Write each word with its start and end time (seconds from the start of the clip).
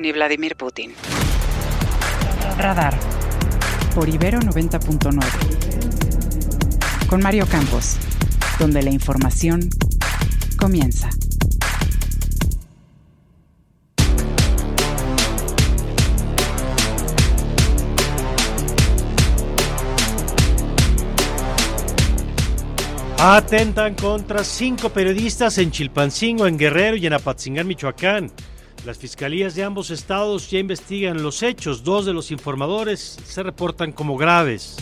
Ni 0.00 0.12
Vladimir 0.12 0.56
Putin. 0.56 0.92
Radar. 2.56 2.98
Por 3.94 4.08
Ibero 4.08 4.40
90.9. 4.40 5.20
Con 7.06 7.20
Mario 7.20 7.46
Campos. 7.46 7.98
Donde 8.58 8.82
la 8.82 8.88
información 8.88 9.68
comienza. 10.58 11.10
Atentan 23.18 23.96
contra 23.96 24.44
cinco 24.44 24.88
periodistas 24.88 25.58
en 25.58 25.70
Chilpancingo, 25.70 26.46
en 26.46 26.56
Guerrero 26.56 26.96
y 26.96 27.06
en 27.06 27.12
Apatzingán, 27.12 27.66
Michoacán. 27.66 28.32
Las 28.86 28.96
fiscalías 28.96 29.54
de 29.54 29.62
ambos 29.62 29.90
estados 29.90 30.50
ya 30.50 30.58
investigan 30.58 31.22
los 31.22 31.42
hechos. 31.42 31.84
Dos 31.84 32.06
de 32.06 32.14
los 32.14 32.30
informadores 32.30 33.18
se 33.24 33.42
reportan 33.42 33.92
como 33.92 34.16
graves. 34.16 34.78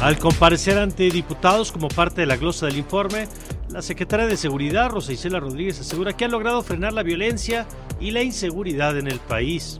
Al 0.00 0.18
comparecer 0.18 0.78
ante 0.78 1.10
diputados 1.10 1.70
como 1.70 1.88
parte 1.88 2.22
de 2.22 2.26
la 2.26 2.38
glosa 2.38 2.66
del 2.66 2.78
informe, 2.78 3.28
la 3.68 3.82
secretaria 3.82 4.26
de 4.26 4.38
Seguridad, 4.38 4.88
Rosa 4.88 5.12
Isela 5.12 5.38
Rodríguez, 5.38 5.80
asegura 5.80 6.16
que 6.16 6.24
han 6.24 6.30
logrado 6.30 6.62
frenar 6.62 6.94
la 6.94 7.02
violencia 7.02 7.66
y 8.00 8.10
la 8.10 8.22
inseguridad 8.22 8.96
en 8.98 9.06
el 9.06 9.20
país. 9.20 9.78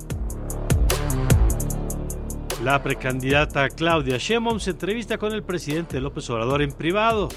La 2.62 2.82
precandidata 2.82 3.70
Claudia 3.70 4.18
Sheinbaum 4.18 4.60
se 4.60 4.70
entrevista 4.70 5.16
con 5.16 5.32
el 5.32 5.42
presidente 5.42 5.98
López 5.98 6.28
Obrador 6.28 6.60
en 6.60 6.72
privado. 6.72 7.30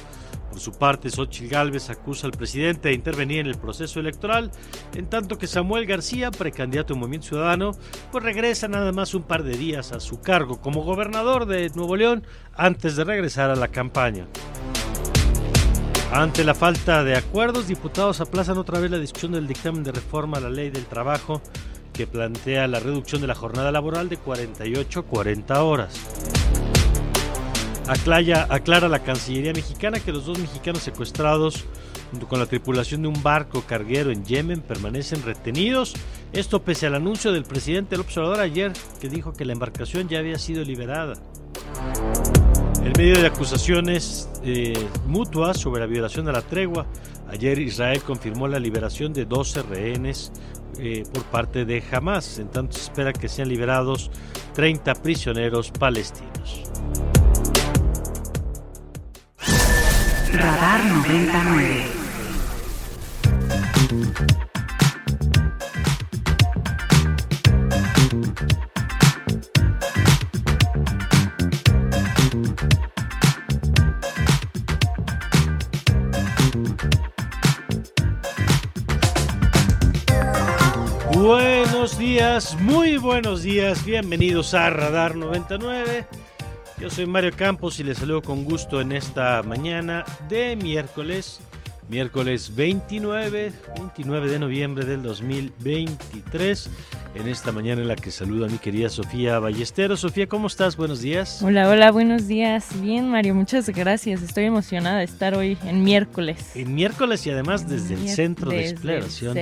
Por 0.56 0.62
su 0.62 0.72
parte, 0.72 1.10
Xochitl 1.10 1.50
Gálvez 1.50 1.90
acusa 1.90 2.28
al 2.28 2.32
presidente 2.32 2.88
de 2.88 2.96
intervenir 2.96 3.40
en 3.40 3.48
el 3.48 3.58
proceso 3.58 4.00
electoral, 4.00 4.52
en 4.94 5.08
tanto 5.08 5.38
que 5.38 5.48
Samuel 5.48 5.86
García, 5.86 6.32
precandidato 6.32 6.94
en 6.94 7.00
Movimiento 7.02 7.28
Ciudadano, 7.28 7.72
pues 8.10 8.24
regresa 8.24 8.70
nada 8.70 8.94
más 8.94 9.14
un 9.14 9.24
par 9.24 9.44
de 9.44 9.58
días 9.58 9.92
a 9.92 10.00
su 10.00 10.22
cargo 10.22 10.62
como 10.62 10.84
gobernador 10.84 11.46
de 11.46 11.70
Nuevo 11.76 11.98
León 11.98 12.24
antes 12.54 12.96
de 12.96 13.04
regresar 13.04 13.50
a 13.50 13.58
la 13.58 13.68
campaña. 13.68 14.28
Ante 16.14 16.46
la 16.46 16.56
falta 16.56 17.04
de 17.04 17.18
acuerdos, 17.18 17.68
diputados 17.68 18.22
aplazan 18.22 18.58
otra 18.58 18.80
vez 18.80 18.90
la 18.90 19.00
discusión 19.00 19.34
del 19.34 19.48
dictamen 19.48 19.84
de 19.84 19.92
reforma 19.92 20.38
a 20.38 20.40
la 20.40 20.50
ley 20.50 20.70
del 20.70 20.86
trabajo 20.86 21.42
que 21.92 22.08
plantea 22.08 22.66
la 22.70 22.80
reducción 22.80 23.20
de 23.20 23.28
la 23.28 23.36
jornada 23.36 23.74
laboral 23.74 24.08
de 24.08 24.16
48 24.16 25.02
a 25.02 25.04
40 25.04 25.64
horas. 25.64 26.35
Aclara, 27.88 28.48
aclara 28.50 28.90
la 28.90 29.04
Cancillería 29.04 29.54
mexicana 29.54 30.00
que 30.00 30.12
los 30.12 30.26
dos 30.26 30.40
mexicanos 30.40 30.82
secuestrados 30.82 31.66
con 32.30 32.40
la 32.40 32.46
tripulación 32.46 33.04
de 33.04 33.08
un 33.10 33.22
barco 33.22 33.64
carguero 33.68 34.12
en 34.12 34.26
Yemen 34.26 34.62
permanecen 34.62 35.22
retenidos. 35.24 35.94
Esto 36.34 36.64
pese 36.64 36.88
al 36.88 36.96
anuncio 36.96 37.32
del 37.32 37.44
presidente 37.44 37.98
López 37.98 38.18
Obrador 38.18 38.40
ayer 38.40 38.74
que 39.00 39.10
dijo 39.10 39.34
que 39.34 39.46
la 39.46 39.54
embarcación 39.54 40.08
ya 40.08 40.20
había 40.20 40.40
sido 40.40 40.64
liberada. 40.64 41.14
En 42.84 42.94
medio 42.98 43.20
de 43.20 43.28
acusaciones 43.28 44.30
eh, 44.44 44.74
mutuas 45.08 45.58
sobre 45.60 45.82
la 45.82 45.88
violación 45.88 46.26
de 46.26 46.32
la 46.32 46.42
tregua, 46.42 46.86
ayer 47.30 47.60
Israel 47.60 48.02
confirmó 48.02 48.48
la 48.48 48.60
liberación 48.60 49.12
de 49.14 49.26
12 49.26 49.64
rehenes 49.64 50.32
eh, 50.80 51.04
por 51.12 51.24
parte 51.26 51.66
de 51.66 51.84
Hamas. 51.92 52.40
En 52.40 52.50
tanto 52.50 52.74
se 52.74 52.84
espera 52.84 53.14
que 53.14 53.28
sean 53.28 53.50
liberados 53.50 54.12
30 54.54 54.94
prisioneros 54.96 55.72
palestinos. 55.72 56.64
Radar 60.38 60.84
99. 60.86 61.86
Buenos 81.14 81.98
días, 81.98 82.60
muy 82.60 82.98
buenos 82.98 83.42
días, 83.44 83.86
bienvenidos 83.86 84.54
a 84.54 84.70
Radar 84.70 85.16
99. 85.16 86.06
Yo 86.80 86.90
soy 86.90 87.06
Mario 87.06 87.32
Campos 87.36 87.80
y 87.80 87.84
les 87.84 88.00
saludo 88.00 88.22
con 88.22 88.44
gusto 88.44 88.82
en 88.82 88.92
esta 88.92 89.42
mañana 89.44 90.04
de 90.28 90.58
miércoles, 90.58 91.40
miércoles 91.88 92.54
29, 92.54 93.54
29 93.78 94.30
de 94.30 94.40
noviembre 94.40 94.86
del 94.86 95.02
2023. 95.02 96.70
En 97.16 97.30
esta 97.30 97.54
mañana 97.54 97.82
en 97.82 97.88
la 97.88 97.96
que 97.96 98.12
saludo 98.12 98.46
a 98.46 98.50
mi 98.50 98.58
querida 98.58 98.90
Sofía 98.90 99.40
Ballesteros. 99.40 100.02
Sofía, 100.02 100.28
¿cómo 100.28 100.48
estás? 100.48 100.76
Buenos 100.76 101.00
días. 101.00 101.42
Hola, 101.42 101.70
hola, 101.70 101.92
buenos 101.92 102.28
días. 102.28 102.68
Bien, 102.82 103.10
Mario, 103.10 103.36
muchas 103.36 103.70
gracias. 103.70 104.22
Estoy 104.22 104.44
emocionada 104.44 104.98
de 104.98 105.06
estar 105.06 105.34
hoy 105.34 105.58
en 105.64 105.82
miércoles. 105.82 106.52
En 106.56 106.76
miércoles 106.76 107.26
y 107.26 107.30
además 107.30 107.70
desde 107.70 107.94
el 107.94 108.10
Centro 108.10 108.52
de 108.52 108.68
Exploración. 108.68 109.38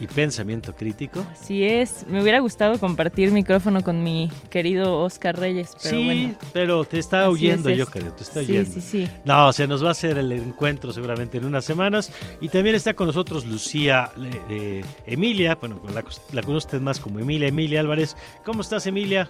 Y 0.00 0.06
Pensamiento 0.06 0.74
Crítico. 0.74 1.24
Así 1.32 1.64
es. 1.64 2.06
Me 2.08 2.22
hubiera 2.22 2.40
gustado 2.40 2.78
compartir 2.78 3.30
micrófono 3.32 3.82
con 3.82 4.02
mi 4.02 4.30
querido 4.50 4.98
Oscar 5.00 5.38
Reyes, 5.38 5.76
pero 5.82 5.96
sí, 5.96 6.04
bueno. 6.04 6.34
pero 6.52 6.84
te 6.84 6.98
está 6.98 7.22
así 7.24 7.30
huyendo, 7.32 7.68
es 7.68 7.78
yo 7.78 7.86
creo, 7.86 8.12
te 8.12 8.22
está 8.22 8.40
Sí, 8.44 8.52
huyendo. 8.52 8.70
sí, 8.72 8.80
sí. 8.80 9.08
No, 9.24 9.52
se 9.52 9.66
nos 9.66 9.82
va 9.82 9.88
a 9.88 9.92
hacer 9.92 10.18
el 10.18 10.30
encuentro 10.32 10.92
seguramente 10.92 11.38
en 11.38 11.44
unas 11.44 11.64
semanas. 11.64 12.12
Y 12.40 12.48
también 12.48 12.76
está 12.76 12.94
con 12.94 13.06
nosotros 13.08 13.44
Lucía 13.46 14.10
eh, 14.20 14.40
eh, 14.50 14.84
Emilia, 15.06 15.56
bueno, 15.56 15.80
la, 15.94 16.04
la 16.32 16.42
conoce 16.42 16.66
usted 16.66 16.80
más 16.80 17.00
como 17.00 17.18
Emilia, 17.18 17.48
Emilia 17.48 17.80
Álvarez. 17.80 18.16
¿Cómo 18.44 18.60
estás, 18.62 18.86
Emilia? 18.86 19.28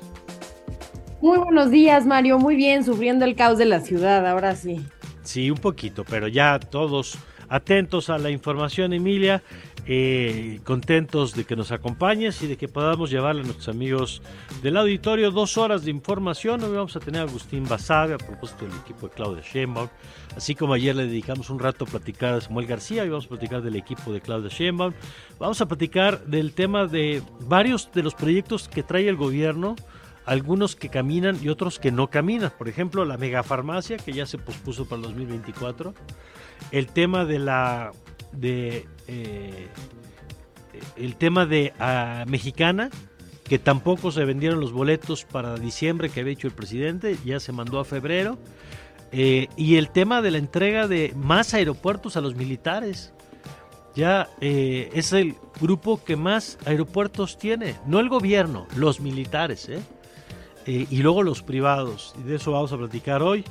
Muy 1.21 1.39
buenos 1.39 1.71
días, 1.71 2.07
Mario. 2.07 2.39
Muy 2.39 2.55
bien, 2.57 2.85
sufriendo 2.85 3.25
el 3.25 3.35
caos 3.35 3.59
de 3.59 3.65
la 3.65 3.81
ciudad, 3.81 4.27
ahora 4.27 4.55
sí. 4.55 4.81
Sí, 5.25 5.51
un 5.51 5.59
poquito, 5.59 6.05
pero 6.05 6.29
ya 6.29 6.59
todos 6.59 7.19
atentos 7.49 8.11
a 8.11 8.19
la 8.19 8.31
información, 8.31 8.93
Emilia. 8.93 9.43
eh, 9.91 10.61
contentos 10.65 11.35
de 11.35 11.45
que 11.45 11.57
nos 11.57 11.73
acompañes 11.73 12.43
y 12.43 12.47
de 12.47 12.59
que 12.59 12.69
podamos 12.69 13.11
llevarle 13.11 13.41
a 13.41 13.45
nuestros 13.45 13.69
amigos 13.69 14.21
del 14.63 14.77
auditorio 14.77 15.31
dos 15.31 15.57
horas 15.57 15.83
de 15.83 15.91
información. 15.91 16.63
Hoy 16.63 16.77
vamos 16.77 16.95
a 16.95 17.01
tener 17.01 17.23
a 17.23 17.25
Agustín 17.25 17.67
Basabe 17.67 18.13
a 18.13 18.19
propósito 18.19 18.67
del 18.67 18.77
equipo 18.77 19.09
de 19.09 19.15
Claudia 19.15 19.43
Sheinbaum. 19.43 19.89
Así 20.37 20.55
como 20.55 20.75
ayer 20.75 20.95
le 20.95 21.07
dedicamos 21.07 21.49
un 21.49 21.59
rato 21.59 21.87
a 21.87 21.89
platicar 21.89 22.35
a 22.35 22.41
Samuel 22.43 22.67
García, 22.67 23.03
hoy 23.03 23.09
vamos 23.09 23.25
a 23.25 23.29
platicar 23.31 23.63
del 23.63 23.77
equipo 23.77 24.13
de 24.13 24.21
Claudia 24.21 24.51
Sheinbaum. 24.51 24.93
Vamos 25.39 25.61
a 25.63 25.67
platicar 25.67 26.23
del 26.27 26.53
tema 26.53 26.87
de 26.87 27.23
varios 27.41 27.91
de 27.93 28.03
los 28.03 28.15
proyectos 28.15 28.69
que 28.69 28.83
trae 28.83 29.09
el 29.09 29.17
gobierno 29.17 29.75
algunos 30.29 30.77
que 30.77 30.91
caminan 30.91 31.39
y 31.43 31.49
otros 31.49 31.79
que 31.79 31.91
no 31.91 32.11
caminan. 32.11 32.53
Por 32.57 32.69
ejemplo, 32.69 33.05
la 33.05 33.17
megafarmacia, 33.17 33.97
que 33.97 34.13
ya 34.13 34.27
se 34.27 34.37
pospuso 34.37 34.85
para 34.87 35.01
el 35.01 35.03
2024. 35.09 35.95
El 36.71 36.87
tema 36.89 37.25
de 37.25 37.39
la. 37.39 37.93
de. 38.33 38.87
eh, 39.09 39.69
el 40.97 41.17
tema 41.17 41.47
de 41.47 41.73
ah, 41.81 42.25
Mexicana, 42.29 42.91
que 43.45 43.59
tampoco 43.59 44.13
se 44.13 44.25
vendieron 44.25 44.61
los 44.61 44.71
boletos 44.71 45.25
para 45.25 45.57
diciembre 45.57 46.11
que 46.11 46.21
había 46.21 46.35
hecho 46.35 46.47
el 46.47 46.53
presidente, 46.53 47.17
ya 47.25 47.41
se 47.41 47.53
mandó 47.53 47.81
a 47.81 47.85
febrero. 47.85 48.39
Eh, 49.11 49.49
y 49.57 49.77
el 49.77 49.89
tema 49.89 50.21
de 50.21 50.31
la 50.31 50.39
entrega 50.39 50.87
de 50.87 51.15
más 51.17 51.55
aeropuertos 51.55 52.17
a 52.19 52.21
los 52.21 52.35
militares. 52.35 53.15
Ya 53.95 54.29
eh, 54.41 54.91
es 54.93 55.13
el 55.13 55.35
grupo 55.61 56.05
que 56.05 56.15
más 56.15 56.59
aeropuertos 56.67 57.39
tiene, 57.39 57.75
no 57.87 57.99
el 57.99 58.09
gobierno, 58.09 58.69
los 58.77 59.01
militares, 59.01 59.69
¿eh? 59.69 59.81
Eh, 60.69 60.87
y 60.91 60.99
luego 60.99 61.23
los 61.23 61.43
privados. 61.43 62.15
Y 62.21 62.25
de 62.25 62.37
eso 62.37 62.53
vamos 62.53 62.71
a 62.75 62.77
platicar 62.77 63.23
hoy, 63.23 63.43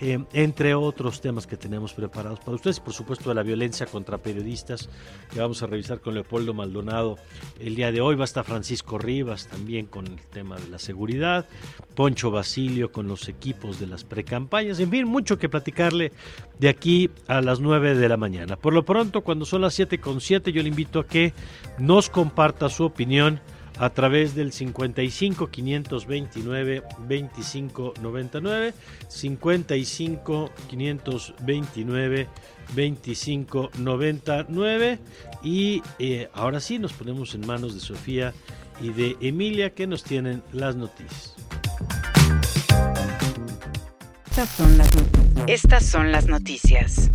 eh, 0.00 0.18
entre 0.32 0.74
otros 0.74 1.20
temas 1.20 1.46
que 1.46 1.56
tenemos 1.56 1.92
preparados 1.94 2.40
para 2.40 2.56
ustedes. 2.56 2.80
Por 2.80 2.92
supuesto, 2.92 3.28
de 3.28 3.36
la 3.36 3.44
violencia 3.44 3.86
contra 3.86 4.18
periodistas, 4.18 4.88
que 5.32 5.38
vamos 5.38 5.62
a 5.62 5.68
revisar 5.68 6.00
con 6.00 6.14
Leopoldo 6.14 6.52
Maldonado 6.52 7.16
el 7.60 7.76
día 7.76 7.92
de 7.92 8.00
hoy. 8.00 8.16
Va 8.16 8.24
a 8.24 8.24
estar 8.24 8.44
Francisco 8.44 8.98
Rivas 8.98 9.46
también 9.46 9.86
con 9.86 10.08
el 10.08 10.20
tema 10.32 10.56
de 10.56 10.66
la 10.66 10.80
seguridad. 10.80 11.46
Poncho 11.94 12.32
Basilio 12.32 12.90
con 12.90 13.06
los 13.06 13.28
equipos 13.28 13.78
de 13.78 13.86
las 13.86 14.02
precampañas. 14.02 14.80
En 14.80 14.90
fin, 14.90 15.06
mucho 15.06 15.38
que 15.38 15.48
platicarle 15.48 16.10
de 16.58 16.68
aquí 16.68 17.08
a 17.28 17.40
las 17.40 17.60
9 17.60 17.94
de 17.94 18.08
la 18.08 18.16
mañana. 18.16 18.56
Por 18.56 18.72
lo 18.72 18.84
pronto, 18.84 19.20
cuando 19.20 19.44
son 19.44 19.60
las 19.60 19.74
7 19.74 20.00
con 20.00 20.20
7, 20.20 20.50
yo 20.50 20.60
le 20.60 20.70
invito 20.70 20.98
a 20.98 21.06
que 21.06 21.34
nos 21.78 22.10
comparta 22.10 22.68
su 22.68 22.82
opinión 22.82 23.40
a 23.78 23.90
través 23.90 24.34
del 24.34 24.52
55 24.52 25.50
529 25.50 26.82
25 27.06 27.94
99 28.00 28.74
55 29.08 30.50
529 30.68 32.28
25 32.74 33.70
99 33.78 34.98
y 35.42 35.82
eh, 35.98 36.28
ahora 36.32 36.60
sí 36.60 36.78
nos 36.78 36.92
ponemos 36.92 37.34
en 37.34 37.46
manos 37.46 37.74
de 37.74 37.80
Sofía 37.80 38.32
y 38.80 38.90
de 38.90 39.16
Emilia 39.20 39.70
que 39.70 39.86
nos 39.86 40.04
tienen 40.04 40.42
las 40.52 40.76
noticias. 40.76 41.34
Estas 44.30 44.48
son 44.50 44.78
las, 44.78 44.88
Estas 45.46 45.86
son 45.86 46.10
las 46.10 46.26
noticias. 46.26 47.10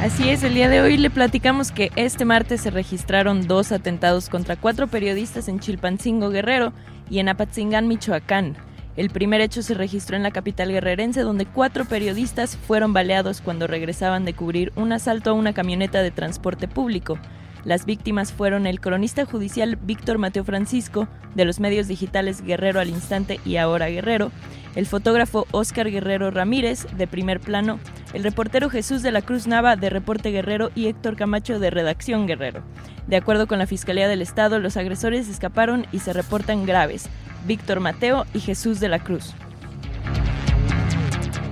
Así 0.00 0.28
es, 0.28 0.44
el 0.44 0.54
día 0.54 0.68
de 0.68 0.80
hoy 0.80 0.96
le 0.96 1.10
platicamos 1.10 1.72
que 1.72 1.90
este 1.96 2.24
martes 2.24 2.60
se 2.60 2.70
registraron 2.70 3.48
dos 3.48 3.72
atentados 3.72 4.28
contra 4.28 4.54
cuatro 4.54 4.86
periodistas 4.86 5.48
en 5.48 5.58
Chilpancingo 5.58 6.30
Guerrero 6.30 6.72
y 7.10 7.18
en 7.18 7.28
Apatzingán, 7.28 7.88
Michoacán. 7.88 8.56
El 8.96 9.10
primer 9.10 9.40
hecho 9.40 9.60
se 9.60 9.74
registró 9.74 10.16
en 10.16 10.22
la 10.22 10.30
capital 10.30 10.70
guerrerense, 10.70 11.22
donde 11.22 11.46
cuatro 11.46 11.84
periodistas 11.84 12.56
fueron 12.56 12.92
baleados 12.92 13.40
cuando 13.40 13.66
regresaban 13.66 14.24
de 14.24 14.34
cubrir 14.34 14.72
un 14.76 14.92
asalto 14.92 15.30
a 15.30 15.34
una 15.34 15.52
camioneta 15.52 16.00
de 16.00 16.12
transporte 16.12 16.68
público. 16.68 17.18
Las 17.64 17.84
víctimas 17.84 18.32
fueron 18.32 18.66
el 18.66 18.80
cronista 18.80 19.24
judicial 19.24 19.76
Víctor 19.76 20.18
Mateo 20.18 20.44
Francisco, 20.44 21.08
de 21.34 21.44
los 21.44 21.60
medios 21.60 21.88
digitales 21.88 22.42
Guerrero 22.42 22.80
al 22.80 22.88
Instante 22.88 23.40
y 23.44 23.56
Ahora 23.56 23.88
Guerrero, 23.88 24.30
el 24.74 24.86
fotógrafo 24.86 25.46
Óscar 25.50 25.90
Guerrero 25.90 26.30
Ramírez, 26.30 26.86
de 26.96 27.06
primer 27.06 27.40
plano, 27.40 27.80
el 28.12 28.22
reportero 28.22 28.70
Jesús 28.70 29.02
de 29.02 29.12
la 29.12 29.22
Cruz 29.22 29.46
Nava, 29.46 29.76
de 29.76 29.90
Reporte 29.90 30.30
Guerrero, 30.30 30.70
y 30.74 30.86
Héctor 30.86 31.16
Camacho, 31.16 31.58
de 31.58 31.70
Redacción 31.70 32.26
Guerrero. 32.26 32.62
De 33.06 33.16
acuerdo 33.16 33.46
con 33.46 33.58
la 33.58 33.66
Fiscalía 33.66 34.08
del 34.08 34.22
Estado, 34.22 34.60
los 34.60 34.76
agresores 34.76 35.28
escaparon 35.28 35.86
y 35.92 35.98
se 35.98 36.12
reportan 36.12 36.64
graves, 36.64 37.08
Víctor 37.46 37.80
Mateo 37.80 38.26
y 38.34 38.40
Jesús 38.40 38.80
de 38.80 38.88
la 38.88 38.98
Cruz. 38.98 39.34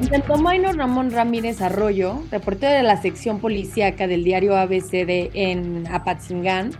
Santomaino 0.03 0.73
Ramón 0.73 1.11
Ramírez 1.11 1.63
Arroyo, 1.63 2.23
reportero 2.31 2.77
de 2.77 2.83
la 2.83 3.01
sección 3.01 3.41
policíaca 3.41 4.07
del 4.07 4.25
diario 4.25 4.55
ABCD 4.55 5.31
en 5.33 5.87
Apatzingán, 5.91 6.73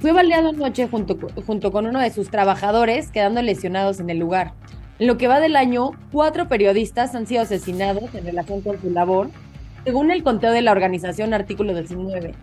fue 0.00 0.12
baleado 0.12 0.48
anoche 0.48 0.88
junto, 0.88 1.18
junto 1.46 1.70
con 1.70 1.86
uno 1.86 2.00
de 2.00 2.10
sus 2.10 2.30
trabajadores, 2.30 3.10
quedando 3.10 3.42
lesionados 3.42 4.00
en 4.00 4.08
el 4.08 4.18
lugar. 4.18 4.54
En 4.98 5.06
lo 5.06 5.18
que 5.18 5.28
va 5.28 5.38
del 5.38 5.54
año, 5.54 5.90
cuatro 6.10 6.48
periodistas 6.48 7.14
han 7.14 7.26
sido 7.26 7.42
asesinados 7.42 8.12
en 8.14 8.24
relación 8.24 8.62
con 8.62 8.80
su 8.80 8.90
labor, 8.90 9.28
según 9.84 10.10
el 10.10 10.22
conteo 10.22 10.50
de 10.50 10.62
la 10.62 10.72
organización 10.72 11.34
Artículo 11.34 11.74
19, 11.74 12.34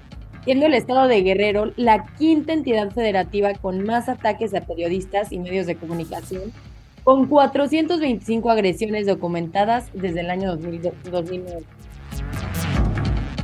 siendo 0.45 0.67
el 0.67 0.75
estado 0.75 1.07
de 1.07 1.21
Guerrero 1.21 1.73
la 1.75 2.05
quinta 2.17 2.53
entidad 2.53 2.91
federativa 2.91 3.53
con 3.55 3.83
más 3.83 4.07
ataques 4.07 4.53
a 4.53 4.61
periodistas 4.61 5.31
y 5.31 5.39
medios 5.39 5.65
de 5.65 5.75
comunicación 5.75 6.53
con 7.03 7.27
425 7.27 8.49
agresiones 8.49 9.07
documentadas 9.07 9.89
desde 9.93 10.21
el 10.21 10.29
año 10.29 10.55
2009. 10.55 11.63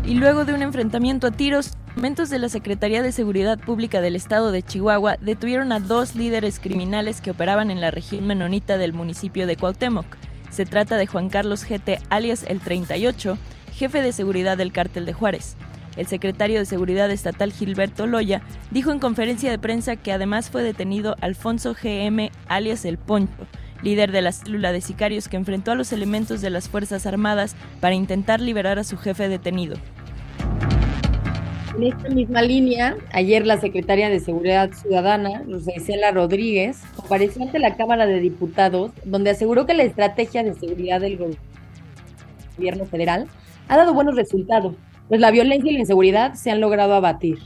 Y 0.05 0.13
luego 0.13 0.45
de 0.45 0.53
un 0.53 0.61
enfrentamiento 0.61 1.27
a 1.27 1.31
tiros, 1.31 1.71
elementos 1.93 2.29
de 2.29 2.37
la 2.37 2.49
Secretaría 2.49 3.01
de 3.01 3.11
Seguridad 3.11 3.57
Pública 3.57 4.01
del 4.01 4.15
Estado 4.15 4.51
de 4.51 4.61
Chihuahua 4.61 5.17
detuvieron 5.19 5.71
a 5.71 5.79
dos 5.79 6.13
líderes 6.13 6.59
criminales 6.59 7.21
que 7.21 7.31
operaban 7.31 7.71
en 7.71 7.81
la 7.81 7.89
región 7.89 8.27
menonita 8.27 8.77
del 8.77 8.93
municipio 8.93 9.47
de 9.47 9.55
Cuauhtémoc. 9.55 10.05
Se 10.51 10.65
trata 10.65 10.97
de 10.97 11.07
Juan 11.07 11.29
Carlos 11.29 11.65
GT, 11.65 11.99
alias 12.09 12.45
el 12.47 12.59
38, 12.59 13.37
jefe 13.73 14.01
de 14.01 14.11
seguridad 14.11 14.57
del 14.57 14.71
cártel 14.71 15.05
de 15.05 15.13
Juárez. 15.13 15.57
El 15.97 16.07
secretario 16.07 16.59
de 16.59 16.65
Seguridad 16.65 17.09
Estatal 17.09 17.53
Gilberto 17.53 18.05
Loya 18.05 18.41
dijo 18.71 18.91
en 18.91 18.99
conferencia 18.99 19.49
de 19.49 19.59
prensa 19.59 19.95
que 19.95 20.11
además 20.11 20.49
fue 20.49 20.61
detenido 20.61 21.15
Alfonso 21.21 21.73
GM 21.73 22.31
alias 22.47 22.83
El 22.83 22.97
Poncho, 22.97 23.47
líder 23.81 24.11
de 24.11 24.21
la 24.21 24.33
célula 24.33 24.71
de 24.73 24.81
sicarios 24.81 25.29
que 25.29 25.37
enfrentó 25.37 25.71
a 25.71 25.75
los 25.75 25.93
elementos 25.93 26.41
de 26.41 26.49
las 26.49 26.67
Fuerzas 26.67 27.05
Armadas 27.05 27.55
para 27.79 27.95
intentar 27.95 28.41
liberar 28.41 28.77
a 28.77 28.83
su 28.83 28.97
jefe 28.97 29.29
detenido. 29.29 29.77
En 31.77 31.83
esta 31.83 32.09
misma 32.09 32.41
línea, 32.41 32.95
ayer 33.11 33.45
la 33.45 33.59
secretaria 33.59 34.09
de 34.09 34.21
Seguridad 34.21 34.71
Ciudadana, 34.71 35.43
Isela 35.75 36.11
Rodríguez, 36.11 36.81
compareció 36.95 37.43
ante 37.43 37.59
la 37.59 37.75
Cámara 37.75 38.05
de 38.05 38.21
Diputados, 38.21 38.91
donde 39.03 39.31
aseguró 39.31 39.65
que 39.65 39.73
la 39.73 39.83
estrategia 39.83 40.41
de 40.43 40.53
seguridad 40.53 41.01
del 41.01 41.19
gobierno 42.57 42.85
federal 42.85 43.27
ha 43.67 43.75
dado 43.75 43.93
buenos 43.93 44.15
resultados 44.15 44.75
pues 45.07 45.19
la 45.19 45.31
violencia 45.31 45.71
y 45.71 45.73
la 45.73 45.79
inseguridad 45.81 46.33
se 46.33 46.51
han 46.51 46.61
logrado 46.61 46.93
abatir. 46.93 47.39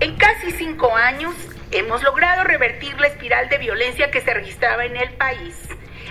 En 0.00 0.16
casi 0.16 0.50
cinco 0.52 0.94
años 0.94 1.34
hemos 1.70 2.02
logrado 2.02 2.44
revertir 2.44 2.98
la 2.98 3.06
espiral 3.06 3.48
de 3.48 3.58
violencia 3.58 4.10
que 4.10 4.20
se 4.20 4.34
registraba 4.34 4.84
en 4.84 4.96
el 4.96 5.10
país. 5.12 5.68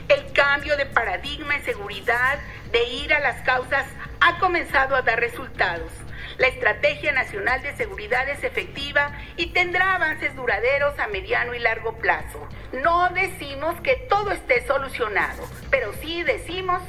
El 0.07 0.31
cambio 0.31 0.78
de 0.78 0.86
paradigma 0.86 1.56
en 1.56 1.63
seguridad, 1.63 2.40
de 2.72 2.84
ir 2.84 3.13
a 3.13 3.19
las 3.19 3.42
causas, 3.42 3.86
ha 4.22 4.40
comenzado 4.40 4.96
a 4.96 5.01
dar 5.01 5.19
resultados. 5.19 5.92
La 6.38 6.48
Estrategia 6.48 7.12
Nacional 7.12 7.62
de 7.62 7.75
Seguridad 7.75 8.30
es 8.30 8.44
efectiva 8.44 9.12
y 9.36 9.48
tendrá 9.48 9.96
avances 9.96 10.36
duraderos 10.36 10.98
a 10.98 11.07
mediano 11.07 11.54
y 11.54 11.60
largo 11.60 11.98
plazo. 11.98 12.48
No 12.72 13.10
decimos 13.10 13.75
que 13.81 13.98
todo 14.10 14.31
esté 14.31 14.66
solucionado, 14.66 15.44
pero 15.69 15.92
sí 15.94 16.24
decimos 16.24 16.81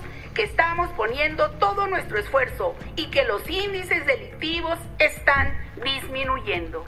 estamos 0.43 0.89
poniendo 0.91 1.51
todo 1.53 1.87
nuestro 1.87 2.19
esfuerzo 2.19 2.75
y 2.97 3.07
que 3.07 3.25
los 3.25 3.49
índices 3.49 4.07
delictivos 4.07 4.79
están 4.99 5.53
disminuyendo. 5.83 6.85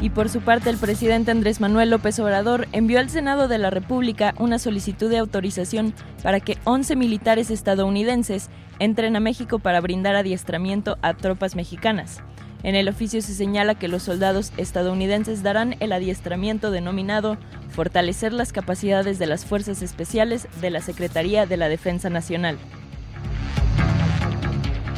Y 0.00 0.10
por 0.10 0.28
su 0.28 0.40
parte, 0.40 0.70
el 0.70 0.78
presidente 0.78 1.32
Andrés 1.32 1.60
Manuel 1.60 1.90
López 1.90 2.18
Obrador 2.20 2.68
envió 2.72 3.00
al 3.00 3.10
Senado 3.10 3.48
de 3.48 3.58
la 3.58 3.70
República 3.70 4.32
una 4.38 4.58
solicitud 4.58 5.10
de 5.10 5.18
autorización 5.18 5.92
para 6.22 6.38
que 6.38 6.56
11 6.64 6.94
militares 6.94 7.50
estadounidenses 7.50 8.48
entren 8.78 9.16
a 9.16 9.20
México 9.20 9.58
para 9.58 9.80
brindar 9.80 10.14
adiestramiento 10.14 10.98
a 11.02 11.14
tropas 11.14 11.56
mexicanas. 11.56 12.22
En 12.64 12.74
el 12.74 12.88
oficio 12.88 13.22
se 13.22 13.34
señala 13.34 13.76
que 13.76 13.86
los 13.86 14.02
soldados 14.02 14.52
estadounidenses 14.56 15.42
darán 15.42 15.76
el 15.80 15.92
adiestramiento 15.92 16.70
denominado 16.70 17.38
Fortalecer 17.68 18.32
las 18.32 18.52
capacidades 18.52 19.20
de 19.20 19.26
las 19.26 19.44
Fuerzas 19.44 19.82
Especiales 19.82 20.48
de 20.60 20.70
la 20.70 20.80
Secretaría 20.80 21.46
de 21.46 21.56
la 21.56 21.68
Defensa 21.68 22.10
Nacional. 22.10 22.58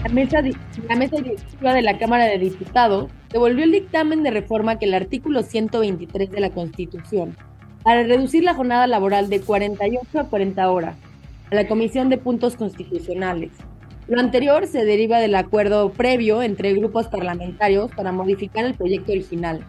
La 0.02 0.08
mesa, 0.08 0.40
directiva 1.18 1.74
de 1.74 1.82
la 1.82 1.98
Cámara 1.98 2.24
de 2.24 2.38
Diputados 2.38 3.10
devolvió 3.28 3.64
el 3.64 3.72
dictamen 3.72 4.22
de 4.22 4.30
reforma 4.30 4.78
que 4.78 4.86
el 4.86 4.94
artículo 4.94 5.42
123 5.42 6.30
de 6.30 6.40
la 6.40 6.50
Constitución 6.50 7.36
para 7.82 8.02
reducir 8.04 8.42
la 8.42 8.54
jornada 8.54 8.86
laboral 8.86 9.28
de 9.28 9.40
48 9.40 10.18
a 10.18 10.24
40 10.24 10.70
horas 10.70 10.96
a 11.50 11.54
la 11.54 11.68
Comisión 11.68 12.08
de 12.08 12.16
Puntos 12.16 12.56
Constitucionales 12.56 13.50
lo 14.10 14.18
anterior 14.18 14.66
se 14.66 14.84
deriva 14.84 15.20
del 15.20 15.36
acuerdo 15.36 15.92
previo 15.92 16.42
entre 16.42 16.74
grupos 16.74 17.06
parlamentarios 17.06 17.92
para 17.92 18.10
modificar 18.10 18.64
el 18.64 18.74
proyecto 18.74 19.12
original. 19.12 19.64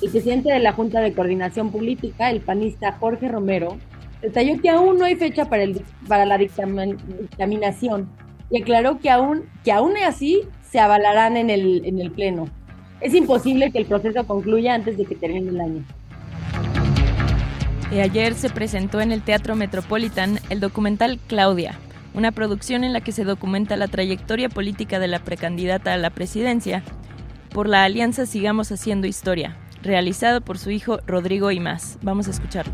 El 0.00 0.10
presidente 0.10 0.50
de 0.50 0.60
la 0.60 0.72
Junta 0.72 1.00
de 1.00 1.12
Coordinación 1.12 1.70
Política, 1.70 2.30
el 2.30 2.40
panista 2.40 2.92
Jorge 2.92 3.28
Romero, 3.28 3.76
detalló 4.22 4.58
que 4.62 4.70
aún 4.70 4.96
no 4.96 5.04
hay 5.04 5.16
fecha 5.16 5.44
para, 5.44 5.64
el, 5.64 5.84
para 6.08 6.24
la 6.24 6.38
dictaminación 6.38 8.08
y 8.50 8.62
aclaró 8.62 8.98
que 8.98 9.10
aún, 9.10 9.44
que 9.62 9.72
aún 9.72 9.92
así 9.98 10.40
se 10.70 10.80
avalarán 10.80 11.36
en 11.36 11.50
el, 11.50 11.84
en 11.84 12.00
el 12.00 12.10
Pleno. 12.12 12.48
Es 13.02 13.12
imposible 13.12 13.72
que 13.72 13.78
el 13.78 13.84
proceso 13.84 14.26
concluya 14.26 14.72
antes 14.72 14.96
de 14.96 15.04
que 15.04 15.16
termine 15.16 15.50
el 15.50 15.60
año. 15.60 15.84
Y 17.90 18.00
ayer 18.00 18.32
se 18.32 18.48
presentó 18.48 19.02
en 19.02 19.12
el 19.12 19.20
Teatro 19.20 19.54
Metropolitan 19.54 20.38
el 20.48 20.60
documental 20.60 21.18
Claudia, 21.26 21.78
una 22.14 22.32
producción 22.32 22.84
en 22.84 22.92
la 22.92 23.00
que 23.00 23.12
se 23.12 23.24
documenta 23.24 23.76
la 23.76 23.88
trayectoria 23.88 24.48
política 24.48 24.98
de 24.98 25.08
la 25.08 25.20
precandidata 25.20 25.92
a 25.92 25.98
la 25.98 26.10
presidencia 26.10 26.82
por 27.50 27.68
la 27.68 27.84
alianza 27.84 28.26
Sigamos 28.26 28.72
Haciendo 28.72 29.06
Historia, 29.06 29.56
realizado 29.82 30.40
por 30.40 30.58
su 30.58 30.70
hijo 30.70 30.98
Rodrigo 31.06 31.50
y 31.50 31.60
más. 31.60 31.98
Vamos 32.02 32.28
a 32.28 32.30
escucharlo. 32.30 32.72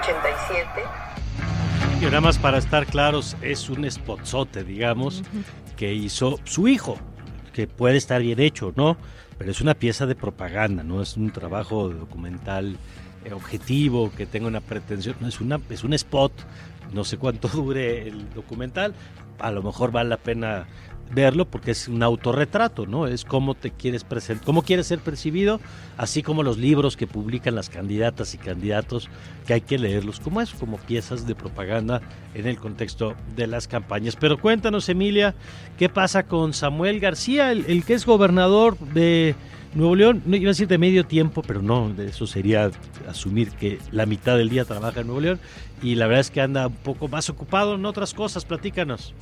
1986-87. 0.00 2.00
Y 2.00 2.04
nada 2.06 2.20
más 2.20 2.38
para 2.38 2.58
estar 2.58 2.86
claros, 2.86 3.36
es 3.42 3.70
un 3.70 3.88
spotzote, 3.90 4.64
digamos, 4.64 5.22
que 5.76 5.94
hizo 5.94 6.38
su 6.44 6.68
hijo, 6.68 6.96
que 7.52 7.66
puede 7.66 7.96
estar 7.96 8.22
bien 8.22 8.40
hecho, 8.40 8.72
¿no? 8.76 8.96
Pero 9.38 9.50
es 9.50 9.60
una 9.60 9.74
pieza 9.74 10.06
de 10.06 10.14
propaganda, 10.14 10.82
no 10.82 11.02
es 11.02 11.16
un 11.16 11.30
trabajo 11.30 11.88
documental 11.88 12.76
eh, 13.24 13.32
objetivo 13.32 14.10
que 14.16 14.26
tenga 14.26 14.48
una 14.48 14.60
pretensión, 14.60 15.16
no 15.20 15.28
es 15.28 15.40
una 15.40 15.60
es 15.70 15.84
un 15.84 15.92
spot, 15.92 16.32
no 16.92 17.04
sé 17.04 17.18
cuánto 17.18 17.48
dure 17.52 18.08
el 18.08 18.32
documental, 18.34 18.94
a 19.38 19.50
lo 19.50 19.62
mejor 19.62 19.92
vale 19.92 20.10
la 20.10 20.16
pena 20.16 20.66
verlo 21.10 21.44
porque 21.44 21.72
es 21.72 21.88
un 21.88 22.02
autorretrato, 22.02 22.86
¿no? 22.86 23.06
Es 23.06 23.24
cómo 23.24 23.54
te 23.54 23.70
quieres 23.70 24.04
presentar, 24.04 24.44
cómo 24.44 24.62
quieres 24.62 24.86
ser 24.86 24.98
percibido, 24.98 25.60
así 25.96 26.22
como 26.22 26.42
los 26.42 26.58
libros 26.58 26.96
que 26.96 27.06
publican 27.06 27.54
las 27.54 27.68
candidatas 27.68 28.34
y 28.34 28.38
candidatos, 28.38 29.08
que 29.46 29.54
hay 29.54 29.60
que 29.60 29.78
leerlos 29.78 30.20
como 30.20 30.40
eso, 30.40 30.56
como 30.58 30.78
piezas 30.78 31.26
de 31.26 31.34
propaganda 31.34 32.00
en 32.34 32.46
el 32.46 32.58
contexto 32.58 33.14
de 33.36 33.46
las 33.46 33.68
campañas. 33.68 34.16
Pero 34.16 34.38
cuéntanos, 34.38 34.88
Emilia, 34.88 35.34
¿qué 35.78 35.88
pasa 35.88 36.24
con 36.24 36.54
Samuel 36.54 37.00
García, 37.00 37.52
el, 37.52 37.84
que 37.84 37.94
es 37.94 38.06
gobernador 38.06 38.78
de 38.78 39.34
Nuevo 39.74 39.96
León? 39.96 40.22
No 40.24 40.36
iba 40.36 40.48
a 40.48 40.52
decir 40.52 40.68
de 40.68 40.78
medio 40.78 41.04
tiempo, 41.04 41.42
pero 41.42 41.60
no, 41.62 41.92
eso 41.98 42.26
sería 42.26 42.70
asumir 43.08 43.50
que 43.50 43.78
la 43.90 44.06
mitad 44.06 44.36
del 44.36 44.48
día 44.48 44.64
trabaja 44.64 45.00
en 45.00 45.06
Nuevo 45.08 45.20
León 45.20 45.40
y 45.82 45.96
la 45.96 46.06
verdad 46.06 46.20
es 46.20 46.30
que 46.30 46.40
anda 46.40 46.68
un 46.68 46.76
poco 46.76 47.08
más 47.08 47.28
ocupado 47.28 47.74
en 47.74 47.84
otras 47.84 48.14
cosas. 48.14 48.44
Platícanos. 48.44 49.14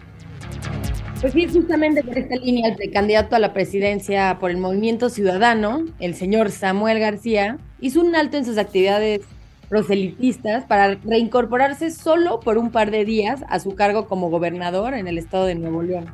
Pues 1.20 1.34
sí, 1.34 1.46
justamente 1.46 2.02
por 2.02 2.16
esta 2.16 2.36
línea, 2.36 2.70
el 2.70 2.76
precandidato 2.76 3.36
a 3.36 3.38
la 3.38 3.52
presidencia 3.52 4.38
por 4.40 4.50
el 4.50 4.56
Movimiento 4.56 5.10
Ciudadano, 5.10 5.84
el 5.98 6.14
señor 6.14 6.50
Samuel 6.50 6.98
García, 6.98 7.58
hizo 7.78 8.00
un 8.00 8.16
alto 8.16 8.38
en 8.38 8.46
sus 8.46 8.56
actividades 8.56 9.20
proselitistas 9.68 10.64
para 10.64 10.94
reincorporarse 10.94 11.90
solo 11.90 12.40
por 12.40 12.56
un 12.56 12.70
par 12.70 12.90
de 12.90 13.04
días 13.04 13.44
a 13.50 13.60
su 13.60 13.74
cargo 13.74 14.08
como 14.08 14.30
gobernador 14.30 14.94
en 14.94 15.08
el 15.08 15.18
estado 15.18 15.44
de 15.44 15.56
Nuevo 15.56 15.82
León. 15.82 16.06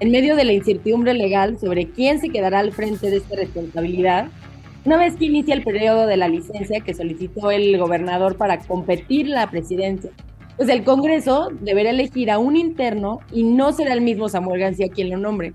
En 0.00 0.10
medio 0.10 0.34
de 0.34 0.44
la 0.44 0.54
incertidumbre 0.54 1.14
legal 1.14 1.56
sobre 1.60 1.90
quién 1.90 2.20
se 2.20 2.30
quedará 2.30 2.58
al 2.58 2.72
frente 2.72 3.10
de 3.10 3.18
esta 3.18 3.36
responsabilidad, 3.36 4.26
una 4.84 4.96
vez 4.96 5.14
que 5.14 5.26
inicia 5.26 5.54
el 5.54 5.62
periodo 5.62 6.08
de 6.08 6.16
la 6.16 6.26
licencia 6.26 6.80
que 6.80 6.94
solicitó 6.94 7.52
el 7.52 7.78
gobernador 7.78 8.36
para 8.36 8.58
competir 8.58 9.28
la 9.28 9.48
presidencia 9.48 10.10
pues 10.56 10.68
el 10.68 10.84
Congreso 10.84 11.48
deberá 11.60 11.90
elegir 11.90 12.30
a 12.30 12.38
un 12.38 12.56
interno 12.56 13.20
y 13.30 13.44
no 13.44 13.72
será 13.72 13.92
el 13.92 14.00
mismo 14.00 14.28
Samuel 14.28 14.60
García 14.60 14.88
quien 14.92 15.10
lo 15.10 15.16
nombre, 15.16 15.52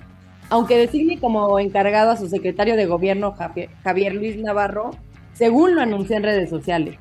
aunque 0.50 0.78
designe 0.78 1.20
como 1.20 1.60
encargado 1.60 2.12
a 2.12 2.18
su 2.18 2.28
secretario 2.28 2.76
de 2.76 2.86
gobierno 2.86 3.36
Javier 3.84 4.14
Luis 4.14 4.38
Navarro, 4.38 4.92
según 5.34 5.76
lo 5.76 5.82
anunció 5.82 6.18
en 6.18 6.24
redes 6.24 6.50
sociales. 6.50 6.98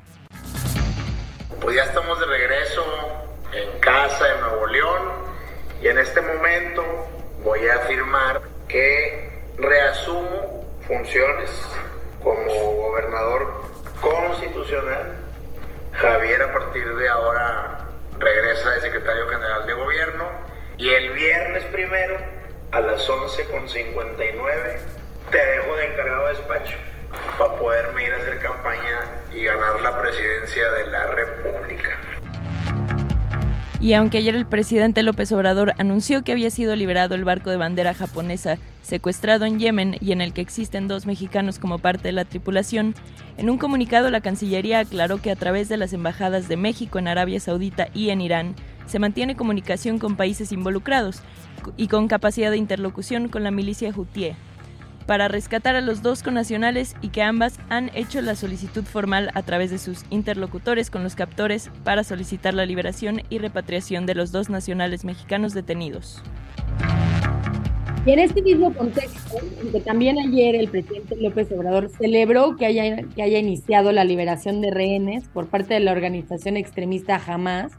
Pues 1.61 1.75
ya 1.75 1.83
estamos 1.83 2.19
de 2.19 2.25
regreso 2.25 2.83
en 3.53 3.79
casa 3.79 4.25
en 4.35 4.41
Nuevo 4.41 4.67
León 4.67 5.01
y 5.81 5.87
en 5.87 5.97
este 5.97 6.21
momento 6.21 6.83
voy 7.43 7.59
a 7.67 7.75
afirmar 7.75 8.41
que 8.67 9.29
reasumo 9.57 10.65
funciones 10.87 11.49
como 12.23 12.43
gobernador 12.87 13.63
constitucional. 14.01 15.15
Javier 15.93 16.43
a 16.43 16.53
partir 16.53 16.95
de 16.95 17.09
ahora 17.09 17.86
regresa 18.19 18.71
de 18.71 18.81
secretario 18.81 19.27
general 19.27 19.65
de 19.65 19.73
gobierno 19.73 20.29
y 20.77 20.89
el 20.89 21.11
viernes 21.11 21.63
primero 21.65 22.17
a 22.71 22.79
las 22.81 23.07
11.59 23.07 24.77
te 25.31 25.37
dejo 25.37 25.75
de 25.75 25.85
encargado 25.85 26.27
de 26.27 26.33
despacho 26.33 26.77
para 27.37 27.55
poderme 27.55 28.05
ir 28.05 28.13
a 28.13 28.17
hacer 28.17 28.39
campaña 28.39 28.99
y 29.31 29.43
ganar 29.43 29.81
la 29.81 30.01
presidencia 30.01 30.71
de 30.71 30.87
la 30.87 31.07
República. 31.07 31.97
Y 33.79 33.93
aunque 33.93 34.17
ayer 34.17 34.35
el 34.35 34.47
presidente 34.47 35.03
López 35.03 35.31
Obrador 35.31 35.73
anunció 35.77 36.23
que 36.23 36.31
había 36.31 36.49
sido 36.49 36.75
liberado 36.75 37.13
el 37.13 37.23
barco 37.23 37.51
de 37.51 37.57
bandera 37.57 37.93
japonesa 37.93 38.57
secuestrado 38.81 39.45
en 39.45 39.59
Yemen 39.59 39.97
y 40.01 40.13
en 40.13 40.21
el 40.21 40.33
que 40.33 40.41
existen 40.41 40.87
dos 40.87 41.05
mexicanos 41.05 41.59
como 41.59 41.77
parte 41.77 42.07
de 42.07 42.13
la 42.13 42.25
tripulación, 42.25 42.95
en 43.37 43.49
un 43.49 43.57
comunicado 43.57 44.09
la 44.09 44.21
Cancillería 44.21 44.79
aclaró 44.79 45.21
que 45.21 45.29
a 45.29 45.35
través 45.35 45.69
de 45.69 45.77
las 45.77 45.93
embajadas 45.93 46.47
de 46.47 46.57
México 46.57 46.97
en 46.97 47.07
Arabia 47.07 47.39
Saudita 47.39 47.89
y 47.93 48.09
en 48.09 48.21
Irán 48.21 48.55
se 48.87 48.97
mantiene 48.97 49.35
comunicación 49.35 49.99
con 49.99 50.15
países 50.15 50.51
involucrados 50.51 51.21
y 51.75 51.87
con 51.87 52.07
capacidad 52.07 52.49
de 52.49 52.57
interlocución 52.57 53.27
con 53.27 53.43
la 53.43 53.51
milicia 53.51 53.91
Houthi 53.91 54.31
para 55.07 55.29
rescatar 55.29 55.75
a 55.75 55.81
los 55.81 56.03
dos 56.03 56.21
connacionales 56.21 56.95
y 57.01 57.09
que 57.09 57.23
ambas 57.23 57.59
han 57.69 57.89
hecho 57.95 58.21
la 58.21 58.35
solicitud 58.35 58.83
formal 58.83 59.31
a 59.33 59.41
través 59.41 59.71
de 59.71 59.79
sus 59.79 60.03
interlocutores 60.11 60.91
con 60.91 61.01
los 61.01 61.15
captores 61.15 61.71
para 61.83 62.03
solicitar 62.03 62.53
la 62.53 62.65
liberación 62.65 63.21
y 63.29 63.39
repatriación 63.39 64.05
de 64.05 64.15
los 64.15 64.31
dos 64.31 64.49
nacionales 64.49 65.05
mexicanos 65.05 65.53
detenidos. 65.53 66.21
Y 68.05 68.11
en 68.11 68.19
este 68.19 68.41
mismo 68.41 68.73
contexto, 68.73 69.37
que 69.71 69.81
también 69.81 70.17
ayer 70.17 70.55
el 70.55 70.69
presidente 70.69 71.15
López 71.17 71.51
Obrador 71.51 71.89
celebró 71.89 72.55
que 72.55 72.65
haya, 72.65 73.03
que 73.03 73.23
haya 73.23 73.39
iniciado 73.39 73.91
la 73.91 74.05
liberación 74.05 74.61
de 74.61 74.71
rehenes 74.71 75.27
por 75.27 75.47
parte 75.47 75.73
de 75.73 75.81
la 75.81 75.91
organización 75.91 76.55
extremista 76.55 77.21
Hamas, 77.25 77.73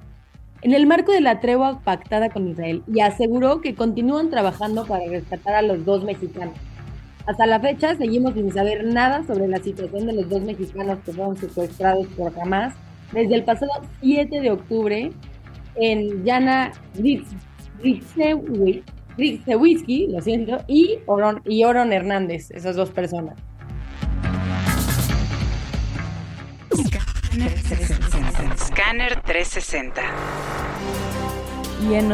en 0.60 0.74
el 0.74 0.86
marco 0.86 1.12
de 1.12 1.20
la 1.20 1.40
tregua 1.40 1.80
pactada 1.82 2.28
con 2.30 2.48
Israel, 2.48 2.82
y 2.92 3.00
aseguró 3.00 3.60
que 3.60 3.74
continúan 3.74 4.28
trabajando 4.28 4.86
para 4.86 5.06
rescatar 5.06 5.54
a 5.54 5.62
los 5.62 5.84
dos 5.86 6.04
mexicanos. 6.04 6.54
Hasta 7.28 7.44
la 7.44 7.60
fecha 7.60 7.94
seguimos 7.94 8.32
sin 8.32 8.50
saber 8.50 8.86
nada 8.86 9.22
sobre 9.22 9.48
la 9.48 9.58
situación 9.58 10.06
de 10.06 10.14
los 10.14 10.30
dos 10.30 10.40
mexicanos 10.40 10.98
que 11.04 11.12
fueron 11.12 11.36
secuestrados 11.36 12.06
por 12.16 12.32
Hamas 12.40 12.74
desde 13.12 13.34
el 13.34 13.44
pasado 13.44 13.70
7 14.00 14.40
de 14.40 14.50
octubre 14.50 15.12
en 15.74 16.24
Yana 16.24 16.72
Whisky, 17.78 18.82
lo 20.06 20.22
siento, 20.22 20.64
y 20.66 21.00
Oron, 21.04 21.42
y 21.44 21.64
Oron 21.64 21.92
Hernández, 21.92 22.50
esas 22.50 22.76
dos 22.76 22.88
personas. 22.88 23.38
Scanner 28.56 29.20
360. 29.20 30.02
Y 31.86 31.94
en 31.94 32.08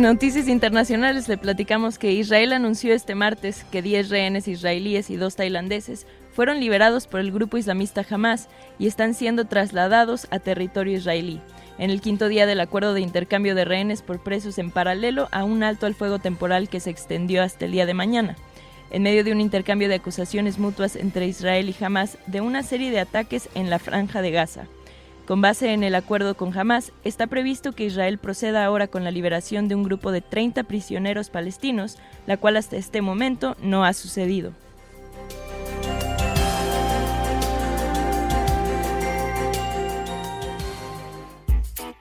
noticias, 0.00 0.48
internacionales 0.48 1.28
le 1.28 1.36
platicamos 1.36 1.98
que 1.98 2.12
Israel 2.12 2.52
anunció 2.52 2.94
este 2.94 3.14
martes 3.14 3.64
que 3.70 3.82
10 3.82 4.08
rehenes 4.08 4.48
israelíes 4.48 5.10
y 5.10 5.16
dos 5.16 5.36
tailandeses 5.36 6.06
fueron 6.32 6.58
liberados 6.58 7.06
por 7.06 7.20
el 7.20 7.32
grupo 7.32 7.58
islamista 7.58 8.04
Hamas 8.08 8.48
y 8.78 8.86
están 8.86 9.14
siendo 9.14 9.44
trasladados 9.46 10.26
a 10.30 10.38
territorio 10.38 10.96
israelí. 10.96 11.40
En 11.78 11.90
el 11.90 12.00
quinto 12.00 12.28
día 12.28 12.46
del 12.46 12.60
acuerdo 12.60 12.94
de 12.94 13.02
intercambio 13.02 13.54
de 13.54 13.64
rehenes 13.64 14.00
por 14.00 14.22
presos 14.22 14.58
en 14.58 14.70
paralelo 14.70 15.28
a 15.32 15.44
un 15.44 15.62
alto 15.62 15.86
al 15.86 15.94
fuego 15.94 16.18
temporal 16.18 16.68
que 16.68 16.80
se 16.80 16.90
extendió 16.90 17.42
hasta 17.42 17.66
el 17.66 17.72
día 17.72 17.86
de 17.86 17.94
mañana. 17.94 18.36
En 18.90 19.02
medio 19.02 19.22
de 19.22 19.32
un 19.32 19.40
intercambio 19.40 19.88
de 19.88 19.96
acusaciones 19.96 20.58
mutuas 20.58 20.96
entre 20.96 21.26
Israel 21.26 21.68
y 21.68 21.84
Hamas 21.84 22.18
de 22.26 22.40
una 22.40 22.62
serie 22.62 22.90
de 22.90 23.00
ataques 23.00 23.48
en 23.54 23.70
la 23.70 23.78
franja 23.78 24.22
de 24.22 24.30
Gaza. 24.30 24.66
Con 25.30 25.40
base 25.42 25.72
en 25.72 25.84
el 25.84 25.94
acuerdo 25.94 26.34
con 26.34 26.58
Hamas, 26.58 26.90
está 27.04 27.28
previsto 27.28 27.70
que 27.70 27.84
Israel 27.84 28.18
proceda 28.18 28.64
ahora 28.64 28.88
con 28.88 29.04
la 29.04 29.12
liberación 29.12 29.68
de 29.68 29.76
un 29.76 29.84
grupo 29.84 30.10
de 30.10 30.22
30 30.22 30.64
prisioneros 30.64 31.30
palestinos, 31.30 31.98
la 32.26 32.36
cual 32.36 32.56
hasta 32.56 32.76
este 32.76 33.00
momento 33.00 33.56
no 33.62 33.84
ha 33.84 33.92
sucedido. 33.92 34.52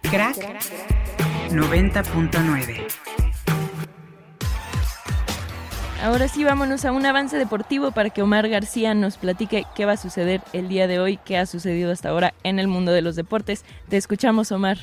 Crack 0.10 0.38
90.9 1.52 3.09
Ahora 6.02 6.30
sí, 6.30 6.46
vámonos 6.46 6.86
a 6.86 6.94
un 6.94 7.06
avance 7.06 7.38
deportivo 7.38 7.92
para 7.92 8.10
que 8.10 8.22
Omar 8.22 8.48
García 8.48 8.94
nos 8.94 9.18
platique 9.18 9.66
qué 9.76 9.84
va 9.84 9.94
a 9.94 9.98
suceder 9.98 10.42
el 10.54 10.70
día 10.70 10.88
de 10.88 10.98
hoy, 10.98 11.20
qué 11.26 11.38
ha 11.38 11.46
sucedido 11.46 11.92
hasta 11.92 12.10
ahora 12.10 12.34
en 12.44 12.58
el 12.58 12.70
mundo 12.70 12.94
de 12.94 13.02
los 13.02 13.18
deportes. 13.18 13.66
Te 13.90 13.98
escuchamos, 13.98 14.54
Omar. 14.54 14.78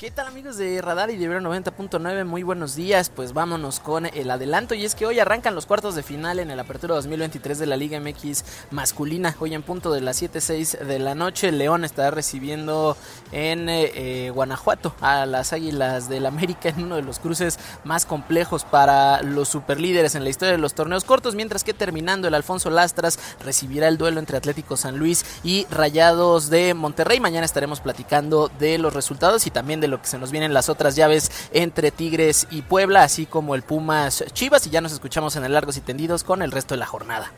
¿Qué 0.00 0.10
tal 0.10 0.28
amigos 0.28 0.56
de 0.56 0.80
Radar 0.80 1.10
y 1.10 1.18
de 1.18 1.28
90.9? 1.28 2.24
Muy 2.24 2.42
buenos 2.42 2.74
días, 2.74 3.10
pues 3.10 3.34
vámonos 3.34 3.80
con 3.80 4.06
el 4.06 4.30
adelanto 4.30 4.74
y 4.74 4.86
es 4.86 4.94
que 4.94 5.04
hoy 5.04 5.18
arrancan 5.18 5.54
los 5.54 5.66
cuartos 5.66 5.94
de 5.94 6.02
final 6.02 6.38
en 6.38 6.50
el 6.50 6.58
Apertura 6.58 6.94
2023 6.94 7.58
de 7.58 7.66
la 7.66 7.76
Liga 7.76 8.00
MX 8.00 8.42
masculina. 8.70 9.36
Hoy 9.40 9.52
en 9.52 9.62
punto 9.62 9.92
de 9.92 10.00
las 10.00 10.22
7.06 10.22 10.78
de 10.86 10.98
la 11.00 11.14
noche, 11.14 11.52
León 11.52 11.84
estará 11.84 12.10
recibiendo 12.10 12.96
en 13.30 13.68
eh, 13.68 13.92
eh, 13.94 14.30
Guanajuato 14.30 14.94
a 15.02 15.26
las 15.26 15.52
Águilas 15.52 16.08
del 16.08 16.24
América 16.24 16.70
en 16.70 16.84
uno 16.84 16.96
de 16.96 17.02
los 17.02 17.18
cruces 17.18 17.58
más 17.84 18.06
complejos 18.06 18.64
para 18.64 19.20
los 19.20 19.48
superlíderes 19.48 20.14
en 20.14 20.24
la 20.24 20.30
historia 20.30 20.52
de 20.52 20.58
los 20.58 20.72
torneos 20.72 21.04
cortos, 21.04 21.34
mientras 21.34 21.62
que 21.62 21.74
terminando 21.74 22.26
el 22.26 22.32
Alfonso 22.32 22.70
Lastras 22.70 23.18
recibirá 23.44 23.88
el 23.88 23.98
duelo 23.98 24.18
entre 24.18 24.38
Atlético 24.38 24.78
San 24.78 24.96
Luis 24.96 25.26
y 25.44 25.66
Rayados 25.70 26.48
de 26.48 26.72
Monterrey. 26.72 27.20
Mañana 27.20 27.44
estaremos 27.44 27.80
platicando 27.80 28.50
de 28.58 28.78
los 28.78 28.94
resultados 28.94 29.46
y 29.46 29.50
también 29.50 29.82
de 29.82 29.89
lo 29.90 30.00
que 30.00 30.08
se 30.08 30.18
nos 30.18 30.30
vienen 30.30 30.54
las 30.54 30.68
otras 30.68 30.96
llaves 30.96 31.30
entre 31.52 31.90
Tigres 31.90 32.46
y 32.50 32.62
Puebla, 32.62 33.02
así 33.02 33.26
como 33.26 33.54
el 33.54 33.62
Pumas 33.62 34.24
Chivas. 34.32 34.66
Y 34.66 34.70
ya 34.70 34.80
nos 34.80 34.92
escuchamos 34.92 35.36
en 35.36 35.44
el 35.44 35.52
Largos 35.52 35.76
y 35.76 35.80
Tendidos 35.80 36.24
con 36.24 36.42
el 36.42 36.52
resto 36.52 36.74
de 36.74 36.78
la 36.78 36.86
jornada. 36.86 37.32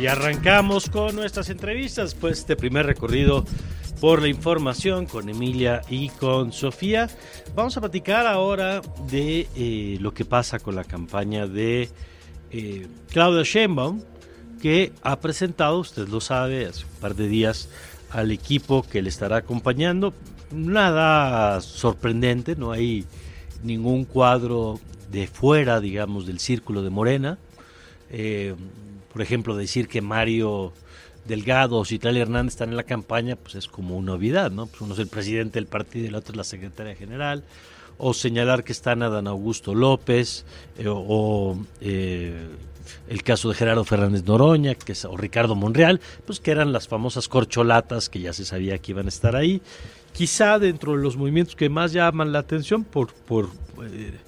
Y 0.00 0.06
arrancamos 0.06 0.88
con 0.88 1.14
nuestras 1.14 1.50
entrevistas, 1.50 2.14
pues 2.14 2.40
este 2.40 2.56
primer 2.56 2.86
recorrido 2.86 3.44
por 4.00 4.20
la 4.20 4.28
información 4.28 5.06
con 5.06 5.28
Emilia 5.28 5.82
y 5.88 6.08
con 6.08 6.52
Sofía. 6.52 7.08
Vamos 7.54 7.76
a 7.76 7.80
platicar 7.80 8.26
ahora 8.26 8.82
de 9.10 9.46
eh, 9.54 9.98
lo 10.00 10.12
que 10.12 10.24
pasa 10.24 10.58
con 10.58 10.74
la 10.74 10.84
campaña 10.84 11.46
de 11.46 11.88
eh, 12.50 12.86
Claudia 13.10 13.42
Sheinbaum, 13.42 14.00
que 14.60 14.92
ha 15.02 15.20
presentado, 15.20 15.78
usted 15.78 16.08
lo 16.08 16.20
sabe, 16.20 16.66
hace 16.66 16.84
un 16.84 17.00
par 17.00 17.14
de 17.14 17.28
días 17.28 17.68
al 18.10 18.30
equipo 18.30 18.82
que 18.82 19.02
le 19.02 19.08
estará 19.08 19.36
acompañando. 19.36 20.14
Nada 20.50 21.60
sorprendente, 21.60 22.56
no 22.56 22.72
hay 22.72 23.04
ningún 23.62 24.04
cuadro 24.04 24.80
de 25.10 25.26
fuera, 25.26 25.80
digamos, 25.80 26.26
del 26.26 26.40
círculo 26.40 26.82
de 26.82 26.90
Morena. 26.90 27.38
Eh, 28.10 28.54
por 29.14 29.22
ejemplo, 29.22 29.56
decir 29.56 29.86
que 29.86 30.00
Mario 30.00 30.72
Delgado 31.24 31.76
o 31.76 31.84
Citlali 31.84 32.18
Hernández 32.18 32.54
están 32.54 32.70
en 32.70 32.76
la 32.76 32.82
campaña, 32.82 33.36
pues 33.36 33.54
es 33.54 33.68
como 33.68 33.96
una 33.96 34.14
novedad, 34.14 34.50
¿no? 34.50 34.66
Pues 34.66 34.80
uno 34.80 34.94
es 34.94 34.98
el 34.98 35.06
presidente 35.06 35.60
del 35.60 35.68
partido 35.68 36.06
y 36.06 36.08
el 36.08 36.16
otro 36.16 36.32
es 36.32 36.36
la 36.36 36.42
secretaria 36.42 36.96
general. 36.96 37.44
O 37.96 38.12
señalar 38.12 38.64
que 38.64 38.72
están 38.72 39.04
Adán 39.04 39.28
Augusto 39.28 39.72
López 39.72 40.44
eh, 40.76 40.86
o 40.88 41.56
eh, 41.80 42.44
el 43.08 43.22
caso 43.22 43.50
de 43.50 43.54
Gerardo 43.54 43.84
Fernández 43.84 44.24
Noroña, 44.24 44.74
que 44.74 44.90
es, 44.90 45.04
o 45.04 45.16
Ricardo 45.16 45.54
Monreal, 45.54 46.00
pues 46.26 46.40
que 46.40 46.50
eran 46.50 46.72
las 46.72 46.88
famosas 46.88 47.28
corcholatas 47.28 48.08
que 48.08 48.18
ya 48.18 48.32
se 48.32 48.44
sabía 48.44 48.78
que 48.78 48.90
iban 48.90 49.06
a 49.06 49.10
estar 49.10 49.36
ahí. 49.36 49.62
Quizá 50.12 50.58
dentro 50.58 50.96
de 50.96 51.02
los 51.04 51.16
movimientos 51.16 51.54
que 51.54 51.68
más 51.68 51.92
llaman 51.92 52.32
la 52.32 52.40
atención 52.40 52.82
por, 52.82 53.14
por 53.14 53.48
eh, 53.84 54.18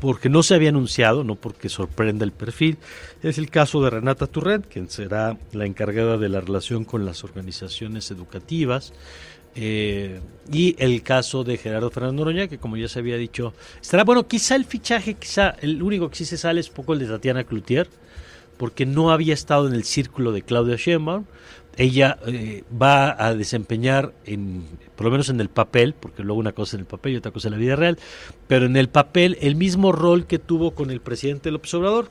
porque 0.00 0.28
no 0.28 0.42
se 0.42 0.54
había 0.54 0.70
anunciado, 0.70 1.24
no 1.24 1.36
porque 1.36 1.68
sorprenda 1.68 2.24
el 2.24 2.32
perfil, 2.32 2.78
es 3.22 3.38
el 3.38 3.50
caso 3.50 3.82
de 3.82 3.90
Renata 3.90 4.26
Turrent, 4.26 4.66
quien 4.66 4.88
será 4.88 5.36
la 5.52 5.66
encargada 5.66 6.16
de 6.16 6.28
la 6.28 6.40
relación 6.40 6.84
con 6.84 7.04
las 7.04 7.22
organizaciones 7.22 8.10
educativas, 8.10 8.92
eh, 9.56 10.20
y 10.52 10.76
el 10.78 11.02
caso 11.02 11.44
de 11.44 11.58
Gerardo 11.58 11.90
Fernando 11.90 12.24
Noroña, 12.24 12.48
que 12.48 12.58
como 12.58 12.76
ya 12.76 12.88
se 12.88 13.00
había 13.00 13.16
dicho, 13.16 13.52
estará 13.80 14.04
bueno, 14.04 14.26
quizá 14.26 14.56
el 14.56 14.64
fichaje, 14.64 15.14
quizá 15.14 15.50
el 15.60 15.82
único 15.82 16.08
que 16.08 16.16
sí 16.16 16.24
se 16.24 16.38
sale 16.38 16.60
es 16.60 16.70
poco 16.70 16.92
el 16.92 17.00
de 17.00 17.06
Tatiana 17.06 17.44
Cloutier, 17.44 17.88
porque 18.56 18.86
no 18.86 19.10
había 19.10 19.34
estado 19.34 19.66
en 19.66 19.74
el 19.74 19.84
círculo 19.84 20.32
de 20.32 20.42
Claudia 20.42 20.76
Sheinbaum. 20.76 21.24
Ella 21.76 22.18
eh, 22.26 22.64
va 22.80 23.16
a 23.24 23.34
desempeñar, 23.34 24.12
en, 24.26 24.64
por 24.96 25.06
lo 25.06 25.10
menos 25.10 25.28
en 25.28 25.40
el 25.40 25.48
papel, 25.48 25.94
porque 25.98 26.22
luego 26.22 26.40
una 26.40 26.52
cosa 26.52 26.76
en 26.76 26.80
el 26.80 26.86
papel 26.86 27.12
y 27.12 27.16
otra 27.16 27.30
cosa 27.30 27.48
en 27.48 27.52
la 27.52 27.58
vida 27.58 27.76
real, 27.76 27.98
pero 28.46 28.66
en 28.66 28.76
el 28.76 28.88
papel 28.88 29.38
el 29.40 29.56
mismo 29.56 29.92
rol 29.92 30.26
que 30.26 30.38
tuvo 30.38 30.72
con 30.72 30.90
el 30.90 31.00
presidente 31.00 31.50
López 31.50 31.72
Obrador, 31.74 32.10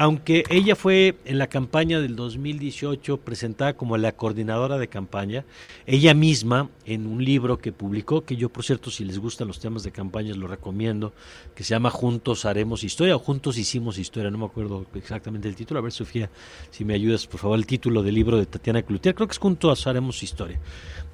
aunque 0.00 0.44
ella 0.48 0.76
fue 0.76 1.16
en 1.26 1.36
la 1.36 1.48
campaña 1.48 2.00
del 2.00 2.16
2018 2.16 3.18
presentada 3.18 3.74
como 3.74 3.98
la 3.98 4.12
coordinadora 4.12 4.78
de 4.78 4.88
campaña, 4.88 5.44
ella 5.84 6.14
misma 6.14 6.70
en 6.86 7.06
un 7.06 7.22
libro 7.22 7.58
que 7.58 7.70
publicó, 7.70 8.24
que 8.24 8.34
yo 8.34 8.48
por 8.48 8.64
cierto 8.64 8.90
si 8.90 9.04
les 9.04 9.18
gustan 9.18 9.46
los 9.46 9.60
temas 9.60 9.82
de 9.82 9.92
campañas 9.92 10.38
lo 10.38 10.46
recomiendo, 10.46 11.12
que 11.54 11.64
se 11.64 11.74
llama 11.74 11.90
Juntos 11.90 12.46
haremos 12.46 12.82
historia 12.82 13.14
o 13.14 13.18
Juntos 13.18 13.58
hicimos 13.58 13.98
historia, 13.98 14.30
no 14.30 14.38
me 14.38 14.46
acuerdo 14.46 14.86
exactamente 14.94 15.48
el 15.48 15.54
título, 15.54 15.80
a 15.80 15.82
ver 15.82 15.92
Sofía, 15.92 16.30
si 16.70 16.82
me 16.82 16.94
ayudas 16.94 17.26
por 17.26 17.38
favor 17.38 17.58
el 17.58 17.66
título 17.66 18.02
del 18.02 18.14
libro 18.14 18.38
de 18.38 18.46
Tatiana 18.46 18.80
Cloutier, 18.80 19.14
creo 19.14 19.28
que 19.28 19.32
es 19.32 19.38
Juntos 19.38 19.86
haremos 19.86 20.22
historia. 20.22 20.58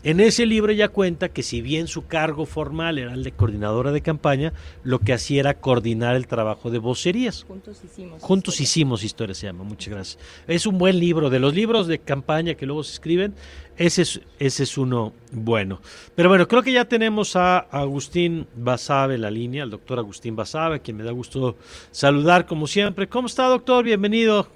En 0.03 0.21
ese 0.21 0.47
libro 0.47 0.71
ella 0.71 0.89
cuenta 0.89 1.31
que 1.31 1.43
si 1.43 1.61
bien 1.61 1.89
su 1.89 2.07
cargo 2.07 2.47
formal 2.47 2.99
era 2.99 3.13
el 3.13 3.25
de 3.25 3.33
coordinadora 3.33 3.91
de 3.91 4.03
campaña, 4.03 4.53
lo 4.85 5.01
que 5.01 5.13
hacía 5.13 5.41
era 5.41 5.55
coordinar 5.55 6.15
el 6.15 6.29
trabajo 6.29 6.71
de 6.71 6.79
vocerías. 6.79 7.45
Juntos 7.49 7.81
hicimos. 7.85 8.23
Juntos 8.23 8.61
hicimos 8.61 9.03
historia 9.03 9.35
se 9.35 9.47
llama, 9.47 9.65
muchas 9.65 9.93
gracias. 9.93 10.25
Es 10.47 10.67
un 10.67 10.79
buen 10.79 11.01
libro, 11.01 11.29
de 11.29 11.41
los 11.41 11.55
libros 11.55 11.89
de 11.89 11.99
campaña 11.99 12.55
que 12.55 12.67
luego 12.67 12.85
se 12.85 12.93
escriben, 12.93 13.35
ese 13.77 14.03
es, 14.03 14.21
ese 14.39 14.63
es 14.63 14.79
uno 14.79 15.13
bueno. 15.33 15.81
Pero 16.15 16.29
bueno, 16.29 16.47
creo 16.47 16.63
que 16.63 16.73
ya 16.73 16.85
tenemos 16.85 17.35
a 17.35 17.59
Agustín 17.59 18.47
Basabe 18.55 19.17
en 19.17 19.23
la 19.23 19.31
línea, 19.31 19.65
el 19.65 19.71
doctor 19.71 19.99
Agustín 19.99 20.37
Basabe, 20.37 20.81
quien 20.81 20.99
me 20.99 21.05
da 21.05 21.11
gusto 21.11 21.57
saludar 21.91 22.47
como 22.47 22.69
siempre. 22.69 23.09
¿Cómo 23.09 23.27
está, 23.27 23.49
doctor? 23.49 23.85
Bienvenido. 23.85 24.49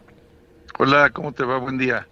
Hola, 0.79 1.11
¿cómo 1.11 1.33
te 1.33 1.45
va? 1.45 1.59
Buen 1.59 1.77
día. 1.77 2.07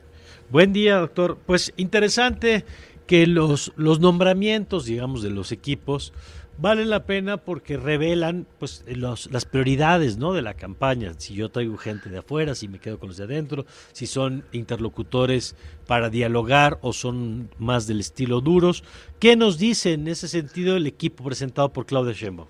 Buen 0.51 0.73
día, 0.73 0.97
doctor. 0.97 1.38
Pues 1.47 1.73
interesante 1.77 2.64
que 3.09 3.27
los, 3.27 3.73
los 3.75 4.01
nombramientos, 4.01 4.85
digamos, 4.85 5.23
de 5.23 5.31
los 5.31 5.51
equipos 5.51 6.12
valen 6.59 6.90
la 6.90 7.07
pena 7.07 7.38
porque 7.38 7.79
revelan 7.79 8.47
pues 8.59 8.85
los, 8.87 9.31
las 9.33 9.47
prioridades 9.47 10.18
¿no? 10.18 10.35
de 10.35 10.42
la 10.42 10.53
campaña. 10.53 11.14
Si 11.16 11.35
yo 11.35 11.49
traigo 11.49 11.79
gente 11.79 12.11
de 12.11 12.18
afuera, 12.18 12.55
si 12.55 12.68
me 12.68 12.79
quedo 12.79 12.99
con 12.99 13.09
los 13.09 13.16
de 13.16 13.25
adentro, 13.25 13.64
si 13.92 14.07
son 14.07 14.44
interlocutores 14.53 15.57
para 15.87 16.11
dialogar 16.11 16.79
o 16.83 16.92
son 16.92 17.49
más 17.59 17.87
del 17.87 18.01
estilo 18.01 18.42
duros. 18.42 18.85
¿Qué 19.18 19.37
nos 19.37 19.57
dice 19.57 19.94
en 19.94 20.07
ese 20.07 20.29
sentido 20.29 20.77
el 20.77 20.87
equipo 20.87 21.25
presentado 21.25 21.73
por 21.73 21.87
Claudia 21.87 22.12
Sheinbaum? 22.12 22.49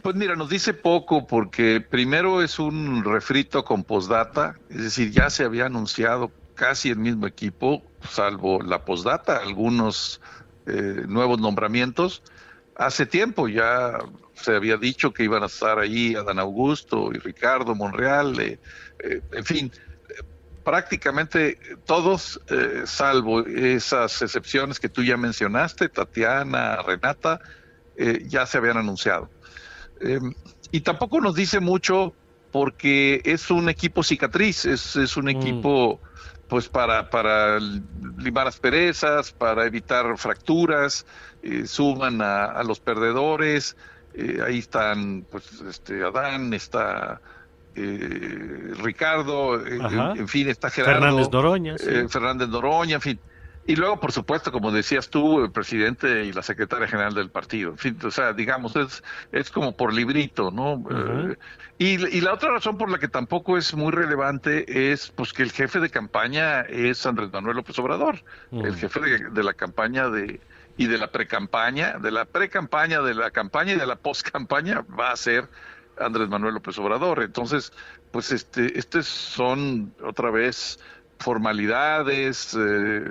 Pues 0.00 0.16
mira, 0.16 0.34
nos 0.34 0.48
dice 0.48 0.72
poco 0.72 1.26
porque 1.26 1.82
primero 1.82 2.42
es 2.42 2.58
un 2.58 3.04
refrito 3.04 3.66
con 3.66 3.84
postdata, 3.84 4.58
es 4.70 4.84
decir, 4.84 5.10
ya 5.10 5.28
se 5.28 5.44
había 5.44 5.66
anunciado 5.66 6.30
casi 6.56 6.90
el 6.90 6.98
mismo 6.98 7.26
equipo, 7.28 7.82
salvo 8.10 8.60
la 8.60 8.84
postdata, 8.84 9.36
algunos 9.36 10.20
eh, 10.66 11.04
nuevos 11.06 11.38
nombramientos. 11.38 12.22
Hace 12.74 13.06
tiempo 13.06 13.46
ya 13.46 13.98
se 14.34 14.56
había 14.56 14.76
dicho 14.76 15.12
que 15.12 15.22
iban 15.22 15.44
a 15.44 15.46
estar 15.46 15.78
ahí 15.78 16.16
Adán 16.16 16.40
Augusto 16.40 17.10
y 17.14 17.18
Ricardo 17.18 17.74
Monreal, 17.74 18.40
eh, 18.40 18.58
eh, 18.98 19.20
en 19.32 19.44
fin, 19.44 19.72
prácticamente 20.64 21.58
todos, 21.84 22.40
salvo 22.86 23.46
esas 23.46 24.20
excepciones 24.20 24.80
que 24.80 24.88
tú 24.88 25.04
ya 25.04 25.16
mencionaste, 25.16 25.88
Tatiana, 25.88 26.82
Renata, 26.82 27.40
ya 28.26 28.44
se 28.46 28.58
habían 28.58 28.76
anunciado. 28.76 29.30
y 30.72 30.80
tampoco 30.80 31.20
nos 31.20 31.36
dice 31.36 31.60
mucho 31.60 32.16
porque 32.50 33.20
es 33.24 33.50
un 33.50 33.68
equipo 33.68 34.02
cicatriz, 34.02 34.64
es, 34.64 34.96
es 34.96 35.16
un 35.16 35.26
mm. 35.26 35.28
Pues 36.48 36.68
para, 36.68 37.10
para 37.10 37.58
limar 38.18 38.46
asperezas, 38.46 39.32
para 39.32 39.66
evitar 39.66 40.16
fracturas, 40.16 41.06
eh, 41.42 41.66
suman 41.66 42.20
a, 42.22 42.62
los 42.62 42.80
perdedores, 42.80 43.76
eh, 44.14 44.40
ahí 44.46 44.58
están 44.58 45.26
pues 45.30 45.60
este 45.68 46.04
Adán, 46.04 46.54
está 46.54 47.20
eh, 47.74 48.72
Ricardo, 48.82 49.64
en, 49.66 50.28
fin, 50.28 50.48
está 50.48 50.70
Gerardo. 50.70 51.00
Fernández 51.00 51.30
Noroña. 51.30 51.74
Fernández 52.08 52.48
Noroña, 52.48 52.94
en 52.94 53.00
fin. 53.00 53.20
Y 53.68 53.74
luego, 53.74 53.98
por 53.98 54.12
supuesto, 54.12 54.52
como 54.52 54.70
decías 54.70 55.10
tú, 55.10 55.42
el 55.42 55.50
presidente 55.50 56.24
y 56.24 56.32
la 56.32 56.42
secretaria 56.42 56.86
general 56.86 57.14
del 57.14 57.30
partido. 57.30 57.72
En 57.72 57.78
fin, 57.78 57.98
o 58.04 58.10
sea, 58.12 58.32
digamos, 58.32 58.76
es, 58.76 59.02
es 59.32 59.50
como 59.50 59.76
por 59.76 59.92
librito, 59.92 60.52
¿no? 60.52 60.84
Eh, 60.88 61.36
y, 61.78 62.20
la 62.20 62.32
otra 62.32 62.50
razón 62.50 62.78
por 62.78 62.90
la 62.90 62.98
que 62.98 63.08
tampoco 63.08 63.58
es 63.58 63.74
muy 63.74 63.90
relevante 63.90 64.92
es 64.92 65.10
pues 65.10 65.32
que 65.32 65.42
el 65.42 65.50
jefe 65.50 65.80
de 65.80 65.90
campaña 65.90 66.60
es 66.62 67.04
Andrés 67.06 67.32
Manuel 67.32 67.56
López 67.56 67.78
Obrador, 67.80 68.22
el 68.52 68.76
jefe 68.76 69.00
de, 69.00 69.42
la 69.42 69.52
campaña 69.52 70.08
de 70.08 70.40
y 70.78 70.86
de 70.86 70.98
la 70.98 71.10
precampaña, 71.10 71.98
de 71.98 72.10
la 72.10 72.24
precampaña, 72.24 73.02
de 73.02 73.14
la 73.14 73.30
campaña 73.30 73.72
y 73.72 73.76
de 73.76 73.86
la 73.86 73.96
postcampaña 73.96 74.84
va 74.98 75.10
a 75.10 75.16
ser 75.16 75.48
Andrés 75.98 76.28
Manuel 76.28 76.54
López 76.54 76.78
Obrador. 76.78 77.22
Entonces, 77.22 77.72
pues 78.10 78.32
este, 78.32 78.78
estos 78.78 79.06
son 79.06 79.92
otra 80.02 80.30
vez 80.30 80.78
formalidades, 81.18 82.56
eh, 82.58 83.04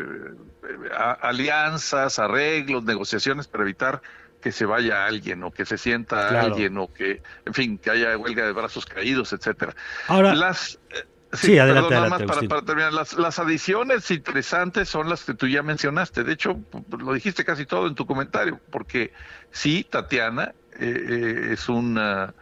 alianzas, 1.22 2.20
arreglos, 2.20 2.84
negociaciones 2.84 3.48
para 3.48 3.64
evitar 3.64 4.02
que 4.42 4.52
se 4.52 4.66
vaya 4.66 5.06
alguien 5.06 5.44
o 5.44 5.52
que 5.52 5.66
se 5.66 5.78
sienta 5.78 6.42
alguien 6.42 6.78
o 6.78 6.92
que, 6.94 7.24
en 7.46 7.54
fin, 7.54 7.78
que 7.78 7.90
haya 7.90 8.16
huelga 8.18 8.46
de 8.46 8.52
brazos 8.52 8.86
caídos, 8.86 9.34
etcétera. 9.34 9.76
Ahora, 10.08 10.36
las 10.36 10.80
eh, 10.92 11.04
sí, 11.34 11.58
adelante, 11.58 12.26
para, 12.48 12.62
terminar, 12.62 12.94
las, 12.94 13.40
adiciones 13.40 14.10
interesantes 14.12 14.88
son 14.88 15.10
las 15.10 15.24
que 15.24 15.34
tú 15.34 15.48
ya 15.48 15.64
mencionaste. 15.64 16.24
De 16.24 16.34
hecho, 16.34 16.60
lo 16.98 17.14
dijiste 17.14 17.44
casi 17.44 17.66
todo 17.66 17.88
en 17.88 17.96
tu 17.96 18.06
comentario, 18.06 18.60
porque 18.70 19.14
sí, 19.52 19.86
Tatiana 19.90 20.54
eh, 20.80 21.50
es 21.54 21.68
una 21.68 22.34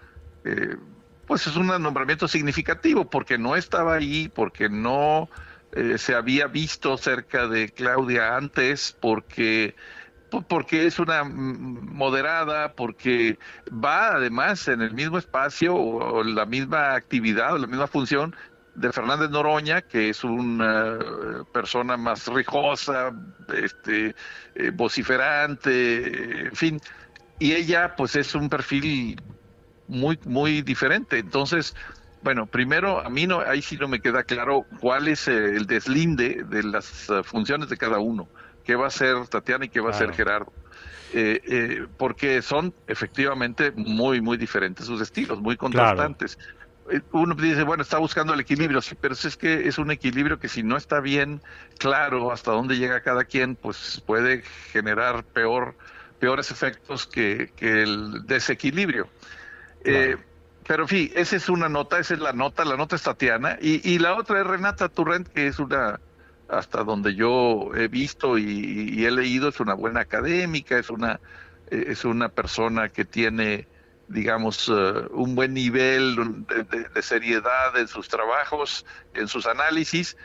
pues 1.28 1.48
es 1.48 1.56
un 1.56 1.68
nombramiento 1.68 2.28
significativo 2.28 3.10
porque 3.10 3.38
no 3.38 3.56
estaba 3.56 3.96
ahí, 3.96 4.30
porque 4.34 4.70
no 4.70 5.30
eh, 5.76 5.98
se 5.98 6.16
había 6.16 6.48
visto 6.48 6.98
cerca 6.98 7.48
de 7.48 7.70
Claudia 7.70 8.36
antes 8.38 8.96
porque 9.00 9.76
porque 10.48 10.88
es 10.88 10.98
una 10.98 11.24
moderada, 11.24 12.74
porque 12.74 13.38
va 13.72 14.16
además 14.16 14.68
en 14.68 14.82
el 14.82 14.92
mismo 14.94 15.20
espacio 15.20 15.76
o, 15.76 16.24
la 16.24 16.46
misma 16.46 16.96
actividad 16.96 17.54
o 17.54 17.60
la 17.60 17.68
misma 17.68 17.86
función 17.86 18.36
de 18.74 18.92
Fernández 18.92 19.30
Noroña, 19.30 19.82
que 19.82 20.10
es 20.10 20.24
una 20.24 20.98
persona 21.54 21.98
más 21.98 22.26
rijosa, 22.28 23.12
este, 23.56 24.16
eh, 24.56 24.72
vociferante, 24.74 26.48
en 26.48 26.56
fin, 26.56 26.82
y 27.38 27.54
ella 27.54 27.96
pues 27.96 28.16
es 28.16 28.34
un 28.34 28.50
perfil 28.50 29.22
muy, 29.88 30.18
muy 30.26 30.64
diferente. 30.64 31.20
Entonces, 31.20 31.76
bueno, 32.24 32.46
primero, 32.46 33.00
a 33.00 33.10
mí 33.10 33.28
no, 33.28 33.42
ahí 33.42 33.62
sí 33.62 33.78
no 33.78 33.88
me 33.88 34.00
queda 34.00 34.24
claro 34.24 34.66
cuál 34.80 35.08
es 35.08 35.28
el 35.28 35.66
deslinde 35.68 36.44
de 36.44 36.64
las 36.64 37.10
uh, 37.10 37.24
funciones 37.24 37.70
de 37.70 37.78
cada 37.78 38.00
uno. 38.00 38.30
¿Qué 38.64 38.76
va 38.76 38.88
a 38.88 38.92
ser 38.92 39.28
Tatiana 39.28 39.66
y 39.66 39.70
qué 39.70 39.82
va 39.82 39.90
a 39.90 39.94
ser 39.94 40.14
Gerardo? 40.14 40.54
Eh, 41.14 41.42
eh, 41.46 41.86
porque 41.98 42.42
son 42.42 42.74
efectivamente 42.88 43.72
muy, 43.76 44.22
muy 44.22 44.38
diferentes 44.38 44.86
sus 44.86 45.02
estilos, 45.02 45.42
muy 45.42 45.58
contrastantes. 45.58 46.38
Eh, 46.90 47.02
uno 47.12 47.36
dice, 47.36 47.64
bueno, 47.64 47.84
está 47.84 47.98
buscando 47.98 48.34
el 48.34 48.40
equilibrio, 48.40 48.82
sí, 48.82 48.96
pero 49.00 49.14
es 49.14 49.38
que 49.38 49.68
es 49.68 49.78
un 49.78 49.92
equilibrio 49.92 50.40
que 50.40 50.50
si 50.50 50.64
no 50.64 50.76
está 50.76 51.00
bien 51.00 51.42
claro 51.78 52.32
hasta 52.32 52.52
dónde 52.52 52.78
llega 52.78 53.02
cada 53.02 53.26
quien, 53.26 53.56
pues 53.56 54.02
puede 54.06 54.44
generar 54.72 55.24
peor, 55.24 55.76
peores 56.20 56.52
efectos 56.52 57.08
que, 57.08 57.52
el 57.60 58.26
desequilibrio. 58.26 59.08
Eh, 59.86 60.18
pero 60.68 60.84
en 60.84 60.90
fin, 60.90 61.12
esa 61.16 61.36
es 61.36 61.50
una 61.50 61.70
nota, 61.70 62.00
esa 62.00 62.14
es 62.14 62.20
la 62.20 62.34
nota, 62.34 62.66
la 62.66 62.78
nota 62.78 62.96
es 62.96 63.04
Tatiana, 63.04 63.58
y, 63.62 64.00
la 64.00 64.16
otra 64.16 64.40
es 64.40 64.48
Renata 64.48 64.90
Turrent, 64.90 65.28
que 65.28 65.48
es 65.48 65.60
una, 65.60 66.00
hasta 66.50 66.84
donde 66.84 67.16
yo 67.16 67.72
he 67.76 67.88
visto 67.88 68.38
y, 68.38 69.06
he 69.06 69.12
leído, 69.12 69.50
es 69.50 69.60
una 69.60 69.74
buena 69.74 70.02
académica, 70.02 70.78
es 70.78 70.90
una, 70.90 71.20
eh, 71.72 71.86
es 71.88 72.06
una 72.06 72.30
persona 72.30 72.90
que 72.90 73.06
tiene 73.06 73.68
digamos, 74.08 74.70
eh, 74.70 75.08
un 75.12 75.36
buen 75.36 75.54
nivel 75.54 76.46
de, 76.94 77.02
seriedad 77.02 77.76
en 77.78 77.88
sus 77.88 78.10
trabajos, 78.10 78.86
en 79.14 79.28
sus 79.28 79.46
análisis, 79.48 80.18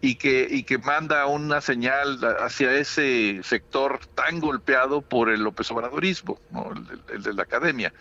y 0.00 0.14
que, 0.14 0.46
y 0.48 0.62
que 0.62 0.78
manda 0.78 1.26
una 1.26 1.60
señal 1.60 2.20
hacia 2.40 2.72
ese 2.74 3.40
sector 3.42 4.00
tan 4.14 4.40
golpeado 4.40 5.02
por 5.02 5.28
el 5.28 5.42
López 5.42 5.70
Obradorismo, 5.70 6.38
el, 7.12 7.22
de 7.22 7.32
la 7.32 7.42
academia. 7.42 7.92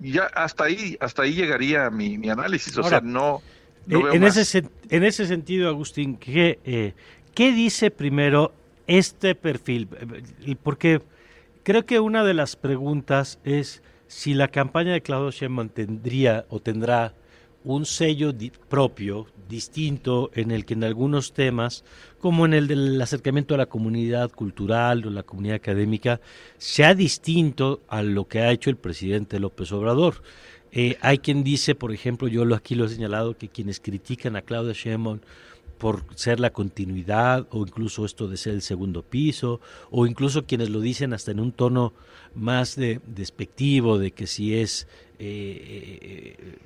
Ya 0.00 0.24
hasta 0.24 0.64
ahí, 0.64 0.96
hasta 1.00 1.22
ahí 1.22 1.34
llegaría 1.34 1.90
mi, 1.90 2.28
análisis, 2.28 2.76
o 2.76 2.82
sea, 2.82 3.00
no... 3.00 3.42
Eh, 3.88 3.96
en, 4.12 4.24
ese, 4.24 4.64
en 4.90 5.04
ese 5.04 5.26
sentido, 5.26 5.68
Agustín, 5.68 6.16
¿qué, 6.16 6.58
eh, 6.64 6.94
¿qué 7.34 7.52
dice 7.52 7.90
primero 7.90 8.52
este 8.86 9.34
perfil? 9.34 9.88
Porque 10.62 11.02
creo 11.62 11.86
que 11.86 12.00
una 12.00 12.24
de 12.24 12.34
las 12.34 12.56
preguntas 12.56 13.38
es 13.44 13.82
si 14.08 14.34
la 14.34 14.48
campaña 14.48 14.92
de 14.92 15.02
Claudio 15.02 15.30
Sheinbaum 15.30 15.68
tendría 15.68 16.46
o 16.48 16.60
tendrá 16.60 17.14
un 17.66 17.84
sello 17.84 18.32
propio, 18.68 19.26
distinto, 19.48 20.30
en 20.34 20.52
el 20.52 20.64
que 20.64 20.74
en 20.74 20.84
algunos 20.84 21.32
temas, 21.32 21.84
como 22.20 22.46
en 22.46 22.54
el 22.54 22.68
del 22.68 23.02
acercamiento 23.02 23.54
a 23.54 23.58
la 23.58 23.66
comunidad 23.66 24.30
cultural 24.30 25.04
o 25.04 25.10
la 25.10 25.24
comunidad 25.24 25.56
académica, 25.56 26.20
sea 26.58 26.94
distinto 26.94 27.82
a 27.88 28.02
lo 28.02 28.28
que 28.28 28.38
ha 28.38 28.52
hecho 28.52 28.70
el 28.70 28.76
presidente 28.76 29.40
López 29.40 29.72
Obrador. 29.72 30.22
Eh, 30.70 30.96
hay 31.00 31.18
quien 31.18 31.42
dice, 31.42 31.74
por 31.74 31.92
ejemplo, 31.92 32.28
yo 32.28 32.42
aquí 32.54 32.76
lo 32.76 32.84
he 32.84 32.88
señalado, 32.88 33.36
que 33.36 33.48
quienes 33.48 33.80
critican 33.80 34.36
a 34.36 34.42
Claudia 34.42 34.72
Sheinbaum 34.72 35.18
por 35.76 36.04
ser 36.14 36.38
la 36.38 36.52
continuidad 36.52 37.48
o 37.50 37.62
incluso 37.62 38.04
esto 38.04 38.28
de 38.28 38.36
ser 38.36 38.54
el 38.54 38.62
segundo 38.62 39.02
piso 39.02 39.60
o 39.90 40.06
incluso 40.06 40.46
quienes 40.46 40.70
lo 40.70 40.80
dicen 40.80 41.12
hasta 41.12 41.32
en 41.32 41.40
un 41.40 41.52
tono 41.52 41.92
más 42.34 42.76
de 42.76 43.00
despectivo 43.06 43.98
de 43.98 44.12
que 44.12 44.26
si 44.26 44.54
es 44.54 44.86
eh, 45.18 46.38
eh, 46.38 46.58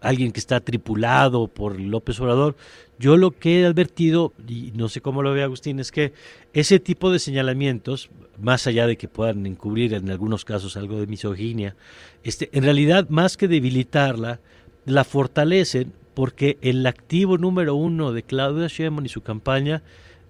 alguien 0.00 0.32
que 0.32 0.40
está 0.40 0.60
tripulado 0.60 1.48
por 1.48 1.80
López 1.80 2.18
Obrador 2.20 2.56
yo 2.98 3.16
lo 3.16 3.30
que 3.30 3.60
he 3.60 3.66
advertido 3.66 4.32
y 4.48 4.72
no 4.74 4.88
sé 4.88 5.00
cómo 5.00 5.22
lo 5.22 5.32
ve 5.32 5.42
Agustín 5.42 5.80
es 5.80 5.92
que 5.92 6.12
ese 6.52 6.80
tipo 6.80 7.10
de 7.10 7.18
señalamientos 7.18 8.10
más 8.38 8.66
allá 8.66 8.86
de 8.86 8.96
que 8.96 9.08
puedan 9.08 9.46
encubrir 9.46 9.94
en 9.94 10.10
algunos 10.10 10.44
casos 10.44 10.76
algo 10.76 10.98
de 10.98 11.06
misoginia 11.06 11.76
este 12.22 12.48
en 12.52 12.64
realidad 12.64 13.08
más 13.08 13.36
que 13.36 13.48
debilitarla 13.48 14.40
la 14.84 15.04
fortalecen 15.04 15.92
porque 16.16 16.56
el 16.62 16.86
activo 16.86 17.36
número 17.36 17.74
uno 17.74 18.12
de 18.12 18.22
Claudia 18.22 18.68
Sheinbaum 18.68 19.04
y 19.04 19.10
su 19.10 19.20
campaña 19.20 19.82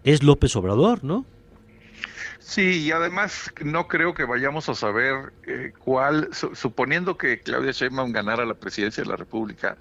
es 0.03 0.25
López 0.25 0.57
Obrador, 0.57 1.05
¿no? 1.05 1.25
Sí, 2.49 2.85
y 2.85 2.93
además 2.93 3.53
no 3.65 3.89
creo 3.89 4.15
que 4.15 4.25
vayamos 4.25 4.69
a 4.69 4.77
saber 4.77 5.33
eh, 5.49 5.73
cuál, 5.77 6.29
suponiendo 6.33 7.19
que 7.19 7.41
Claudia 7.43 7.73
Sheinbaum 7.73 8.13
ganara 8.13 8.47
la 8.47 8.55
presidencia 8.55 9.03
de 9.03 9.11
la 9.11 9.17
República, 9.17 9.77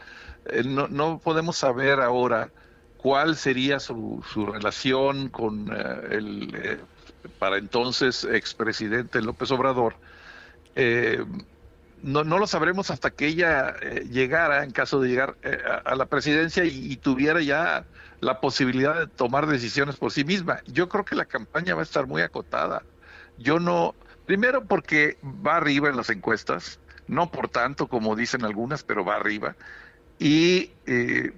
eh, 0.47 0.63
no, 0.65 0.87
no, 0.87 1.19
podemos 1.19 1.57
saber 1.57 2.01
ahora 2.01 2.49
cuál 2.97 3.35
sería 3.35 3.79
su, 3.79 4.25
su 4.33 4.47
relación 4.47 5.29
con 5.29 5.69
eh, 5.71 6.07
el 6.09 6.79
para 7.37 7.59
entonces 7.59 8.23
expresidente 8.23 9.21
López 9.21 9.51
Obrador 9.51 9.95
no, 12.05 12.23
no 12.23 12.37
lo 12.37 12.45
sabremos 12.45 12.91
hasta 12.91 13.09
que 13.09 13.25
ella 13.25 13.75
eh, 13.81 14.05
llegara, 14.11 14.63
en 14.63 14.69
caso 14.69 15.01
de 15.01 15.09
llegar 15.09 15.37
eh, 15.41 15.57
a, 15.83 15.95
la 15.95 16.05
presidencia 16.05 16.63
y, 16.63 16.95
tuviera 16.97 17.41
ya 17.41 17.83
la 18.21 18.39
posibilidad 18.39 18.95
de 18.99 19.07
tomar 19.07 19.47
decisiones 19.47 19.95
por 19.95 20.11
sí 20.11 20.23
misma. 20.23 20.61
Yo 20.67 20.87
creo 20.87 21.03
que 21.03 21.15
la 21.15 21.25
campaña 21.25 21.73
va 21.73 21.81
a 21.81 21.83
estar 21.83 22.05
muy 22.05 22.21
acotada. 22.21 22.83
Yo 23.39 23.59
no, 23.59 23.95
primero 24.27 24.65
porque 24.65 25.17
va 25.25 25.57
arriba 25.57 25.89
en 25.89 25.97
las 25.97 26.11
encuestas, 26.11 26.79
no 27.07 27.31
por 27.31 27.49
tanto 27.49 27.87
como 27.87 28.15
dicen 28.15 28.45
algunas, 28.45 28.83
pero 28.83 29.03
va 29.03 29.15
arriba. 29.15 29.55
Y 30.19 30.73
eh, 30.85 31.33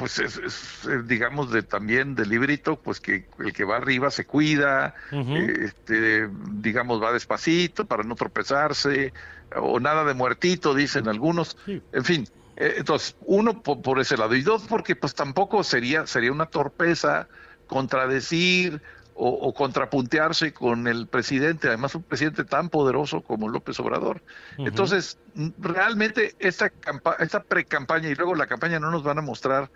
pues 0.00 0.18
es, 0.18 0.88
digamos 1.04 1.52
de 1.52 1.62
también 1.62 2.14
de 2.14 2.24
librito 2.24 2.76
pues 2.76 3.00
que 3.00 3.26
el 3.38 3.52
que 3.52 3.64
va 3.64 3.76
arriba 3.76 4.10
se 4.10 4.24
cuida 4.24 4.94
este 5.12 6.26
digamos 6.52 7.02
va 7.02 7.12
despacito 7.12 7.84
para 7.84 8.02
no 8.02 8.14
tropezarse 8.14 9.12
o 9.54 9.78
nada 9.78 10.04
de 10.04 10.14
muertito 10.14 10.74
dicen 10.74 11.06
algunos. 11.06 11.58
En 11.66 12.04
fin 12.04 12.26
eh, 12.56 12.76
entonces 12.78 13.14
uno 13.26 13.62
por, 13.62 14.00
ese 14.00 14.16
lado 14.16 14.34
y 14.34 14.40
dos 14.40 14.62
porque 14.70 14.96
pues 14.96 15.14
tampoco 15.14 15.62
sería 15.62 16.06
sería 16.06 16.32
una 16.32 16.46
torpeza 16.46 17.28
contradecir 17.66 18.80
o, 19.22 19.52
contrapuntearse 19.52 20.52
con 20.52 20.88
el 20.88 21.06
presidente, 21.06 21.68
además 21.68 21.94
un 21.94 22.02
presidente 22.02 22.44
tan 22.44 22.70
poderoso 22.70 23.20
como 23.20 23.48
López 23.48 23.78
Obrador. 23.80 24.22
Entonces, 24.56 25.18
realmente 25.58 26.34
esta, 26.38 26.72
esta 27.18 27.42
pre-campaña 27.42 28.08
y 28.08 28.14
luego 28.14 28.34
la 28.34 28.46
campaña 28.46 28.80
no 28.80 28.90
nos 28.90 29.02
van 29.02 29.18
a 29.18 29.22
mostrar 29.22 29.70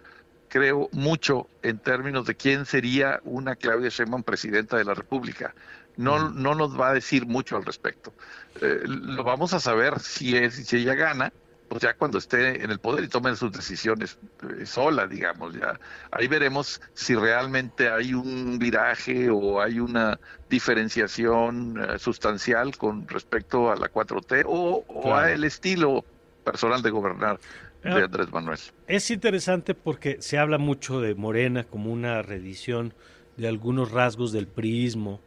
creo 0.49 0.89
mucho 0.93 1.49
en 1.63 1.79
términos 1.79 2.27
de 2.27 2.37
quién 2.37 2.65
sería 2.65 3.21
una 3.25 3.57
Claudia 3.57 3.89
Sheinbaum 3.89 4.23
presidenta 4.23 4.77
de 4.77 4.85
la 4.85 4.95
República. 4.95 5.55
No, 5.97 6.31
no 6.31 6.55
nos 6.55 6.79
va 6.79 6.91
a 6.91 6.95
decir 6.95 7.27
mucho 7.27 7.57
al 7.57 7.65
respecto. 7.65 8.13
Eh, 8.61 8.83
lo 8.85 9.25
vamos 9.25 9.53
a 9.53 9.61
saber 9.61 10.01
si, 10.01 10.37
es, 10.37 10.55
si 10.55 10.77
ella 10.77 10.95
gana, 10.95 11.33
pues 11.69 11.83
ya 11.83 11.95
cuando 11.95 12.19
esté 12.19 12.63
en 12.63 12.71
el 12.71 12.79
poder 12.79 13.05
y 13.05 13.09
tome 13.09 13.35
sus 13.37 13.53
decisiones 13.53 14.19
eh, 14.59 14.67
sola, 14.67 15.07
digamos, 15.07 15.55
ya. 15.55 15.79
Ahí 16.11 16.29
veremos 16.29 16.81
si 16.93 17.15
realmente 17.15 17.89
hay 17.89 18.15
un 18.15 18.59
viraje 18.59 19.31
o 19.31 19.61
hay 19.61 19.81
una 19.81 20.19
diferenciación 20.49 21.77
eh, 21.83 21.99
sustancial 21.99 22.77
con 22.77 23.09
respecto 23.09 23.71
a 23.71 23.77
la 23.77 23.91
4T 23.91 24.45
o, 24.47 24.85
o 24.87 25.15
a 25.15 25.33
el 25.33 25.45
estilo 25.45 26.05
personal 26.45 26.83
de 26.83 26.91
gobernar 26.91 27.41
de 27.83 28.03
Andrés 28.03 28.33
Manuel. 28.33 28.59
Es 28.87 29.11
interesante 29.11 29.75
porque 29.75 30.17
se 30.21 30.39
habla 30.39 30.59
mucho 30.59 31.01
de 31.01 31.15
Morena 31.15 31.65
como 31.65 31.93
una 31.93 32.23
reedición 32.23 32.95
de 33.37 33.49
algunos 33.49 33.91
rasgos 33.91 34.33
del 34.33 34.47
priismo 34.47 35.21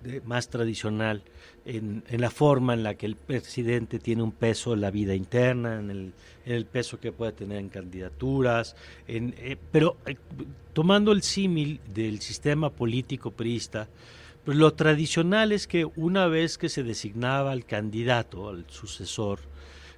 de, 0.00 0.20
más 0.20 0.48
tradicional, 0.48 1.24
en, 1.66 2.02
la 2.10 2.30
forma 2.30 2.74
en 2.74 2.82
la 2.82 2.94
que 2.94 3.06
el 3.06 3.16
presidente 3.16 3.98
tiene 3.98 4.22
un 4.22 4.32
peso 4.32 4.74
en 4.74 4.80
la 4.80 4.90
vida 4.90 5.14
interna, 5.14 5.78
en 5.78 6.12
el, 6.44 6.66
peso 6.66 7.00
que 7.00 7.12
puede 7.12 7.32
tener 7.32 7.58
en 7.58 7.68
candidaturas, 7.68 8.76
en, 9.08 9.34
eh, 9.38 9.56
pero 9.72 9.96
eh, 10.06 10.16
tomando 10.72 11.12
el 11.12 11.22
símil 11.22 11.80
del 11.92 12.20
sistema 12.20 12.70
político 12.70 13.30
priista, 13.30 13.88
pues 14.44 14.58
lo 14.58 14.74
tradicional 14.74 15.52
es 15.52 15.66
que 15.66 15.86
una 15.96 16.26
vez 16.26 16.58
que 16.58 16.68
se 16.68 16.82
designaba 16.82 17.52
al 17.52 17.64
candidato, 17.64 18.50
al 18.50 18.66
sucesor, 18.68 19.40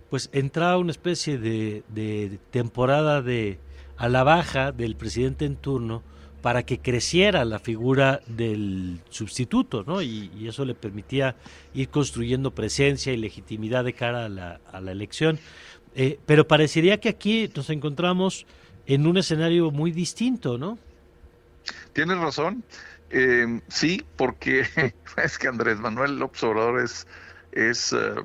pues 0.08 0.30
entraba 0.32 0.78
una 0.78 0.92
especie 0.92 1.38
de, 1.38 2.38
temporada 2.50 3.22
de 3.22 3.58
a 3.96 4.08
la 4.08 4.22
baja 4.22 4.72
del 4.72 4.94
presidente 4.94 5.46
en 5.46 5.56
turno 5.56 6.02
para 6.46 6.62
que 6.62 6.78
creciera 6.78 7.44
la 7.44 7.58
figura 7.58 8.20
del 8.28 9.00
sustituto, 9.08 9.82
¿no? 9.84 10.00
Y, 10.00 10.46
eso 10.46 10.64
le 10.64 10.76
permitía 10.76 11.34
ir 11.74 11.88
construyendo 11.88 12.54
presencia 12.54 13.12
y 13.12 13.16
legitimidad 13.16 13.82
de 13.82 13.94
cara 13.94 14.26
a 14.26 14.28
la, 14.28 14.60
a 14.70 14.80
la 14.80 14.92
elección. 14.92 15.40
Eh, 15.96 16.20
pero 16.24 16.46
parecería 16.46 17.00
que 17.00 17.08
aquí 17.08 17.50
nos 17.52 17.68
encontramos 17.70 18.46
en 18.86 19.08
un 19.08 19.16
escenario 19.16 19.72
muy 19.72 19.90
distinto, 19.90 20.56
¿no? 20.56 20.78
Tienes 21.92 22.16
razón. 22.16 22.62
Eh, 23.10 23.60
sí, 23.66 24.04
porque 24.14 24.68
es 25.16 25.38
que 25.38 25.48
Andrés 25.48 25.80
Manuel 25.80 26.16
López 26.20 26.44
Obrador 26.44 26.80
es, 26.80 27.08
es 27.50 27.92
eh, 27.92 28.22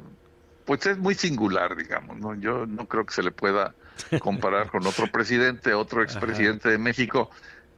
pues 0.65 0.85
es 0.85 0.99
muy 0.99 1.15
singular, 1.15 1.75
digamos, 1.75 2.19
¿no? 2.19 2.35
Yo 2.35 2.67
no 2.67 2.87
creo 2.87 3.03
que 3.03 3.15
se 3.15 3.23
le 3.23 3.31
pueda 3.31 3.73
comparar 4.19 4.69
con 4.69 4.85
otro 4.85 5.07
presidente, 5.07 5.73
otro 5.73 6.03
expresidente 6.03 6.69
de 6.69 6.77
México. 6.77 7.31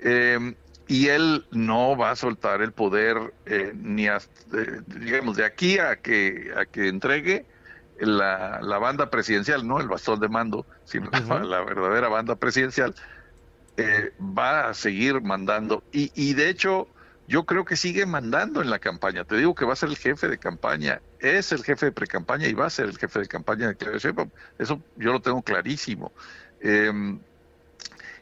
Eh, 0.04 0.56
y 0.88 1.08
él 1.08 1.46
no 1.52 1.96
va 1.98 2.12
a 2.12 2.16
soltar 2.16 2.62
el 2.62 2.72
poder 2.72 3.34
eh, 3.46 3.72
ni 3.74 4.08
hasta, 4.08 4.58
eh, 4.58 4.82
digamos 4.88 5.38
de 5.38 5.46
aquí 5.46 5.80
a 5.80 5.96
que 5.96 6.52
a 6.56 6.66
que 6.66 6.88
entregue 6.90 7.46
la, 8.00 8.60
la, 8.62 8.78
banda 8.80 9.10
presidencial, 9.10 9.66
no 9.68 9.80
el 9.80 9.88
bastón 9.88 10.20
de 10.20 10.28
mando, 10.28 10.66
sino 10.84 11.10
la, 11.12 11.62
verdadera 11.62 12.10
banda 12.10 12.36
presidencial, 12.36 12.94
eh, 13.78 14.12
va 14.20 14.70
a 14.70 14.74
seguir 14.74 15.22
mandando. 15.22 15.84
Y, 15.92 16.12
y 16.16 16.34
de 16.34 16.50
hecho, 16.50 16.88
yo 17.28 17.46
creo 17.46 17.66
que 17.66 17.76
sigue 17.76 18.06
mandando 18.06 18.62
en 18.62 18.70
la 18.70 18.80
campaña. 18.80 19.24
Te 19.24 19.38
digo 19.38 19.56
que 19.56 19.66
va 19.66 19.74
a 19.74 19.78
ser 19.78 19.90
el 19.90 19.98
jefe 19.98 20.28
de 20.28 20.38
campaña, 20.38 21.02
es 21.20 21.52
el 21.52 21.64
jefe 21.64 21.88
de 21.88 21.92
pre-campaña 21.92 22.48
y 22.48 22.54
va 22.54 22.66
a 22.66 22.70
ser 22.70 22.86
el 22.86 22.98
jefe 22.98 23.20
de 23.20 23.28
campaña 23.28 23.70
de 23.70 23.76
Claudia 23.76 24.00
Sheinbaum. 24.00 24.30
Eso 24.60 24.82
yo 24.98 25.14
lo 25.14 25.22
tengo 25.22 25.42
clarísimo. 25.42 26.12
Eh, 26.60 26.92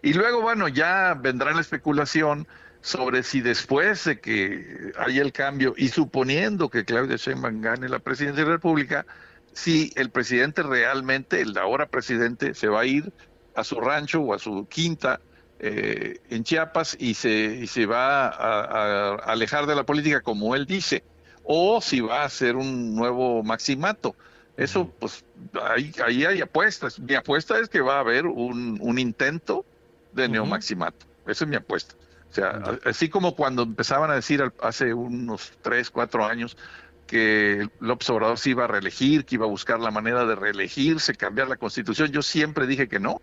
y 0.02 0.14
luego, 0.14 0.42
bueno, 0.42 0.68
ya 0.68 1.14
vendrá 1.14 1.54
la 1.54 1.62
especulación 1.62 2.48
sobre 2.82 3.22
si 3.24 3.42
después 3.42 4.04
de 4.06 4.20
que 4.20 4.92
haya 4.98 5.22
el 5.22 5.32
cambio 5.32 5.76
y 5.78 5.90
suponiendo 5.90 6.70
que 6.70 6.84
Claudia 6.84 7.18
Sheinbaum 7.18 7.62
gane 7.62 7.88
la 7.88 8.00
presidencia 8.00 8.44
de 8.44 8.50
la 8.50 8.56
República, 8.56 9.06
si 9.54 9.92
el 9.96 10.10
presidente 10.10 10.64
realmente, 10.64 11.42
el 11.42 11.56
ahora 11.58 11.88
presidente, 11.88 12.56
se 12.56 12.68
va 12.68 12.82
a 12.82 12.86
ir 12.86 13.14
a 13.56 13.64
su 13.64 13.80
rancho 13.80 14.22
o 14.22 14.34
a 14.34 14.40
su 14.40 14.68
quinta 14.68 15.20
eh, 15.60 16.20
en 16.30 16.44
Chiapas 16.44 16.98
y 17.00 17.14
se, 17.14 17.30
y 17.30 17.68
se 17.68 17.86
va 17.86 18.28
a, 18.28 18.62
a, 18.64 19.16
alejar 19.32 19.68
de 19.68 19.76
la 19.76 19.84
política 19.84 20.22
como 20.22 20.56
él 20.56 20.66
dice, 20.66 21.04
o 21.44 21.82
si 21.82 22.02
va 22.02 22.24
a 22.24 22.26
hacer 22.26 22.56
un 22.56 22.96
nuevo 22.96 23.44
maximato. 23.44 24.16
Eso, 24.58 24.90
pues, 25.00 25.24
ahí, 25.62 25.92
ahí 26.04 26.26
hay 26.26 26.42
apuestas. 26.42 27.00
Mi 27.00 27.14
apuesta 27.16 27.60
es 27.60 27.70
que 27.70 27.82
va 27.82 27.98
a 27.98 28.00
haber 28.00 28.26
un, 28.26 28.78
un 28.82 29.00
intento 29.00 29.66
de 30.14 30.30
neomaximato. 30.30 31.06
Esa 31.26 31.44
es 31.46 31.50
mi 31.50 31.56
apuesta. 31.56 31.96
O 32.30 32.34
sea, 32.34 32.62
así 32.86 33.10
como 33.10 33.36
cuando 33.36 33.64
empezaban 33.64 34.10
a 34.10 34.16
decir 34.16 34.42
hace 34.62 34.94
unos 34.94 35.52
tres, 35.62 35.90
cuatro 35.90 36.26
años 36.26 36.58
que 37.06 37.70
López 37.82 38.10
Obrador 38.10 38.38
se 38.38 38.52
iba 38.52 38.64
a 38.64 38.68
reelegir, 38.68 39.26
que 39.26 39.36
iba 39.36 39.46
a 39.46 39.50
buscar 39.50 39.82
la 39.82 39.92
manera 39.92 40.26
de 40.26 40.36
reelegirse, 40.36 41.14
cambiar 41.14 41.50
la 41.50 41.58
constitución, 41.58 42.10
yo 42.12 42.22
siempre 42.22 42.68
dije 42.68 42.88
que 42.88 43.00
no. 43.00 43.22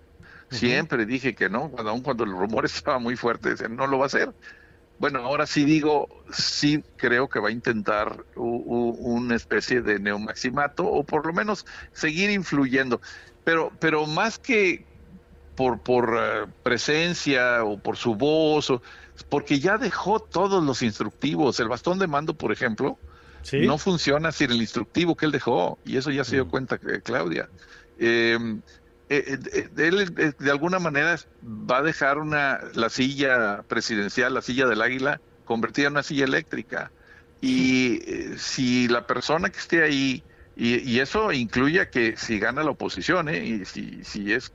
Siempre 0.51 1.05
dije 1.05 1.35
que 1.35 1.51
no, 1.51 1.71
cuando, 1.71 1.91
aun 1.91 2.03
cuando 2.03 2.25
el 2.25 2.33
rumor 2.33 2.65
estaba 2.67 2.99
muy 2.99 3.17
fuerte, 3.17 3.51
decían, 3.51 3.77
no 3.77 3.87
lo 3.87 3.99
va 3.99 4.05
a 4.05 4.07
hacer. 4.07 4.33
Bueno, 4.99 5.21
ahora 5.21 5.47
sí 5.47 5.65
digo, 5.65 6.09
sí 6.31 6.83
creo 6.97 7.29
que 7.29 7.39
va 7.39 7.49
a 7.49 7.53
intentar 7.53 8.25
una 8.35 9.37
especie 9.37 9.81
de 9.81 10.01
neomaximato 10.01 10.85
o 10.87 11.05
por 11.05 11.25
lo 11.25 11.33
menos 11.33 11.65
seguir 11.93 12.31
influyendo. 12.31 13.01
Pero, 13.45 13.73
pero 13.79 14.07
más 14.07 14.39
que 14.39 14.85
por, 15.59 15.81
por 15.81 16.15
uh, 16.15 16.49
presencia 16.63 17.65
o 17.65 17.79
por 17.81 17.97
su 17.97 18.15
voz, 18.15 18.71
o, 18.71 18.81
porque 19.29 19.59
ya 19.59 19.77
dejó 19.77 20.21
todos 20.21 20.63
los 20.63 20.83
instructivos. 20.83 21.59
El 21.59 21.67
bastón 21.67 21.99
de 21.99 22.07
mando, 22.07 22.33
por 22.33 22.53
ejemplo, 22.53 22.97
¿Sí? 23.43 23.67
no 23.67 23.77
funciona 23.77 24.31
sin 24.31 24.53
el 24.53 24.61
instructivo 24.61 25.17
que 25.17 25.27
él 25.27 25.33
dejó, 25.33 25.77
y 25.85 25.97
eso 25.97 26.13
ya 26.13 26.23
se 26.23 26.37
dio 26.37 26.47
mm. 26.47 26.51
cuenta 26.51 26.79
que 26.79 27.01
Claudia. 27.01 27.49
Eh, 27.99 28.39
eh, 29.09 29.37
eh, 29.53 29.69
él 29.79 30.35
de 30.39 30.51
alguna 30.53 30.79
manera 30.79 31.19
va 31.45 31.79
a 31.79 31.83
dejar 31.83 32.19
una 32.19 32.61
la 32.75 32.89
silla 32.89 33.65
presidencial, 33.67 34.35
la 34.35 34.43
silla 34.43 34.69
del 34.69 34.81
águila, 34.81 35.21
convertida 35.45 35.89
en 35.89 35.95
una 35.95 36.05
silla 36.05 36.25
eléctrica. 36.25 36.93
Y 37.41 38.01
eh, 38.07 38.35
si 38.39 38.87
la 38.87 39.09
persona 39.09 39.51
que 39.51 39.59
esté 39.59 39.83
ahí, 39.83 40.23
y, 40.55 40.89
y, 40.89 41.01
eso 41.01 41.33
incluye 41.33 41.89
que 41.89 42.17
si 42.17 42.39
gana 42.39 42.63
la 42.63 42.71
oposición, 42.71 43.29
¿eh? 43.29 43.45
y 43.45 43.65
si, 43.65 44.05
si 44.05 44.33
es 44.33 44.53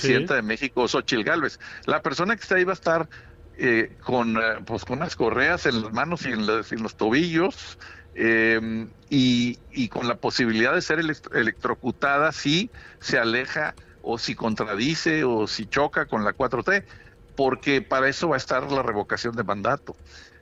presidenta 0.00 0.34
sí. 0.34 0.36
de 0.36 0.42
México, 0.42 0.86
Xochitl 0.88 1.24
Gálvez, 1.24 1.58
la 1.86 2.02
persona 2.02 2.36
que 2.36 2.42
esté 2.42 2.56
ahí 2.56 2.64
va 2.64 2.72
a 2.72 2.74
estar 2.74 3.08
eh, 3.56 3.96
con, 4.02 4.36
pues, 4.66 4.84
con 4.84 4.98
las 4.98 5.16
correas 5.16 5.66
en 5.66 5.82
las 5.82 5.92
manos 5.92 6.26
y 6.26 6.32
en, 6.32 6.46
las, 6.46 6.72
en 6.72 6.82
los 6.82 6.96
tobillos, 6.96 7.78
eh, 8.16 8.86
y, 9.10 9.58
y, 9.72 9.88
con 9.88 10.06
la 10.06 10.16
posibilidad 10.16 10.74
de 10.74 10.82
ser 10.82 11.00
electrocutada 11.00 12.30
si 12.30 12.70
se 13.00 13.18
aleja 13.18 13.74
o 14.02 14.18
si 14.18 14.34
contradice 14.34 15.24
o 15.24 15.46
si 15.46 15.66
choca 15.66 16.06
con 16.06 16.24
la 16.24 16.32
4T, 16.32 16.84
porque 17.34 17.82
para 17.82 18.08
eso 18.08 18.28
va 18.28 18.36
a 18.36 18.38
estar 18.38 18.70
la 18.70 18.82
revocación 18.82 19.34
de 19.34 19.42
mandato. 19.42 19.96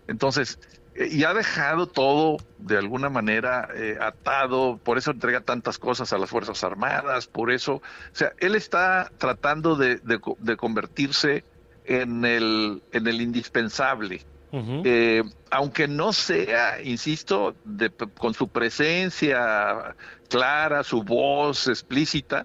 Entonces, 0.07 0.59
eh, 0.61 0.82
y 0.95 1.25
ha 1.25 1.33
dejado 1.33 1.87
todo 1.87 2.37
de 2.59 2.77
alguna 2.77 3.09
manera 3.09 3.69
eh, 3.75 3.97
atado, 4.01 4.79
por 4.83 4.99
eso 4.99 5.11
entrega 5.11 5.41
tantas 5.41 5.79
cosas 5.79 6.13
a 6.13 6.19
las 6.19 6.29
Fuerzas 6.31 6.63
Armadas, 6.65 7.27
por 7.27 7.51
eso, 7.51 7.77
o 7.77 7.83
sea, 8.13 8.33
él 8.39 8.55
está 8.55 9.11
tratando 9.19 9.75
de, 9.77 9.97
de, 9.97 10.21
de 10.39 10.57
convertirse 10.57 11.45
en 11.85 12.25
el, 12.25 12.83
en 12.93 13.07
el 13.07 13.21
indispensable, 13.21 14.25
Uh 14.55 14.59
-huh. 14.59 14.83
eh, 14.85 15.23
aunque 15.51 15.89
no 15.89 16.13
sea, 16.13 16.83
insisto, 16.83 17.55
de, 17.65 17.89
con 18.19 18.35
su 18.35 18.49
presencia 18.49 19.97
clara, 20.29 20.83
su 20.85 21.03
voz 21.03 21.69
explícita, 21.69 22.45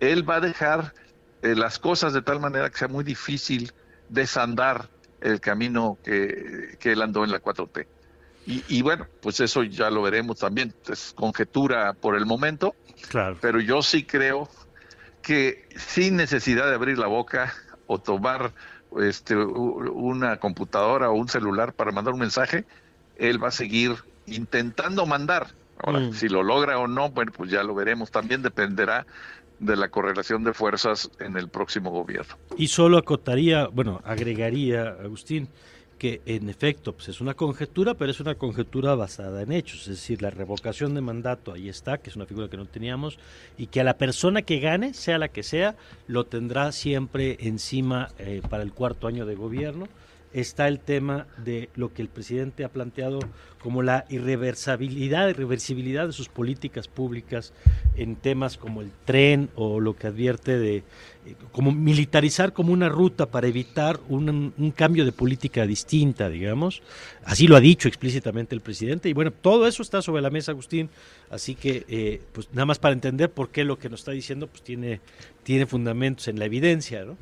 él 0.00 0.28
va 0.28 0.36
a 0.36 0.40
dejar 0.40 0.92
eh, 1.40 1.54
las 1.54 1.78
cosas 1.78 2.12
de 2.12 2.20
tal 2.20 2.40
manera 2.40 2.68
que 2.68 2.76
sea 2.76 2.88
muy 2.88 3.04
difícil 3.04 3.72
desandar 4.10 4.90
el 5.20 5.40
camino 5.40 5.98
que, 6.04 6.76
que 6.78 6.92
él 6.92 7.02
andó 7.02 7.24
en 7.24 7.30
la 7.30 7.40
4T. 7.40 7.86
Y, 8.46 8.64
y, 8.68 8.82
bueno, 8.82 9.06
pues 9.20 9.40
eso 9.40 9.62
ya 9.62 9.90
lo 9.90 10.02
veremos 10.02 10.38
también, 10.38 10.74
es 10.88 11.12
conjetura 11.14 11.92
por 11.92 12.16
el 12.16 12.24
momento, 12.24 12.74
claro. 13.10 13.36
pero 13.40 13.60
yo 13.60 13.82
sí 13.82 14.04
creo 14.04 14.48
que 15.22 15.68
sin 15.76 16.16
necesidad 16.16 16.66
de 16.66 16.74
abrir 16.74 16.98
la 16.98 17.06
boca 17.06 17.52
o 17.86 17.98
tomar 17.98 18.52
este, 18.98 19.36
una 19.36 20.38
computadora 20.38 21.10
o 21.10 21.14
un 21.14 21.28
celular 21.28 21.72
para 21.74 21.92
mandar 21.92 22.14
un 22.14 22.20
mensaje, 22.20 22.64
él 23.16 23.42
va 23.42 23.48
a 23.48 23.52
seguir 23.52 23.92
intentando 24.26 25.06
mandar. 25.06 25.48
Ahora, 25.82 26.00
mm. 26.00 26.12
si 26.12 26.28
lo 26.28 26.42
logra 26.42 26.78
o 26.78 26.86
no, 26.86 27.10
bueno, 27.10 27.32
pues 27.34 27.50
ya 27.50 27.62
lo 27.62 27.74
veremos. 27.74 28.10
También 28.10 28.42
dependerá 28.42 29.06
de 29.58 29.76
la 29.76 29.88
correlación 29.88 30.42
de 30.44 30.54
fuerzas 30.54 31.10
en 31.20 31.36
el 31.36 31.48
próximo 31.48 31.90
gobierno. 31.90 32.34
Y 32.56 32.68
solo 32.68 32.98
acotaría, 32.98 33.66
bueno, 33.68 34.00
agregaría, 34.04 34.96
Agustín, 35.02 35.48
que 36.00 36.22
en 36.24 36.48
efecto 36.48 36.94
pues 36.94 37.10
es 37.10 37.20
una 37.20 37.34
conjetura, 37.34 37.92
pero 37.92 38.10
es 38.10 38.20
una 38.20 38.34
conjetura 38.34 38.94
basada 38.94 39.42
en 39.42 39.52
hechos, 39.52 39.82
es 39.82 39.98
decir, 39.98 40.22
la 40.22 40.30
revocación 40.30 40.94
de 40.94 41.02
mandato 41.02 41.52
ahí 41.52 41.68
está, 41.68 41.98
que 41.98 42.08
es 42.08 42.16
una 42.16 42.24
figura 42.24 42.48
que 42.48 42.56
no 42.56 42.64
teníamos, 42.64 43.18
y 43.58 43.66
que 43.66 43.82
a 43.82 43.84
la 43.84 43.98
persona 43.98 44.40
que 44.40 44.60
gane, 44.60 44.94
sea 44.94 45.18
la 45.18 45.28
que 45.28 45.42
sea, 45.42 45.76
lo 46.08 46.24
tendrá 46.24 46.72
siempre 46.72 47.36
encima 47.40 48.08
eh, 48.18 48.40
para 48.48 48.62
el 48.62 48.72
cuarto 48.72 49.08
año 49.08 49.26
de 49.26 49.34
gobierno. 49.34 49.88
Está 50.32 50.68
el 50.68 50.78
tema 50.78 51.26
de 51.44 51.70
lo 51.74 51.92
que 51.92 52.02
el 52.02 52.08
presidente 52.08 52.64
ha 52.64 52.68
planteado 52.68 53.18
como 53.60 53.82
la 53.82 54.04
irreversibilidad, 54.08 55.28
irreversibilidad 55.28 56.06
de 56.06 56.12
sus 56.12 56.28
políticas 56.28 56.86
públicas 56.86 57.52
en 57.96 58.16
temas 58.16 58.56
como 58.56 58.80
el 58.80 58.90
tren 59.04 59.50
o 59.56 59.80
lo 59.80 59.96
que 59.96 60.06
advierte 60.06 60.56
de 60.58 60.76
eh, 60.76 61.34
como 61.52 61.72
militarizar 61.72 62.52
como 62.52 62.72
una 62.72 62.88
ruta 62.88 63.26
para 63.26 63.48
evitar 63.48 64.00
un, 64.08 64.54
un, 64.56 64.70
cambio 64.70 65.04
de 65.04 65.12
política 65.12 65.66
distinta, 65.66 66.28
digamos. 66.28 66.80
Así 67.24 67.46
lo 67.46 67.56
ha 67.56 67.60
dicho 67.60 67.88
explícitamente 67.88 68.54
el 68.54 68.60
presidente 68.60 69.08
y 69.08 69.12
bueno, 69.12 69.32
todo 69.32 69.66
eso 69.66 69.82
está 69.82 70.00
sobre 70.00 70.22
la 70.22 70.30
mesa, 70.30 70.52
Agustín. 70.52 70.88
Así 71.28 71.54
que, 71.54 71.84
eh, 71.88 72.22
pues 72.32 72.48
nada 72.52 72.66
más 72.66 72.78
para 72.78 72.94
entender 72.94 73.30
por 73.30 73.50
qué 73.50 73.64
lo 73.64 73.78
que 73.78 73.90
nos 73.90 74.00
está 74.00 74.12
diciendo, 74.12 74.46
pues 74.46 74.62
tiene, 74.62 75.00
tiene 75.42 75.66
fundamentos 75.66 76.28
en 76.28 76.38
la 76.38 76.46
evidencia, 76.46 77.04
¿no? 77.04 77.16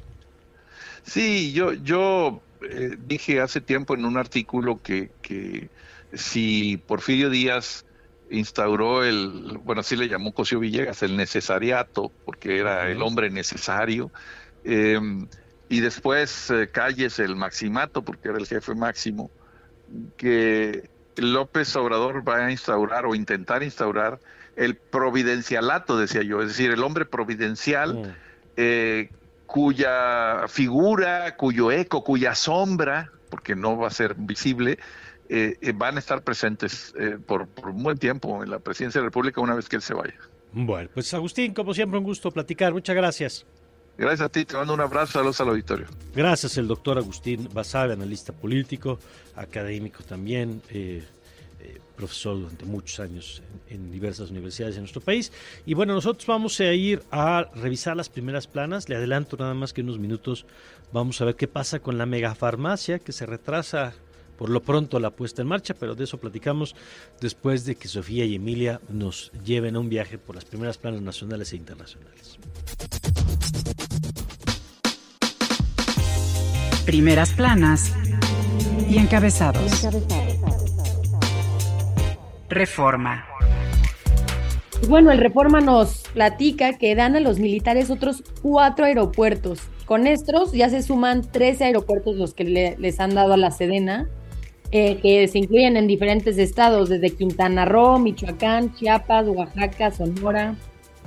Sí, 1.03 1.53
yo, 1.53 1.73
yo 1.73 2.43
eh, 2.63 2.97
dije 3.07 3.41
hace 3.41 3.61
tiempo 3.61 3.95
en 3.95 4.05
un 4.05 4.17
artículo 4.17 4.81
que, 4.83 5.11
que 5.23 5.69
si 6.13 6.77
Porfirio 6.87 7.31
Díaz 7.31 7.85
instauró 8.31 9.05
el, 9.05 9.59
bueno, 9.65 9.81
así 9.81 9.97
le 9.97 10.09
llamó 10.09 10.33
Cosío 10.33 10.61
Villegas, 10.61 11.03
el 11.03 11.17
necesariato, 11.17 12.13
porque 12.25 12.59
era 12.59 12.89
el 12.91 13.03
hombre 13.03 13.31
necesario, 13.31 14.11
eh, 14.65 14.99
y 15.69 15.81
después 15.81 16.51
eh, 16.51 16.69
Calles 16.71 17.19
el 17.19 17.37
maximato, 17.37 18.03
porque 18.03 18.29
era 18.29 18.39
el 18.39 18.47
jefe 18.47 18.75
máximo, 18.75 19.31
que 20.17 20.91
López 21.17 21.75
Obrador 21.77 22.27
va 22.27 22.47
a 22.47 22.51
instaurar 22.51 23.07
o 23.07 23.15
intentar 23.15 23.63
instaurar 23.63 24.21
el 24.57 24.77
providencialato, 24.77 25.99
decía 25.99 26.23
yo, 26.23 26.43
es 26.43 26.49
decir, 26.49 26.71
el 26.71 26.83
hombre 26.83 27.05
providencial 27.07 27.95
mm. 27.95 28.05
eh, 28.57 29.11
cuya 29.49 30.45
figura, 30.47 31.35
cuyo 31.37 31.73
eco, 31.73 32.05
cuya 32.05 32.35
sombra, 32.35 33.11
porque 33.31 33.57
no 33.57 33.79
va 33.79 33.89
a 33.89 33.91
ser 33.91 34.15
visible, 34.15 34.79
eh, 35.31 35.57
van 35.75 35.97
a 35.97 36.01
estar 36.01 36.23
presentes 36.23 36.95
eh, 36.99 37.17
por, 37.27 37.49
por, 37.49 37.71
un 37.71 37.83
buen 37.83 37.97
tiempo 37.97 38.45
en 38.45 38.51
la 38.51 38.59
presidencia 38.59 39.01
de 39.01 39.05
la 39.05 39.09
República 39.09 39.41
una 39.41 39.55
vez 39.55 39.69
que 39.69 39.77
él 39.77 39.83
se 39.83 39.95
vaya. 39.95 40.15
Bueno, 40.53 40.91
pues 40.93 41.13
Agustín, 41.15 41.55
como 41.55 41.73
siempre, 41.73 41.99
un 41.99 42.05
gusto 42.05 42.31
platicar. 42.31 42.75
Muchas 42.75 42.95
gracias. 42.95 43.47
Gracias 43.97 44.21
a 44.21 44.29
ti, 44.29 44.45
te 44.45 44.55
mando 44.55 44.75
un 44.75 44.81
abrazo, 44.81 45.15
saludos 45.15 45.41
al 45.41 45.49
auditorio. 45.49 45.87
Gracias, 46.15 46.59
el 46.59 46.69
doctor 46.69 46.99
Agustín 46.99 47.49
Basabe, 47.53 47.95
analista 47.95 48.35
político, 48.35 48.99
académico 49.35 50.05
también. 50.05 50.63
Profesor 51.99 52.39
durante 52.39 52.65
muchos 52.65 53.01
años 53.01 53.43
en, 53.69 53.75
en, 53.75 53.91
diversas 53.91 54.31
universidades 54.31 54.77
en 54.77 54.83
nuestro 54.83 55.01
país. 55.01 55.33
Y 55.67 55.75
bueno, 55.75 55.93
nosotros 55.93 56.27
vamos 56.27 56.59
a 56.61 56.73
ir 56.73 57.03
a 57.11 57.51
revisar 57.57 57.97
las 57.97 58.09
primeras 58.09 58.47
planas. 58.47 58.89
Le 58.89 58.95
adelanto 58.95 59.37
nada 59.37 59.53
más 59.55 59.73
que 59.73 59.81
en 59.81 59.89
unos 59.89 59.99
minutos 59.99 60.47
vamos 60.93 61.21
a 61.21 61.25
ver 61.25 61.35
qué 61.35 61.49
pasa 61.49 61.81
con 61.81 61.99
la 61.99 62.07
megafarmacia 62.07 63.01
que 63.01 63.13
se 63.13 63.27
retrasa 63.27 63.95
por 64.39 64.51
lo 64.51 64.63
pronto 64.63 65.01
la 65.01 65.11
puesta 65.11 65.43
en 65.43 65.49
marcha, 65.49 65.75
pero 65.75 65.97
de 65.97 66.05
eso 66.05 66.19
platicamos 66.19 66.77
después 67.21 67.65
de 67.65 67.75
que 67.75 67.89
Sofía 67.89 68.25
y 68.25 68.37
Emilia 68.37 68.81
nos 68.89 69.33
lleven 69.45 69.75
a 69.75 69.81
un 69.81 69.89
viaje 69.89 70.17
por 70.17 70.37
las 70.37 70.45
primeras 70.45 70.79
planas 70.79 71.03
nacionales 71.03 71.53
e 71.53 71.57
internacionales. 71.57 72.39
Primeras 76.87 77.33
planas 77.33 77.93
y 78.89 78.97
encabezados. 78.97 79.89
Reforma. 82.49 83.27
Bueno, 84.89 85.11
el 85.11 85.19
Reforma 85.19 85.61
nos 85.61 86.05
platica 86.13 86.79
que 86.79 86.95
dan 86.95 87.17
a 87.17 87.21
los 87.21 87.39
militares 87.39 87.91
otros 87.91 88.23
cuatro 88.43 88.85
aeropuertos. 88.85 89.61
Con 89.87 90.07
estos 90.07 90.53
ya 90.53 90.69
se 90.69 90.83
suman 90.83 91.23
13 91.23 91.65
aeropuertos 91.65 92.17
los 92.17 92.35
que 92.35 92.77
les 92.79 93.01
han 93.01 93.15
dado 93.15 93.33
a 93.33 93.37
la 93.37 93.51
Sedena 93.51 94.09
eh, 94.71 94.99
que 95.01 95.27
se 95.29 95.39
incluyen 95.39 95.79
en 95.79 95.87
diferentes 95.87 96.37
estados, 96.37 96.91
desde 96.91 97.11
Quintana 97.11 97.65
Roo, 97.65 97.99
Michoacán, 97.99 98.75
Chiapas, 98.75 99.27
Oaxaca, 99.27 99.91
Sonora 99.91 100.57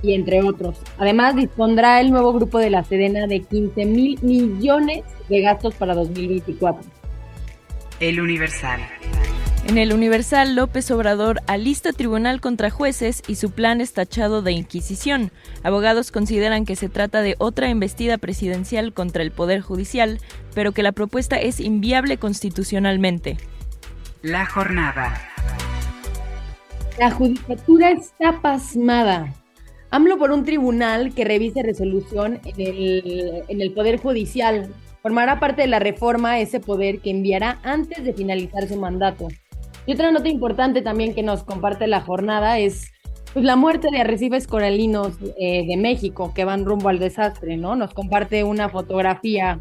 y 0.01 0.15
entre 0.15 0.41
otros. 0.41 0.79
Además, 0.97 1.35
dispondrá 1.35 2.01
el 2.01 2.09
nuevo 2.09 2.33
grupo 2.33 2.57
de 2.57 2.71
la 2.71 2.83
Sedena 2.83 3.27
de 3.27 3.41
15 3.41 3.85
mil 3.85 4.19
millones 4.23 5.03
de 5.29 5.41
gastos 5.41 5.75
para 5.75 5.93
2024. 5.93 6.89
El 7.99 8.19
Universal. 8.19 8.81
En 9.67 9.77
el 9.77 9.93
Universal, 9.93 10.55
López 10.55 10.89
Obrador 10.89 11.39
alista 11.45 11.93
tribunal 11.93 12.41
contra 12.41 12.71
jueces 12.71 13.21
y 13.27 13.35
su 13.35 13.51
plan 13.51 13.79
es 13.79 13.93
tachado 13.93 14.41
de 14.41 14.51
Inquisición. 14.53 15.31
Abogados 15.63 16.11
consideran 16.11 16.65
que 16.65 16.75
se 16.75 16.89
trata 16.89 17.21
de 17.21 17.35
otra 17.37 17.69
embestida 17.69 18.17
presidencial 18.17 18.91
contra 18.91 19.21
el 19.21 19.31
Poder 19.31 19.61
Judicial, 19.61 20.19
pero 20.55 20.71
que 20.71 20.81
la 20.81 20.91
propuesta 20.91 21.39
es 21.39 21.59
inviable 21.59 22.17
constitucionalmente. 22.17 23.37
La 24.23 24.47
jornada. 24.47 25.13
La 26.97 27.11
judicatura 27.11 27.91
está 27.91 28.41
pasmada. 28.41 29.31
AMLO 29.91 30.17
por 30.17 30.31
un 30.31 30.43
tribunal 30.43 31.13
que 31.13 31.23
revise 31.23 31.61
resolución 31.61 32.41
en 32.45 32.59
el, 32.59 33.43
en 33.47 33.61
el 33.61 33.71
Poder 33.73 33.99
Judicial. 33.99 34.73
Formará 35.03 35.39
parte 35.39 35.61
de 35.61 35.67
la 35.67 35.79
reforma 35.79 36.39
ese 36.39 36.59
poder 36.59 36.99
que 36.99 37.11
enviará 37.11 37.59
antes 37.63 38.03
de 38.03 38.13
finalizar 38.13 38.67
su 38.67 38.75
mandato. 38.75 39.27
Y 39.85 39.93
otra 39.93 40.11
nota 40.11 40.27
importante 40.29 40.81
también 40.81 41.13
que 41.15 41.23
nos 41.23 41.43
comparte 41.43 41.87
la 41.87 42.01
jornada 42.01 42.59
es 42.59 42.91
pues, 43.33 43.45
la 43.45 43.55
muerte 43.55 43.87
de 43.91 44.01
arrecifes 44.01 44.47
coralinos 44.47 45.13
eh, 45.39 45.65
de 45.65 45.77
México 45.77 46.33
que 46.33 46.45
van 46.45 46.65
rumbo 46.65 46.89
al 46.89 46.99
desastre, 46.99 47.57
¿no? 47.57 47.75
Nos 47.75 47.93
comparte 47.93 48.43
una 48.43 48.69
fotografía 48.69 49.59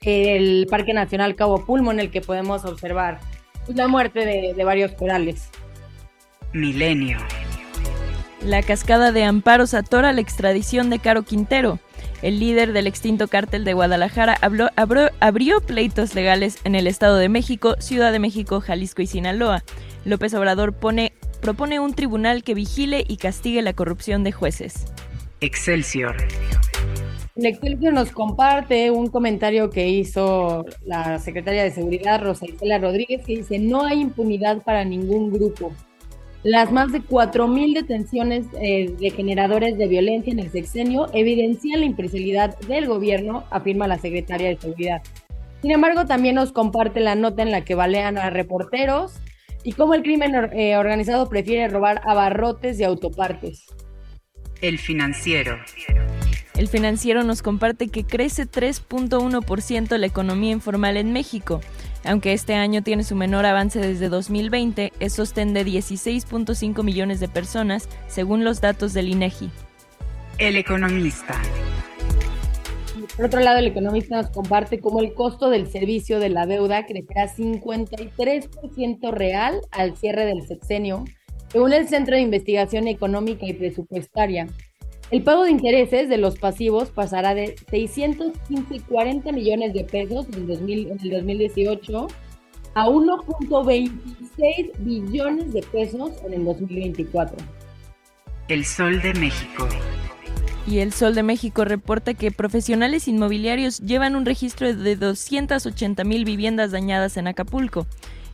del 0.00 0.66
Parque 0.68 0.92
Nacional 0.92 1.36
Cabo 1.36 1.64
Pulmo 1.64 1.92
en 1.92 2.00
el 2.00 2.10
que 2.10 2.20
podemos 2.20 2.64
observar 2.64 3.20
la 3.68 3.86
muerte 3.88 4.26
de, 4.26 4.64
varios 4.64 4.92
corales. 4.92 5.48
Milenio. 6.52 7.18
La 8.44 8.62
cascada 8.62 9.12
de 9.12 9.22
amparos 9.22 9.72
atora 9.72 10.12
la 10.12 10.20
extradición 10.20 10.90
de 10.90 10.98
Caro 10.98 11.22
Quintero. 11.22 11.78
El 12.22 12.38
líder 12.38 12.72
del 12.72 12.86
extinto 12.86 13.28
cártel 13.28 13.64
de 13.64 13.74
Guadalajara 13.74 14.36
habló, 14.40 14.68
abrió 15.20 15.60
pleitos 15.60 16.14
legales 16.14 16.58
en 16.64 16.74
el 16.74 16.86
Estado 16.86 17.16
de 17.16 17.28
México, 17.28 17.74
Ciudad 17.78 18.12
de 18.12 18.18
México, 18.18 18.60
Jalisco 18.60 19.02
y 19.02 19.06
Sinaloa. 19.06 19.64
López 20.04 20.34
Obrador 20.34 20.72
pone, 20.72 21.12
propone 21.40 21.80
un 21.80 21.94
tribunal 21.94 22.44
que 22.44 22.54
vigile 22.54 23.04
y 23.06 23.16
castigue 23.16 23.62
la 23.62 23.72
corrupción 23.72 24.24
de 24.24 24.32
jueces. 24.32 24.86
Excelsior. 25.40 26.16
El 27.34 27.46
Excelsior 27.46 27.94
nos 27.94 28.10
comparte 28.10 28.90
un 28.90 29.08
comentario 29.08 29.70
que 29.70 29.88
hizo 29.88 30.66
la 30.84 31.18
secretaria 31.18 31.64
de 31.64 31.70
Seguridad, 31.70 32.22
Rosa 32.22 32.46
Isela 32.46 32.78
Rodríguez, 32.78 33.24
que 33.24 33.38
dice, 33.38 33.58
no 33.58 33.84
hay 33.86 34.00
impunidad 34.00 34.62
para 34.62 34.84
ningún 34.84 35.32
grupo. 35.32 35.72
Las 36.44 36.72
más 36.72 36.90
de 36.90 37.00
4.000 37.00 37.72
detenciones 37.74 38.46
eh, 38.60 38.92
de 38.98 39.10
generadores 39.10 39.78
de 39.78 39.86
violencia 39.86 40.32
en 40.32 40.40
el 40.40 40.50
sexenio 40.50 41.08
evidencian 41.12 41.80
la 41.80 41.86
imparcialidad 41.86 42.58
del 42.60 42.86
gobierno, 42.86 43.44
afirma 43.50 43.86
la 43.86 43.98
secretaria 43.98 44.48
de 44.48 44.58
Seguridad. 44.58 45.02
Sin 45.60 45.70
embargo, 45.70 46.04
también 46.06 46.34
nos 46.34 46.50
comparte 46.50 46.98
la 46.98 47.14
nota 47.14 47.42
en 47.42 47.52
la 47.52 47.64
que 47.64 47.76
balean 47.76 48.18
a 48.18 48.30
reporteros 48.30 49.12
y 49.62 49.72
cómo 49.74 49.94
el 49.94 50.02
crimen 50.02 50.34
eh, 50.52 50.76
organizado 50.76 51.28
prefiere 51.28 51.68
robar 51.68 52.00
abarrotes 52.04 52.80
y 52.80 52.82
autopartes. 52.82 53.66
El 54.60 54.78
financiero. 54.78 55.58
El 56.56 56.66
financiero 56.66 57.22
nos 57.22 57.42
comparte 57.42 57.86
que 57.86 58.04
crece 58.04 58.48
3.1% 58.48 59.96
la 59.96 60.06
economía 60.06 60.50
informal 60.50 60.96
en 60.96 61.12
México. 61.12 61.60
Aunque 62.04 62.32
este 62.32 62.54
año 62.54 62.82
tiene 62.82 63.04
su 63.04 63.14
menor 63.14 63.46
avance 63.46 63.78
desde 63.78 64.08
2020, 64.08 64.92
es 64.98 65.12
sostén 65.12 65.54
de 65.54 65.64
16.5 65.64 66.82
millones 66.82 67.20
de 67.20 67.28
personas, 67.28 67.88
según 68.08 68.44
los 68.44 68.60
datos 68.60 68.92
del 68.92 69.08
INEGI. 69.08 69.50
El 70.38 70.56
economista. 70.56 71.40
Por 73.16 73.26
otro 73.26 73.40
lado, 73.40 73.58
el 73.58 73.66
economista 73.66 74.16
nos 74.16 74.30
comparte 74.30 74.80
cómo 74.80 75.00
el 75.00 75.12
costo 75.12 75.50
del 75.50 75.70
servicio 75.70 76.18
de 76.18 76.30
la 76.30 76.46
deuda 76.46 76.86
crecerá 76.86 77.28
53% 77.28 79.10
real 79.12 79.60
al 79.70 79.96
cierre 79.96 80.24
del 80.24 80.46
sexenio, 80.46 81.04
según 81.48 81.72
el 81.72 81.88
Centro 81.88 82.16
de 82.16 82.22
Investigación 82.22 82.88
Económica 82.88 83.46
y 83.46 83.52
Presupuestaria. 83.52 84.48
El 85.12 85.22
pago 85.22 85.44
de 85.44 85.50
intereses 85.50 86.08
de 86.08 86.16
los 86.16 86.38
pasivos 86.38 86.88
pasará 86.88 87.34
de 87.34 87.54
640 87.68 89.30
millones 89.30 89.74
de 89.74 89.84
pesos 89.84 90.26
en, 90.34 90.48
en 90.48 90.98
el 91.02 91.10
2018 91.10 92.08
a 92.74 92.86
1.26 92.86 94.70
billones 94.78 95.52
de 95.52 95.60
pesos 95.64 96.12
en 96.24 96.32
el 96.32 96.44
2024. 96.46 97.36
El 98.48 98.64
Sol 98.64 99.02
de 99.02 99.12
México. 99.12 99.68
Y 100.66 100.78
el 100.78 100.94
Sol 100.94 101.14
de 101.14 101.22
México 101.22 101.66
reporta 101.66 102.14
que 102.14 102.30
profesionales 102.30 103.06
inmobiliarios 103.06 103.80
llevan 103.80 104.16
un 104.16 104.24
registro 104.24 104.74
de 104.74 104.96
280 104.96 106.04
mil 106.04 106.24
viviendas 106.24 106.70
dañadas 106.70 107.18
en 107.18 107.26
Acapulco. 107.26 107.86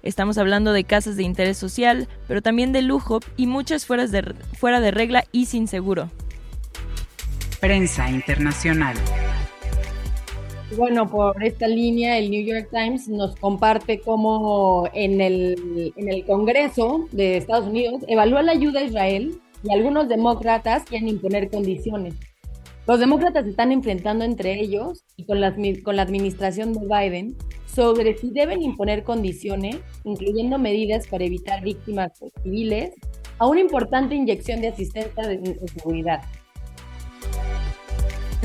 Estamos 0.04 0.38
hablando 0.38 0.72
de 0.72 0.84
casas 0.84 1.16
de 1.16 1.24
interés 1.24 1.58
social, 1.58 2.06
pero 2.28 2.40
también 2.40 2.70
de 2.70 2.82
lujo 2.82 3.18
y 3.36 3.48
muchas 3.48 3.84
fuera 3.84 4.06
de, 4.06 4.36
fuera 4.56 4.78
de 4.78 4.92
regla 4.92 5.24
y 5.32 5.46
sin 5.46 5.66
seguro. 5.66 6.08
Prensa 7.60 8.08
internacional. 8.10 8.96
Bueno, 10.76 11.08
por 11.08 11.42
esta 11.42 11.66
línea, 11.66 12.18
el 12.18 12.30
New 12.30 12.44
York 12.44 12.68
Times 12.70 13.08
nos 13.08 13.34
comparte 13.36 14.00
cómo 14.00 14.88
en 14.92 15.20
el, 15.20 15.92
en 15.96 16.08
el 16.08 16.24
Congreso 16.24 17.08
de 17.10 17.38
Estados 17.38 17.66
Unidos 17.66 18.04
evalúa 18.06 18.42
la 18.42 18.52
ayuda 18.52 18.80
a 18.80 18.84
Israel 18.84 19.40
y 19.64 19.72
algunos 19.72 20.08
demócratas 20.08 20.84
quieren 20.84 21.08
imponer 21.08 21.50
condiciones. 21.50 22.14
Los 22.86 23.00
demócratas 23.00 23.46
están 23.46 23.72
enfrentando 23.72 24.24
entre 24.24 24.60
ellos 24.60 25.04
y 25.16 25.24
con 25.24 25.40
la, 25.40 25.54
con 25.82 25.96
la 25.96 26.02
administración 26.02 26.72
de 26.72 26.86
Biden 26.86 27.36
sobre 27.66 28.16
si 28.16 28.30
deben 28.30 28.62
imponer 28.62 29.04
condiciones, 29.04 29.76
incluyendo 30.04 30.58
medidas 30.58 31.06
para 31.06 31.24
evitar 31.24 31.62
víctimas 31.62 32.12
civiles, 32.42 32.94
a 33.38 33.46
una 33.46 33.60
importante 33.60 34.14
inyección 34.14 34.60
de 34.60 34.68
asistencia 34.68 35.22
de, 35.26 35.60
seguridad 35.74 36.20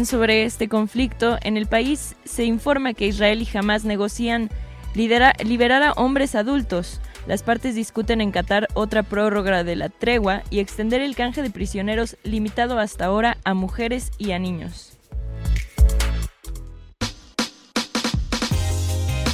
sobre 0.04 0.44
este 0.44 0.68
conflicto, 0.68 1.38
en 1.42 1.56
el 1.56 1.68
país 1.68 2.16
se 2.26 2.44
informa 2.44 2.94
que 2.94 3.08
Israel 3.08 3.42
y 3.42 3.58
Hamas 3.58 3.86
negocian 3.86 4.50
liberar 4.96 5.84
a 5.84 5.94
hombres 5.94 6.36
adultos. 6.36 7.00
Las 7.28 7.44
partes 7.44 7.76
discuten 7.76 8.20
en 8.20 8.32
Qatar 8.32 8.68
otra 8.74 9.04
prórroga 9.04 9.64
de 9.64 9.76
la 9.76 9.90
tregua 9.90 10.44
y 10.50 10.60
extender 10.60 11.02
el 11.02 11.16
canje 11.16 11.42
de 11.42 11.50
prisioneros 11.50 12.18
limitado 12.24 12.80
hasta 12.80 13.06
ahora 13.06 13.38
a 13.44 13.54
mujeres 13.54 14.12
y 14.18 14.32
a 14.32 14.39
niños. 14.39 14.98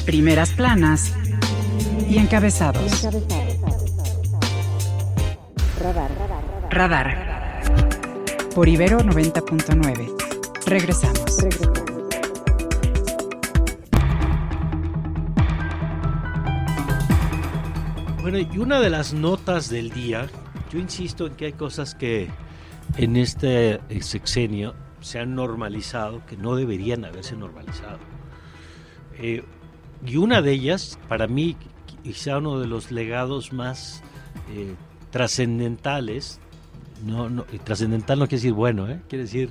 Primeras 0.05 0.51
planas 0.51 1.13
y 2.09 2.17
encabezados. 2.17 3.03
Radar. 5.79 6.11
Radar. 6.69 7.61
Por 8.53 8.67
Ibero 8.67 8.99
90.9. 8.99 10.18
Regresamos. 10.69 11.47
Bueno, 18.21 18.37
y 18.37 18.57
una 18.59 18.79
de 18.79 18.91
las 18.91 19.15
notas 19.15 19.71
del 19.71 19.89
día, 19.89 20.27
yo 20.71 20.77
insisto 20.77 21.25
en 21.25 21.33
que 21.33 21.45
hay 21.45 21.53
cosas 21.53 21.95
que 21.95 22.29
en 22.97 23.15
este 23.15 23.79
eh, 23.89 24.01
sexenio 24.03 24.75
se 25.01 25.17
han 25.17 25.33
normalizado, 25.33 26.23
que 26.27 26.37
no 26.37 26.55
deberían 26.55 27.03
haberse 27.03 27.35
normalizado. 27.35 27.97
Eh, 29.17 29.43
y 30.05 30.17
una 30.17 30.43
de 30.43 30.51
ellas, 30.51 30.99
para 31.07 31.25
mí, 31.25 31.57
quizá 32.03 32.37
uno 32.37 32.59
de 32.59 32.67
los 32.67 32.91
legados 32.91 33.53
más 33.53 34.03
eh, 34.51 34.75
trascendentales, 35.09 36.39
no, 37.03 37.27
no, 37.27 37.45
trascendental 37.63 38.19
no 38.19 38.27
quiere 38.27 38.41
decir 38.41 38.53
bueno, 38.53 38.87
¿eh? 38.87 39.01
quiere 39.09 39.23
decir 39.23 39.49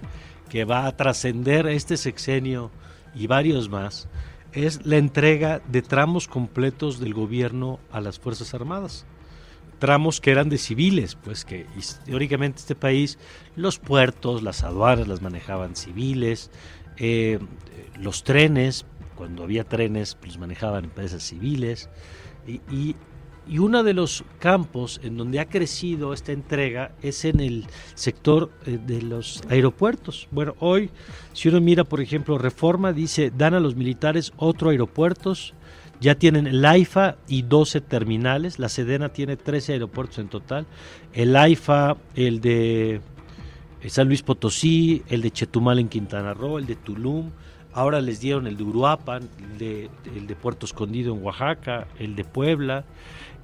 que 0.49 0.65
va 0.65 0.87
a 0.87 0.97
trascender 0.97 1.67
este 1.67 1.97
sexenio 1.97 2.71
y 3.15 3.27
varios 3.27 3.69
más, 3.69 4.09
es 4.53 4.85
la 4.87 4.97
entrega 4.97 5.61
de 5.69 5.83
tramos 5.83 6.29
completos 6.29 6.99
del 7.01 7.15
gobierno 7.15 7.81
a 7.93 8.01
las 8.01 8.19
Fuerzas 8.19 8.55
Armadas. 8.55 9.07
Tramos 9.79 10.21
que 10.21 10.31
eran 10.31 10.49
de 10.49 10.59
civiles, 10.59 11.15
pues 11.15 11.45
que 11.45 11.67
históricamente 11.77 12.59
este 12.59 12.75
país, 12.75 13.19
los 13.55 13.79
puertos, 13.79 14.43
las 14.43 14.65
aduanas 14.65 15.07
las 15.07 15.23
manejaban 15.23 15.77
civiles, 15.77 16.51
eh, 16.97 17.39
los 18.01 18.25
trenes, 18.25 18.87
cuando 19.15 19.45
había 19.45 19.65
trenes, 19.65 20.15
pues 20.15 20.39
manejaban 20.39 20.85
empresas 20.85 21.23
civiles, 21.23 21.89
y, 22.47 22.61
y 22.71 22.97
y 23.49 23.59
uno 23.59 23.83
de 23.83 23.95
los 23.95 24.25
campos 24.39 25.01
en 25.03 25.17
donde 25.17 25.41
ha 25.41 25.49
crecido 25.49 26.13
esta 26.13 26.33
entrega 26.33 26.93
es 27.03 27.25
en 27.25 27.41
el 27.41 27.67
sector 27.95 28.51
eh, 28.67 28.79
de 28.85 29.03
los 29.03 29.43
aeropuertos. 29.49 30.29
Bueno, 30.31 30.55
hoy, 30.61 30.91
si 31.33 31.49
uno 31.49 31.61
mira, 31.61 31.85
por 31.85 32.01
ejemplo, 32.01 32.39
Reforma 32.39 32.93
dice, 32.93 33.33
dan 33.37 33.55
a 33.55 33.61
los 33.61 33.75
militares 33.75 34.33
otro 34.37 34.71
aeropuertos, 34.71 35.55
ya 36.01 36.15
tienen 36.15 36.47
el 36.47 36.65
AIFA 36.65 37.17
y 37.27 37.43
12 37.43 37.81
terminales, 37.81 38.59
la 38.59 38.69
Sedena 38.69 39.09
tiene 39.09 39.37
13 39.37 39.73
aeropuertos 39.73 40.19
en 40.19 40.29
total, 40.29 40.67
el 41.13 41.35
AIFA, 41.35 41.97
el 42.15 42.41
de 42.41 43.01
eh, 43.83 43.89
San 43.89 44.09
Luis 44.09 44.23
Potosí, 44.23 45.03
el 45.09 45.23
de 45.23 45.31
Chetumal 45.31 45.79
en 45.79 45.89
Quintana 45.89 46.35
Roo, 46.35 46.59
el 46.59 46.67
de 46.67 46.77
Tulum, 46.77 47.31
ahora 47.73 48.01
les 48.01 48.21
dieron 48.21 48.47
el 48.47 48.57
de 48.57 48.65
Uruapan, 48.65 49.29
el 49.39 49.59
de, 49.59 49.91
el 50.15 50.27
de 50.27 50.35
Puerto 50.35 50.67
Escondido 50.67 51.15
en 51.15 51.23
Oaxaca, 51.23 51.87
el 51.99 52.17
de 52.17 52.25
Puebla, 52.25 52.85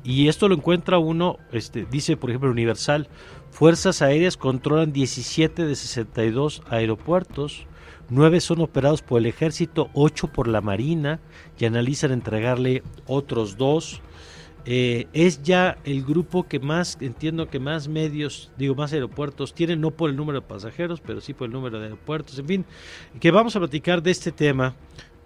y 0.05 0.29
esto 0.29 0.49
lo 0.49 0.55
encuentra 0.55 0.99
uno, 0.99 1.39
este, 1.51 1.87
dice 1.91 2.17
por 2.17 2.31
ejemplo 2.31 2.51
Universal, 2.51 3.09
Fuerzas 3.51 4.03
Aéreas 4.03 4.37
controlan 4.37 4.93
17 4.93 5.65
de 5.65 5.75
62 5.75 6.63
aeropuertos, 6.69 7.67
9 8.11 8.41
son 8.41 8.61
operados 8.61 9.01
por 9.01 9.21
el 9.21 9.27
ejército, 9.27 9.89
8 9.95 10.29
por 10.29 10.47
la 10.47 10.61
Marina 10.61 11.21
y 11.59 11.65
analizan 11.65 12.13
entregarle 12.13 12.83
otros 13.07 13.57
dos. 13.57 14.03
Eh, 14.67 15.07
es 15.13 15.43
ya 15.43 15.79
el 15.85 16.05
grupo 16.05 16.49
que 16.49 16.59
más, 16.59 16.97
entiendo 17.01 17.49
que 17.49 17.59
más 17.59 17.87
medios, 17.87 18.51
digo 18.57 18.75
más 18.75 18.93
aeropuertos 18.93 19.55
tienen, 19.55 19.81
no 19.81 19.91
por 19.91 20.11
el 20.11 20.17
número 20.17 20.41
de 20.41 20.47
pasajeros, 20.47 21.01
pero 21.01 21.21
sí 21.21 21.35
por 21.35 21.47
el 21.47 21.53
número 21.53 21.79
de 21.79 21.85
aeropuertos, 21.85 22.39
en 22.39 22.47
fin, 22.47 22.65
que 23.21 23.31
vamos 23.31 23.57
a 23.57 23.59
platicar 23.59 24.03
de 24.03 24.11
este 24.11 24.33
tema 24.33 24.75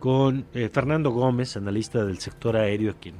con 0.01 0.45
eh, 0.55 0.68
Fernando 0.72 1.11
Gómez, 1.11 1.57
analista 1.57 2.05
del 2.05 2.18
sector 2.18 2.57
aéreo, 2.57 2.97
quien 3.01 3.14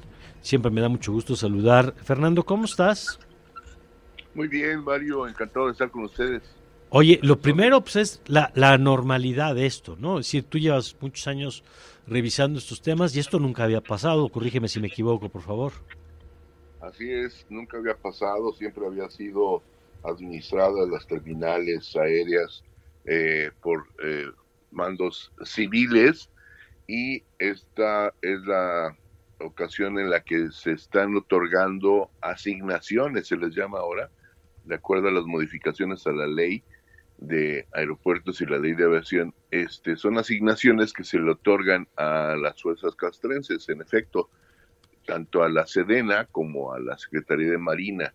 Siempre 0.49 0.71
me 0.71 0.81
da 0.81 0.89
mucho 0.89 1.13
gusto 1.13 1.37
saludar. 1.37 1.95
Fernando, 2.05 2.43
¿cómo 2.43 2.65
estás? 2.65 3.19
Muy 4.33 4.49
bien, 4.49 4.83
Mario, 4.83 5.29
encantado 5.29 5.67
de 5.67 5.73
estar 5.73 5.91
con 5.91 6.05
ustedes. 6.05 6.43
Oye, 6.89 7.21
lo 7.23 7.39
primero 7.39 7.83
pues, 7.83 7.97
es 7.97 8.23
la, 8.29 8.51
la 8.55 8.79
normalidad 8.79 9.55
de 9.55 9.67
esto, 9.67 9.95
¿no? 10.01 10.19
Es 10.19 10.25
decir, 10.25 10.45
tú 10.45 10.57
llevas 10.57 10.97
muchos 11.03 11.27
años 11.27 11.63
revisando 12.07 12.59
estos 12.59 12.81
temas 12.81 13.15
y 13.15 13.21
esto 13.21 13.39
nunca 13.39 13.65
había 13.65 13.83
pasado. 13.83 14.27
Corrígeme 14.31 14.69
si 14.69 14.81
me 14.81 14.87
equivoco, 14.87 15.29
por 15.29 15.43
favor. 15.43 15.73
Así 16.81 17.13
es, 17.13 17.45
nunca 17.51 17.77
había 17.77 17.99
pasado, 17.99 18.51
siempre 18.55 18.87
había 18.87 19.11
sido 19.11 19.63
administradas 20.03 20.89
las 20.89 21.07
terminales 21.07 21.95
aéreas 21.95 22.65
eh, 23.05 23.51
por 23.61 23.85
eh, 24.03 24.25
mandos 24.71 25.31
civiles 25.45 26.31
y 26.87 27.23
esta 27.39 28.15
es 28.23 28.41
la 28.47 28.97
ocasión 29.41 29.99
en 29.99 30.11
la 30.11 30.21
que 30.21 30.51
se 30.51 30.73
están 30.73 31.17
otorgando 31.17 32.11
asignaciones, 32.21 33.29
se 33.29 33.37
les 33.37 33.55
llama 33.55 33.79
ahora, 33.79 34.11
de 34.65 34.75
acuerdo 34.75 35.09
a 35.09 35.13
las 35.13 35.25
modificaciones 35.25 36.07
a 36.07 36.13
la 36.13 36.27
ley 36.27 36.63
de 37.19 37.67
aeropuertos 37.73 38.41
y 38.41 38.47
la 38.47 38.59
ley 38.59 38.75
de 38.75 38.85
aviación, 38.85 39.35
este, 39.51 39.97
son 39.97 40.19
asignaciones 40.19 40.93
que 40.93 41.05
se 41.05 41.19
le 41.19 41.31
otorgan 41.31 41.89
a 41.97 42.37
las 42.41 42.63
fuerzas 42.63 42.95
castrenses, 42.95 43.69
en 43.69 43.81
efecto, 43.81 44.31
tanto 45.07 45.43
a 45.43 45.49
la 45.49 45.67
Sedena 45.67 46.27
como 46.27 46.73
a 46.73 46.79
la 46.79 46.97
Secretaría 46.99 47.51
de 47.51 47.59
Marina. 47.59 48.15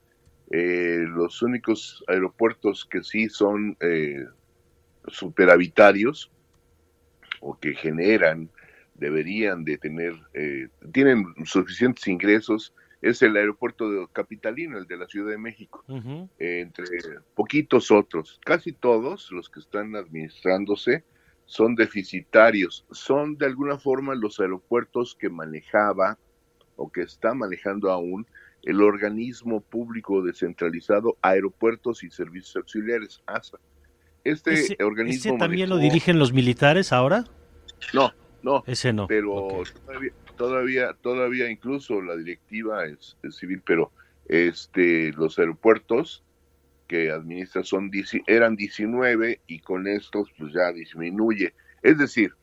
Eh, 0.51 1.05
los 1.07 1.41
únicos 1.41 2.03
aeropuertos 2.07 2.85
que 2.85 3.03
sí 3.03 3.27
son 3.29 3.75
eh, 3.79 4.25
superavitarios 5.07 6.31
o 7.41 7.57
que 7.59 7.73
generan 7.73 8.49
deberían 8.95 9.63
de 9.63 9.77
tener, 9.77 10.13
eh, 10.33 10.67
tienen 10.91 11.25
suficientes 11.45 12.07
ingresos, 12.07 12.73
es 13.01 13.21
el 13.21 13.35
aeropuerto 13.35 13.91
de 13.91 14.07
capitalino, 14.13 14.77
el 14.77 14.87
de 14.87 14.97
la 14.97 15.07
Ciudad 15.07 15.31
de 15.31 15.37
México, 15.37 15.83
entre 16.39 16.85
poquitos 17.35 17.91
otros. 17.91 18.39
Casi 18.45 18.71
todos 18.71 19.29
los 19.31 19.49
que 19.49 19.59
están 19.59 19.95
administrándose 19.97 21.03
son 21.45 21.75
deficitarios, 21.75 22.85
son 22.91 23.37
de 23.37 23.45
alguna 23.47 23.77
forma 23.77 24.15
los 24.15 24.39
aeropuertos 24.39 25.15
que 25.19 25.29
manejaba 25.29 26.17
o 26.77 26.89
que 26.89 27.01
está 27.01 27.33
manejando 27.33 27.91
aún 27.91 28.25
el 28.63 28.81
organismo 28.81 29.59
público 29.59 30.23
descentralizado 30.23 31.17
Aeropuertos 31.21 32.03
y 32.03 32.09
Servicios 32.09 32.55
Auxiliares, 32.55 33.21
ASA. 33.25 33.57
Este 34.23 34.77
organismo... 34.81 35.37
también 35.37 35.69
lo 35.69 35.77
dirigen 35.77 36.17
los 36.17 36.31
militares 36.31 36.93
ahora? 36.93 37.25
No, 37.93 38.13
no, 38.43 38.63
ese 38.67 38.93
no. 38.93 39.07
Pero 39.07 39.63
todavía, 40.35 40.93
todavía, 41.01 41.49
incluso 41.49 42.01
la 42.01 42.15
directiva 42.15 42.85
es, 42.85 43.17
civil, 43.31 43.61
pero 43.65 43.91
este, 44.27 45.11
los 45.13 45.39
aeropuertos 45.39 46.23
que 46.87 47.09
administra 47.09 47.63
son 47.63 47.89
eran 48.27 48.55
19 48.55 49.41
y 49.47 49.59
con 49.59 49.87
estos 49.87 50.29
pues 50.37 50.53
ya 50.53 50.71
disminuye. 50.73 51.53
Es 51.81 51.97
decir, 51.97 52.35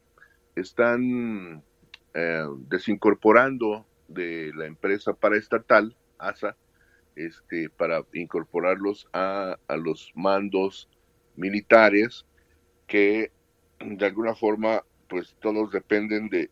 están 0.57 1.63
eh, 2.15 2.47
desincorporando 2.69 3.87
de 4.09 4.53
la 4.55 4.67
empresa 4.67 5.13
paraestatal, 5.13 5.95
ASA, 6.19 6.57
este, 7.15 7.69
para 7.69 8.03
incorporarlos 8.15 9.07
a, 9.13 9.59
a 9.69 9.77
los 9.77 10.13
mandos 10.15 10.89
militares 11.37 12.25
que 12.87 13.31
de 13.79 14.07
alguna 14.07 14.35
forma 14.35 14.83
pues 15.11 15.37
todos 15.41 15.73
dependen 15.73 16.31
de 16.31 16.49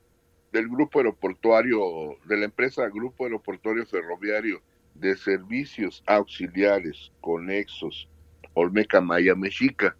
del 0.53 0.69
grupo 0.69 0.99
aeroportuario, 0.99 2.17
de 2.25 2.37
la 2.37 2.47
empresa 2.47 2.89
Grupo 2.89 3.25
Aeroportuario 3.25 3.85
Ferroviario 3.87 4.63
de 4.95 5.17
Servicios 5.17 6.03
Auxiliares 6.07 7.13
Conexos 7.21 8.09
Olmeca 8.55 9.01
Maya 9.01 9.35
Mexica. 9.35 9.97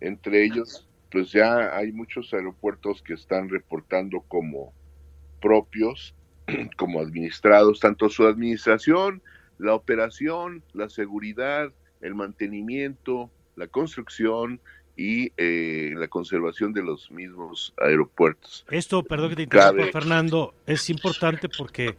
Entre 0.00 0.44
ellos, 0.44 0.88
pues 1.10 1.32
ya 1.32 1.76
hay 1.76 1.92
muchos 1.92 2.32
aeropuertos 2.32 3.02
que 3.02 3.14
están 3.14 3.48
reportando 3.48 4.20
como 4.22 4.72
propios, 5.42 6.14
como 6.78 7.00
administrados, 7.00 7.80
tanto 7.80 8.08
su 8.08 8.26
administración, 8.26 9.22
la 9.58 9.74
operación, 9.74 10.62
la 10.72 10.88
seguridad, 10.88 11.72
el 12.00 12.14
mantenimiento, 12.14 13.30
la 13.56 13.66
construcción, 13.66 14.60
y 15.00 15.32
eh, 15.38 15.94
la 15.96 16.08
conservación 16.08 16.74
de 16.74 16.82
los 16.82 17.10
mismos 17.10 17.72
aeropuertos. 17.78 18.66
Esto, 18.70 19.02
perdón 19.02 19.30
que 19.30 19.36
te 19.36 19.42
interrumpa, 19.44 19.86
Fernando, 19.90 20.52
es 20.66 20.90
importante 20.90 21.48
porque 21.48 21.96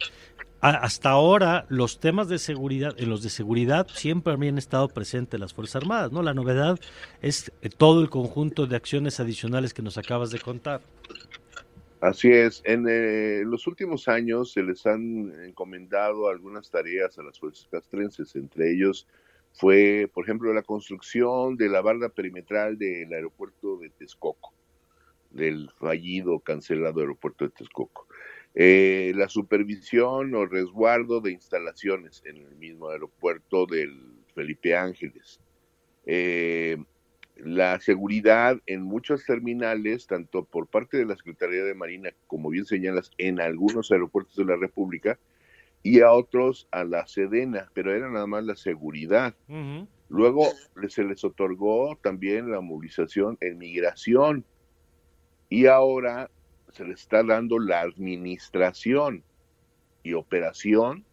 hasta 0.59 1.09
ahora 1.09 1.65
los 1.69 1.99
temas 1.99 2.29
de 2.29 2.37
seguridad, 2.37 2.93
en 2.99 3.09
los 3.09 3.23
de 3.23 3.31
seguridad 3.31 3.87
siempre 3.91 4.33
habían 4.33 4.59
estado 4.59 4.87
presentes 4.87 5.39
las 5.39 5.51
Fuerzas 5.51 5.81
Armadas, 5.81 6.11
¿no? 6.11 6.21
La 6.21 6.35
novedad 6.35 6.79
es 7.23 7.51
eh, 7.63 7.69
todo 7.75 8.01
el 8.01 8.11
conjunto 8.11 8.67
de 8.67 8.75
acciones 8.75 9.19
adicionales 9.19 9.73
que 9.73 9.81
nos 9.81 9.97
acabas 9.97 10.29
de 10.29 10.37
contar. 10.37 10.81
Así 12.01 12.31
es, 12.31 12.61
en 12.65 12.85
eh, 12.87 13.41
los 13.43 13.65
últimos 13.65 14.07
años 14.09 14.51
se 14.51 14.61
les 14.61 14.85
han 14.85 15.33
encomendado 15.43 16.29
algunas 16.29 16.69
tareas 16.69 17.17
a 17.17 17.23
las 17.23 17.39
fuerzas 17.39 17.67
castrenses, 17.71 18.35
entre 18.35 18.71
ellos 18.71 19.07
fue, 19.53 20.09
por 20.13 20.23
ejemplo, 20.23 20.53
la 20.53 20.63
construcción 20.63 21.57
de 21.57 21.69
la 21.69 21.81
barda 21.81 22.09
perimetral 22.09 22.77
del 22.77 23.13
aeropuerto 23.13 23.77
de 23.77 23.89
Texcoco, 23.89 24.53
del 25.29 25.69
fallido, 25.79 26.39
cancelado 26.39 27.01
aeropuerto 27.01 27.45
de 27.45 27.51
Texcoco. 27.51 28.07
Eh, 28.53 29.13
la 29.15 29.29
supervisión 29.29 30.35
o 30.35 30.45
resguardo 30.45 31.21
de 31.21 31.31
instalaciones 31.31 32.21
en 32.25 32.37
el 32.37 32.55
mismo 32.55 32.89
aeropuerto 32.89 33.65
del 33.65 33.97
Felipe 34.35 34.75
Ángeles. 34.75 35.39
Eh, 36.05 36.77
la 37.37 37.79
seguridad 37.79 38.59
en 38.65 38.83
muchos 38.83 39.25
terminales, 39.25 40.05
tanto 40.05 40.43
por 40.43 40.67
parte 40.67 40.97
de 40.97 41.05
la 41.05 41.15
Secretaría 41.15 41.63
de 41.63 41.73
Marina, 41.73 42.09
como 42.27 42.49
bien 42.49 42.65
señalas, 42.65 43.11
en 43.17 43.39
algunos 43.39 43.91
aeropuertos 43.91 44.35
de 44.35 44.45
la 44.45 44.57
República, 44.57 45.17
y 45.83 46.01
a 46.01 46.11
otros 46.11 46.67
a 46.71 46.83
la 46.83 47.07
Sedena, 47.07 47.69
pero 47.73 47.93
era 47.93 48.09
nada 48.09 48.27
más 48.27 48.43
la 48.43 48.55
seguridad. 48.55 49.35
Luego 50.09 50.51
se 50.89 51.03
les 51.03 51.23
otorgó 51.23 51.97
también 52.01 52.51
la 52.51 52.61
movilización 52.61 53.37
en 53.41 53.57
migración 53.57 54.45
y 55.49 55.65
ahora 55.65 56.29
se 56.73 56.85
les 56.85 57.01
está 57.01 57.23
dando 57.23 57.59
la 57.59 57.81
administración 57.81 59.23
y 60.03 60.13
operación 60.13 61.05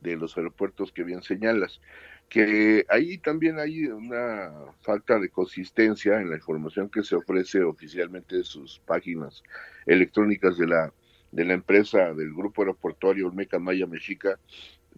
de 0.00 0.16
los 0.16 0.36
aeropuertos 0.36 0.92
que 0.92 1.04
bien 1.04 1.22
señalas 1.22 1.80
que 2.28 2.84
ahí 2.88 3.18
también 3.18 3.58
hay 3.58 3.86
una 3.86 4.50
falta 4.82 5.18
de 5.18 5.28
consistencia 5.28 6.20
en 6.20 6.30
la 6.30 6.36
información 6.36 6.88
que 6.88 7.02
se 7.02 7.16
ofrece 7.16 7.62
oficialmente 7.62 8.36
de 8.36 8.44
sus 8.44 8.80
páginas 8.80 9.42
electrónicas 9.86 10.58
de 10.58 10.66
la 10.66 10.92
de 11.34 11.44
la 11.44 11.54
empresa 11.54 12.14
del 12.14 12.32
grupo 12.32 12.62
aeroportuario 12.62 13.26
Olmeca 13.26 13.58
Maya 13.58 13.86
Mexica 13.86 14.38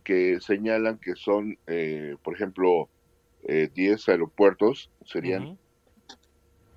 que 0.04 0.38
señalan 0.40 0.98
que 0.98 1.16
son 1.16 1.58
eh, 1.66 2.16
por 2.22 2.34
ejemplo 2.34 2.88
eh, 3.44 3.70
10 3.74 4.08
aeropuertos 4.10 4.90
serían 5.04 5.58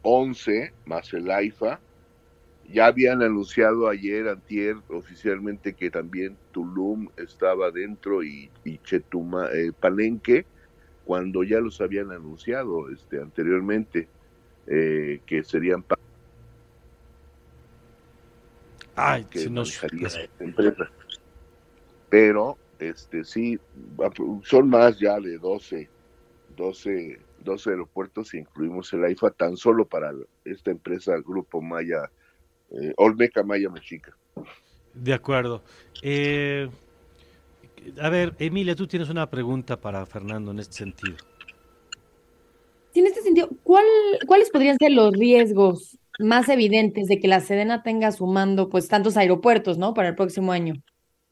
11 0.02 0.74
más 0.86 1.14
el 1.14 1.30
AIFA 1.30 1.82
ya 2.72 2.86
habían 2.86 3.24
anunciado 3.24 3.90
ayer, 3.90 4.28
antier, 4.28 4.76
oficialmente 4.90 5.74
que 5.74 5.90
también 5.90 6.38
Tulum 6.52 7.10
estaba 7.18 7.72
dentro 7.72 8.24
y, 8.24 8.52
y 8.64 8.78
Chetuma, 8.80 9.50
eh, 9.52 9.72
Palenque, 9.80 10.46
cuando 11.04 11.44
ya 11.44 11.60
los 11.60 11.82
habían 11.82 12.12
anunciado 12.12 12.92
este, 12.92 13.20
anteriormente, 13.20 14.08
eh, 14.68 15.20
que 15.26 15.44
serían 15.44 15.82
Ay, 19.00 19.26
que 19.26 19.40
si 19.40 19.50
nos... 19.50 19.82
empresa. 20.40 20.90
Pero, 22.10 22.58
este, 22.80 23.24
sí, 23.24 23.60
son 24.44 24.70
más 24.70 25.00
ya 25.00 25.20
de 25.20 25.38
12, 25.38 25.90
12, 26.58 27.20
12 27.44 27.70
aeropuertos, 27.70 28.34
incluimos 28.34 28.92
el 28.94 29.04
AIFA, 29.04 29.32
tan 29.32 29.58
solo 29.58 29.86
para 29.86 30.12
esta 30.44 30.72
empresa, 30.72 31.14
Grupo 31.26 31.62
Maya 31.62 32.10
eh, 32.72 32.94
Olmeca 32.98 33.44
Maya 33.44 33.70
Mexica. 33.70 34.16
De 34.94 35.14
acuerdo. 35.14 35.64
Eh, 36.02 36.70
a 38.02 38.10
ver, 38.10 38.36
Emilia, 38.40 38.76
tú 38.76 38.88
tienes 38.88 39.10
una 39.10 39.30
pregunta 39.30 39.80
para 39.80 40.06
Fernando 40.06 40.52
en 40.52 40.60
este 40.60 40.74
sentido. 40.74 41.18
Sí, 42.94 43.00
en 43.02 43.08
este 43.08 43.22
sentido, 43.22 43.50
¿cuál, 43.64 43.86
¿cuáles 44.26 44.50
podrían 44.50 44.78
ser 44.78 44.92
los 44.92 45.14
riesgos 45.14 45.99
más 46.20 46.50
evidentes 46.50 47.08
de 47.08 47.20
que 47.20 47.28
la 47.28 47.40
Sedena 47.40 47.82
tenga 47.84 48.12
sumando 48.12 48.70
pues 48.70 48.88
tantos 48.88 49.18
aeropuertos, 49.18 49.78
¿no? 49.78 49.94
Para 49.94 50.10
el 50.10 50.16
próximo 50.16 50.52
año. 50.52 50.76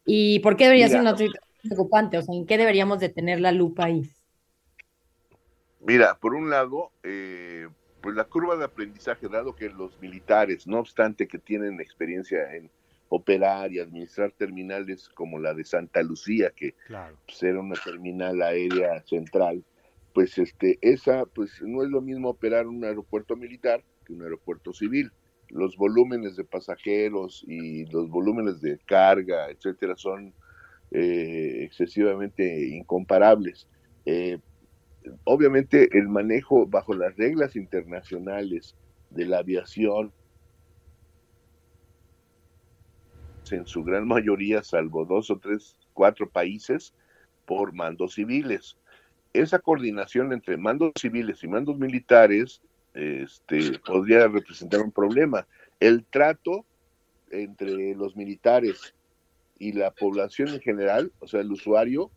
¿Y 0.06 0.40
por 0.40 0.56
qué 0.56 0.66
debería 0.66 0.86
Mira. 0.86 0.98
ser 0.98 1.02
una 1.02 1.12
noticia 1.12 1.42
preocupante? 1.62 2.18
O 2.18 2.22
sea, 2.22 2.34
¿en 2.34 2.46
qué 2.46 2.58
deberíamos 2.58 3.00
de 3.00 3.10
tener 3.10 3.40
la 3.42 3.52
lupa 3.52 3.86
ahí? 3.86 4.10
Mira, 5.82 6.18
por 6.20 6.34
un 6.34 6.50
lado, 6.50 6.92
eh, 7.04 7.68
pues 8.02 8.16
la 8.16 8.24
curva 8.26 8.56
de 8.56 8.66
aprendizaje, 8.66 9.28
dado 9.28 9.56
que 9.56 9.70
los 9.70 10.00
militares, 10.02 10.68
no 10.68 10.80
obstante 10.80 11.28
que 11.28 11.38
tienen 11.40 11.80
experiencia 11.80 12.56
en 12.56 12.70
operar 13.10 13.72
y 13.72 13.80
administrar 13.80 14.32
terminales 14.32 15.08
como 15.10 15.40
la 15.40 15.54
de 15.54 15.64
Santa 15.64 16.02
Lucía, 16.04 16.52
que 16.56 16.74
Claro. 16.88 17.18
pues, 17.26 17.42
era 17.44 17.60
una 17.60 17.76
terminal 17.76 18.42
aérea 18.42 19.02
central, 19.04 19.64
pues 20.14 20.38
este, 20.38 20.78
esa, 20.82 21.26
pues 21.26 21.62
no 21.62 21.84
es 21.84 21.90
lo 21.90 22.02
mismo 22.02 22.30
operar 22.30 22.68
un 22.68 22.84
aeropuerto 22.84 23.36
militar 23.36 23.84
que 24.08 24.14
un 24.14 24.24
aeropuerto 24.24 24.74
civil. 24.74 25.12
Los 25.50 25.78
volúmenes 25.78 26.36
de 26.36 26.46
pasajeros 26.46 27.44
y 27.48 27.86
los 27.88 28.10
volúmenes 28.10 28.62
de 28.62 28.80
carga, 28.80 29.50
etcétera, 29.50 29.96
son 29.96 30.34
eh, 30.92 31.64
excesivamente 31.64 32.70
incomparables. 32.70 33.68
Eh, 34.06 34.40
obviamente 35.26 35.90
el 35.98 36.08
manejo 36.08 36.66
bajo 36.66 36.94
las 36.94 37.16
reglas 37.18 37.56
internacionales 37.56 38.76
de 39.10 39.26
la 39.26 39.40
aviación 39.40 40.12
en 43.52 43.66
su 43.66 43.84
gran 43.84 44.08
mayoría, 44.08 44.64
salvo 44.64 45.06
dos 45.06 45.30
o 45.30 45.40
tres, 45.40 45.78
cuatro 45.94 46.30
países, 46.30 46.94
por 47.46 47.74
mandos 47.74 48.16
civiles. 48.16 48.78
Esa 49.34 49.60
coordinación 49.60 50.34
entre 50.34 50.58
mandos 50.58 50.92
civiles 51.00 51.44
y 51.44 51.48
mandos 51.48 51.78
militares 51.78 52.62
este, 52.98 53.80
podría 53.86 54.28
representar 54.28 54.82
un 54.82 54.92
problema. 54.92 55.48
El 55.80 56.04
trato 56.06 56.66
entre 57.30 57.94
los 57.96 58.16
militares 58.16 58.96
y 59.60 59.74
la 59.74 59.92
población 59.92 60.50
en 60.50 60.62
general, 60.62 61.12
o 61.20 61.28
sea, 61.28 61.42
el 61.42 61.52
usuario, 61.52 62.10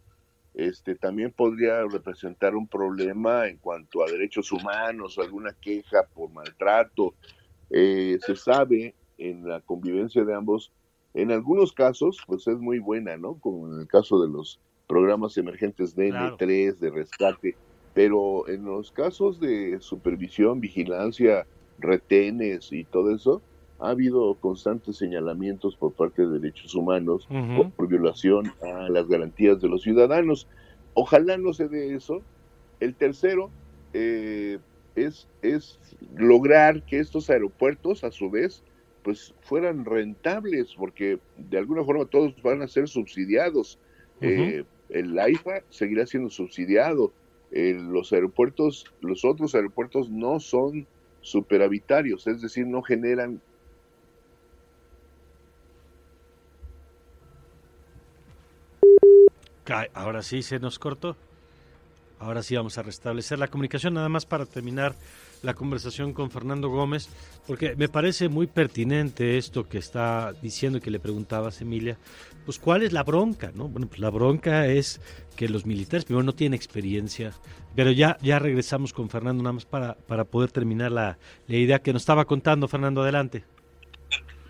este, 0.54 0.94
también 0.94 1.32
podría 1.32 1.82
representar 1.84 2.56
un 2.56 2.66
problema 2.66 3.46
en 3.46 3.58
cuanto 3.58 4.02
a 4.02 4.10
derechos 4.10 4.50
humanos 4.52 5.16
o 5.16 5.22
alguna 5.22 5.54
queja 5.60 6.06
por 6.14 6.30
maltrato. 6.30 7.14
Eh, 7.70 8.18
se 8.24 8.34
sabe 8.34 8.94
en 9.18 9.46
la 9.46 9.60
convivencia 9.60 10.24
de 10.24 10.34
ambos, 10.34 10.72
en 11.14 11.30
algunos 11.30 11.72
casos, 11.72 12.18
pues 12.26 12.46
es 12.48 12.58
muy 12.58 12.78
buena, 12.78 13.16
¿no? 13.16 13.34
Como 13.34 13.72
en 13.72 13.80
el 13.80 13.86
caso 13.86 14.20
de 14.22 14.28
los 14.28 14.58
programas 14.86 15.36
emergentes 15.36 15.94
de 15.94 16.10
Claro. 16.10 16.36
N3, 16.36 16.78
de 16.78 16.90
rescate, 16.90 17.56
pero 17.95 18.49
en 18.49 18.64
los 18.64 18.93
casos 18.93 19.41
de 19.41 19.78
supervisión, 19.80 20.61
vigilancia, 20.61 21.47
retenes 21.78 22.72
y 22.72 22.84
todo 22.84 23.14
eso, 23.14 23.43
ha 23.80 23.91
habido 23.91 24.34
constantes 24.34 24.97
señalamientos 24.99 25.74
por 25.74 25.93
parte 25.93 26.26
de 26.26 26.38
derechos 26.38 26.74
humanos 26.74 27.26
por 27.76 27.88
violación 27.88 28.53
a 28.62 28.88
las 28.91 29.09
garantías 29.09 29.61
de 29.61 29.68
los 29.68 29.82
ciudadanos. 29.82 30.47
Ojalá 30.95 31.38
no 31.38 31.55
se 31.55 31.68
dé 31.68 31.95
eso. 31.95 32.22
El 32.78 32.95
tercero 32.95 33.51
eh, 33.95 34.59
es, 34.97 35.28
es 35.41 35.78
lograr 36.14 36.82
que 36.82 36.99
estos 36.99 37.30
aeropuertos, 37.30 38.05
a 38.05 38.11
su 38.11 38.30
vez, 38.30 38.62
pues 39.03 39.34
fueran 39.41 39.84
rentables, 39.86 40.74
porque 40.76 41.18
de 41.38 41.59
alguna 41.59 41.84
forma 41.84 42.05
todos 42.05 42.34
van 42.43 42.61
a 42.62 42.68
ser 42.68 42.86
subsidiados. 42.86 43.78
Eh, 44.20 44.64
el 44.91 45.18
AIFA 45.18 45.62
seguirá 45.70 46.05
siendo 46.05 46.28
subsidiado. 46.28 47.12
Eh, 47.53 47.74
los 47.74 48.12
aeropuertos, 48.12 48.84
los 49.01 49.24
otros 49.24 49.55
aeropuertos 49.55 50.09
no 50.11 50.38
son 50.38 50.86
superavitarios, 51.20 52.26
es 52.26 52.40
decir, 52.40 52.66
no 52.66 52.82
generan 52.82 53.40
Ahora 59.94 60.22
sí 60.22 60.42
se 60.42 60.59
nos 60.59 60.78
cortó. 60.78 61.16
Ahora 62.20 62.42
sí 62.42 62.54
vamos 62.54 62.76
a 62.76 62.82
restablecer 62.82 63.38
la 63.38 63.48
comunicación, 63.48 63.94
nada 63.94 64.10
más 64.10 64.26
para 64.26 64.44
terminar 64.44 64.94
la 65.42 65.54
conversación 65.54 66.12
con 66.12 66.30
Fernando 66.30 66.68
Gómez, 66.68 67.08
porque 67.46 67.74
me 67.76 67.88
parece 67.88 68.28
muy 68.28 68.46
pertinente 68.46 69.38
esto 69.38 69.66
que 69.66 69.78
está 69.78 70.34
diciendo 70.42 70.76
y 70.76 70.80
que 70.82 70.90
le 70.90 71.00
preguntabas, 71.00 71.62
Emilia. 71.62 71.96
Pues, 72.44 72.58
¿cuál 72.58 72.82
es 72.82 72.92
la 72.92 73.04
bronca? 73.04 73.52
No? 73.54 73.68
Bueno, 73.68 73.86
pues 73.88 74.00
la 74.00 74.10
bronca 74.10 74.66
es 74.66 75.00
que 75.34 75.48
los 75.48 75.64
militares 75.64 76.04
primero 76.04 76.22
no 76.22 76.34
tienen 76.34 76.54
experiencia, 76.54 77.32
pero 77.74 77.90
ya, 77.90 78.18
ya 78.20 78.38
regresamos 78.38 78.92
con 78.92 79.08
Fernando, 79.08 79.42
nada 79.42 79.54
más 79.54 79.64
para, 79.64 79.94
para 79.94 80.24
poder 80.24 80.52
terminar 80.52 80.92
la, 80.92 81.18
la 81.46 81.56
idea 81.56 81.78
que 81.78 81.94
nos 81.94 82.02
estaba 82.02 82.26
contando. 82.26 82.68
Fernando, 82.68 83.00
adelante. 83.02 83.44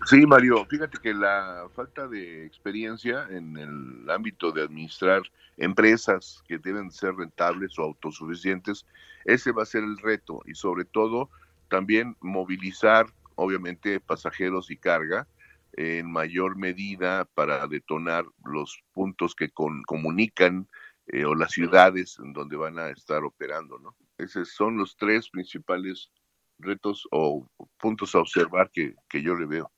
Sí, 0.07 0.25
Mario, 0.25 0.65
fíjate 0.65 0.97
que 0.99 1.13
la 1.13 1.69
falta 1.75 2.07
de 2.07 2.45
experiencia 2.45 3.27
en 3.29 3.55
el 3.57 4.09
ámbito 4.09 4.51
de 4.51 4.63
administrar 4.63 5.21
empresas 5.57 6.41
que 6.47 6.57
deben 6.57 6.91
ser 6.91 7.15
rentables 7.15 7.77
o 7.79 7.83
autosuficientes, 7.83 8.85
ese 9.25 9.51
va 9.51 9.63
a 9.63 9.67
ser 9.67 9.83
el 9.83 9.97
reto 9.99 10.41
y 10.45 10.55
sobre 10.55 10.85
todo 10.85 11.29
también 11.69 12.17
movilizar, 12.21 13.07
obviamente, 13.35 13.99
pasajeros 13.99 14.71
y 14.71 14.77
carga 14.77 15.27
en 15.73 16.11
mayor 16.11 16.57
medida 16.57 17.25
para 17.35 17.67
detonar 17.67 18.25
los 18.45 18.83
puntos 18.93 19.35
que 19.35 19.51
con- 19.51 19.83
comunican 19.83 20.67
eh, 21.07 21.25
o 21.25 21.35
las 21.35 21.51
ciudades 21.51 22.17
en 22.23 22.33
donde 22.33 22.57
van 22.57 22.79
a 22.79 22.89
estar 22.89 23.23
operando, 23.23 23.77
¿no? 23.79 23.95
Esos 24.17 24.49
son 24.53 24.77
los 24.77 24.97
tres 24.97 25.29
principales 25.29 26.11
retos 26.59 27.07
o 27.11 27.47
puntos 27.77 28.15
a 28.15 28.19
observar 28.19 28.71
que, 28.71 28.95
que 29.09 29.21
yo 29.21 29.35
le 29.35 29.45
veo. 29.45 29.71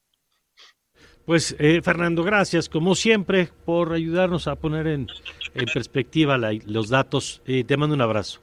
Pues 1.26 1.56
eh, 1.60 1.82
Fernando, 1.82 2.24
gracias 2.24 2.68
como 2.68 2.96
siempre 2.96 3.50
por 3.66 3.94
ayudarnos 3.94 4.48
a 4.48 4.56
poner 4.56 4.88
en, 4.88 5.08
en 5.54 5.66
perspectiva 5.74 6.38
la- 6.38 6.54
los 6.66 6.90
datos. 6.90 7.42
Eh, 7.46 7.64
te 7.64 7.78
mando 7.78 7.96
un 7.96 8.02
abrazo. 8.02 8.40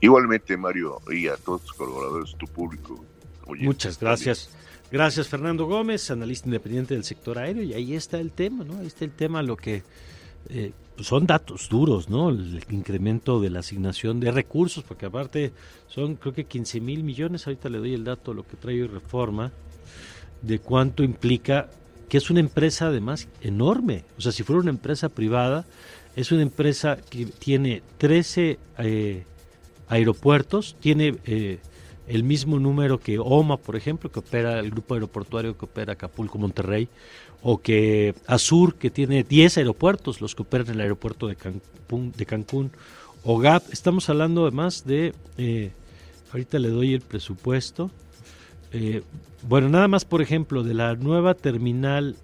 Igualmente, 0.00 0.56
Mario, 0.56 0.98
y 1.12 1.26
a 1.28 1.36
todos 1.36 1.62
tus 1.62 1.72
colaboradores, 1.74 2.34
tu 2.38 2.46
público. 2.46 3.04
oyentes 3.46 3.66
Muchas 3.66 4.00
gracias. 4.00 4.50
Gracias 4.90 5.28
Fernando 5.28 5.66
Gómez, 5.66 6.10
analista 6.10 6.48
independiente 6.48 6.94
del 6.94 7.04
sector 7.04 7.36
aéreo. 7.38 7.62
Y 7.62 7.74
ahí 7.74 7.94
está 7.94 8.18
el 8.18 8.30
tema, 8.30 8.64
¿no? 8.64 8.78
Ahí 8.78 8.86
está 8.86 9.04
el 9.04 9.10
tema, 9.10 9.42
lo 9.42 9.54
que 9.56 9.82
eh, 10.48 10.72
pues 10.96 11.06
son 11.08 11.26
datos 11.26 11.68
duros, 11.68 12.08
¿no? 12.08 12.30
El 12.30 12.64
incremento 12.70 13.40
de 13.40 13.50
la 13.50 13.58
asignación 13.58 14.20
de 14.20 14.30
recursos, 14.30 14.84
porque 14.84 15.04
aparte 15.04 15.52
son 15.88 16.14
creo 16.16 16.32
que 16.32 16.44
15 16.44 16.80
mil 16.80 17.02
millones. 17.04 17.46
Ahorita 17.46 17.68
le 17.68 17.76
doy 17.78 17.92
el 17.92 18.04
dato, 18.04 18.32
lo 18.32 18.46
que 18.46 18.56
trae 18.56 18.80
hoy 18.80 18.86
reforma, 18.88 19.52
de 20.42 20.58
cuánto 20.58 21.02
implica 21.02 21.68
que 22.08 22.16
es 22.16 22.30
una 22.30 22.40
empresa 22.40 22.86
además 22.86 23.28
enorme. 23.42 24.04
O 24.16 24.20
sea, 24.20 24.32
si 24.32 24.42
fuera 24.42 24.62
una 24.62 24.70
empresa 24.70 25.08
privada, 25.08 25.66
es 26.16 26.32
una 26.32 26.42
empresa 26.42 26.98
que 27.10 27.26
tiene 27.26 27.82
13 27.98 28.58
eh, 28.78 29.24
aeropuertos, 29.88 30.76
tiene 30.80 31.16
eh, 31.26 31.58
el 32.06 32.24
mismo 32.24 32.58
número 32.58 32.98
que 32.98 33.18
OMA, 33.18 33.58
por 33.58 33.76
ejemplo, 33.76 34.10
que 34.10 34.20
opera 34.20 34.58
el 34.58 34.70
grupo 34.70 34.94
aeroportuario 34.94 35.56
que 35.56 35.66
opera 35.66 35.92
Acapulco, 35.92 36.38
Monterrey, 36.38 36.88
o 37.42 37.58
que 37.58 38.14
Azur, 38.26 38.74
que 38.76 38.90
tiene 38.90 39.22
10 39.22 39.58
aeropuertos, 39.58 40.20
los 40.20 40.34
que 40.34 40.42
operan 40.42 40.68
el 40.70 40.80
aeropuerto 40.80 41.28
de 41.28 41.36
Cancún, 41.36 42.12
de 42.16 42.26
Cancún 42.26 42.70
o 43.22 43.38
GAP. 43.38 43.72
Estamos 43.72 44.08
hablando 44.08 44.42
además 44.42 44.84
de, 44.84 45.14
eh, 45.36 45.70
ahorita 46.32 46.58
le 46.58 46.68
doy 46.68 46.94
el 46.94 47.00
presupuesto, 47.02 47.90
eh, 48.72 49.02
bueno, 49.42 49.68
nada 49.68 49.88
más, 49.88 50.04
por 50.04 50.22
ejemplo, 50.22 50.62
de 50.62 50.74
la 50.74 50.94
nueva 50.94 51.34
terminal 51.34 52.16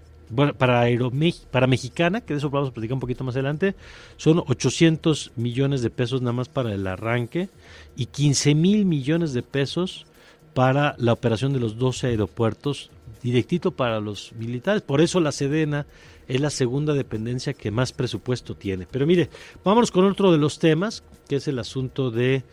para, 0.58 0.80
Aeromex, 0.80 1.46
para 1.50 1.66
Mexicana, 1.66 2.20
que 2.20 2.34
de 2.34 2.38
eso 2.38 2.50
vamos 2.50 2.70
a 2.70 2.72
platicar 2.72 2.94
un 2.94 3.00
poquito 3.00 3.24
más 3.24 3.34
adelante, 3.34 3.74
son 4.16 4.42
800 4.46 5.32
millones 5.36 5.82
de 5.82 5.90
pesos 5.90 6.22
nada 6.22 6.32
más 6.32 6.48
para 6.48 6.72
el 6.72 6.86
arranque 6.86 7.48
y 7.96 8.06
15 8.06 8.54
mil 8.54 8.84
millones 8.84 9.32
de 9.32 9.42
pesos 9.42 10.06
para 10.54 10.94
la 10.98 11.12
operación 11.12 11.52
de 11.52 11.60
los 11.60 11.78
12 11.78 12.08
aeropuertos, 12.08 12.90
directito 13.22 13.72
para 13.72 14.00
los 14.00 14.32
militares. 14.38 14.82
Por 14.82 15.00
eso 15.00 15.20
la 15.20 15.32
Sedena 15.32 15.86
es 16.28 16.40
la 16.40 16.50
segunda 16.50 16.94
dependencia 16.94 17.52
que 17.52 17.70
más 17.70 17.92
presupuesto 17.92 18.54
tiene. 18.54 18.86
Pero 18.90 19.06
mire, 19.06 19.28
vámonos 19.64 19.90
con 19.90 20.04
otro 20.04 20.32
de 20.32 20.38
los 20.38 20.58
temas, 20.58 21.02
que 21.28 21.36
es 21.36 21.48
el 21.48 21.58
asunto 21.58 22.10
de 22.10 22.44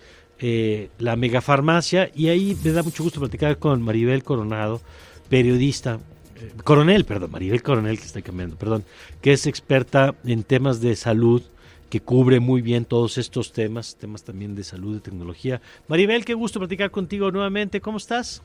eh, 0.42 0.90
la 0.98 1.16
megafarmacia, 1.16 2.10
y 2.16 2.30
ahí 2.30 2.58
me 2.64 2.72
da 2.72 2.82
mucho 2.82 3.04
gusto 3.04 3.20
platicar 3.20 3.60
con 3.60 3.82
Maribel 3.82 4.24
Coronado, 4.24 4.82
periodista, 5.30 6.00
eh, 6.38 6.52
coronel, 6.64 7.06
perdón, 7.06 7.32
Maribel 7.32 7.62
Coronel, 7.62 8.00
que 8.00 8.06
está 8.06 8.24
cambiando, 8.24 8.56
perdón, 8.56 8.84
que 9.22 9.34
es 9.34 9.46
experta 9.46 10.16
en 10.26 10.44
temas 10.44 10.82
de 10.82 10.96
salud, 10.96 11.44
que 11.92 12.00
cubre 12.00 12.40
muy 12.40 12.62
bien 12.62 12.86
todos 12.86 13.20
estos 13.20 13.54
temas, 13.54 13.98
temas 13.98 14.24
también 14.24 14.56
de 14.56 14.64
salud, 14.64 14.96
de 14.96 15.02
tecnología. 15.02 15.62
Maribel, 15.88 16.26
qué 16.26 16.34
gusto 16.34 16.58
platicar 16.58 16.90
contigo 16.90 17.30
nuevamente, 17.30 17.80
¿cómo 17.80 17.98
estás? 17.98 18.42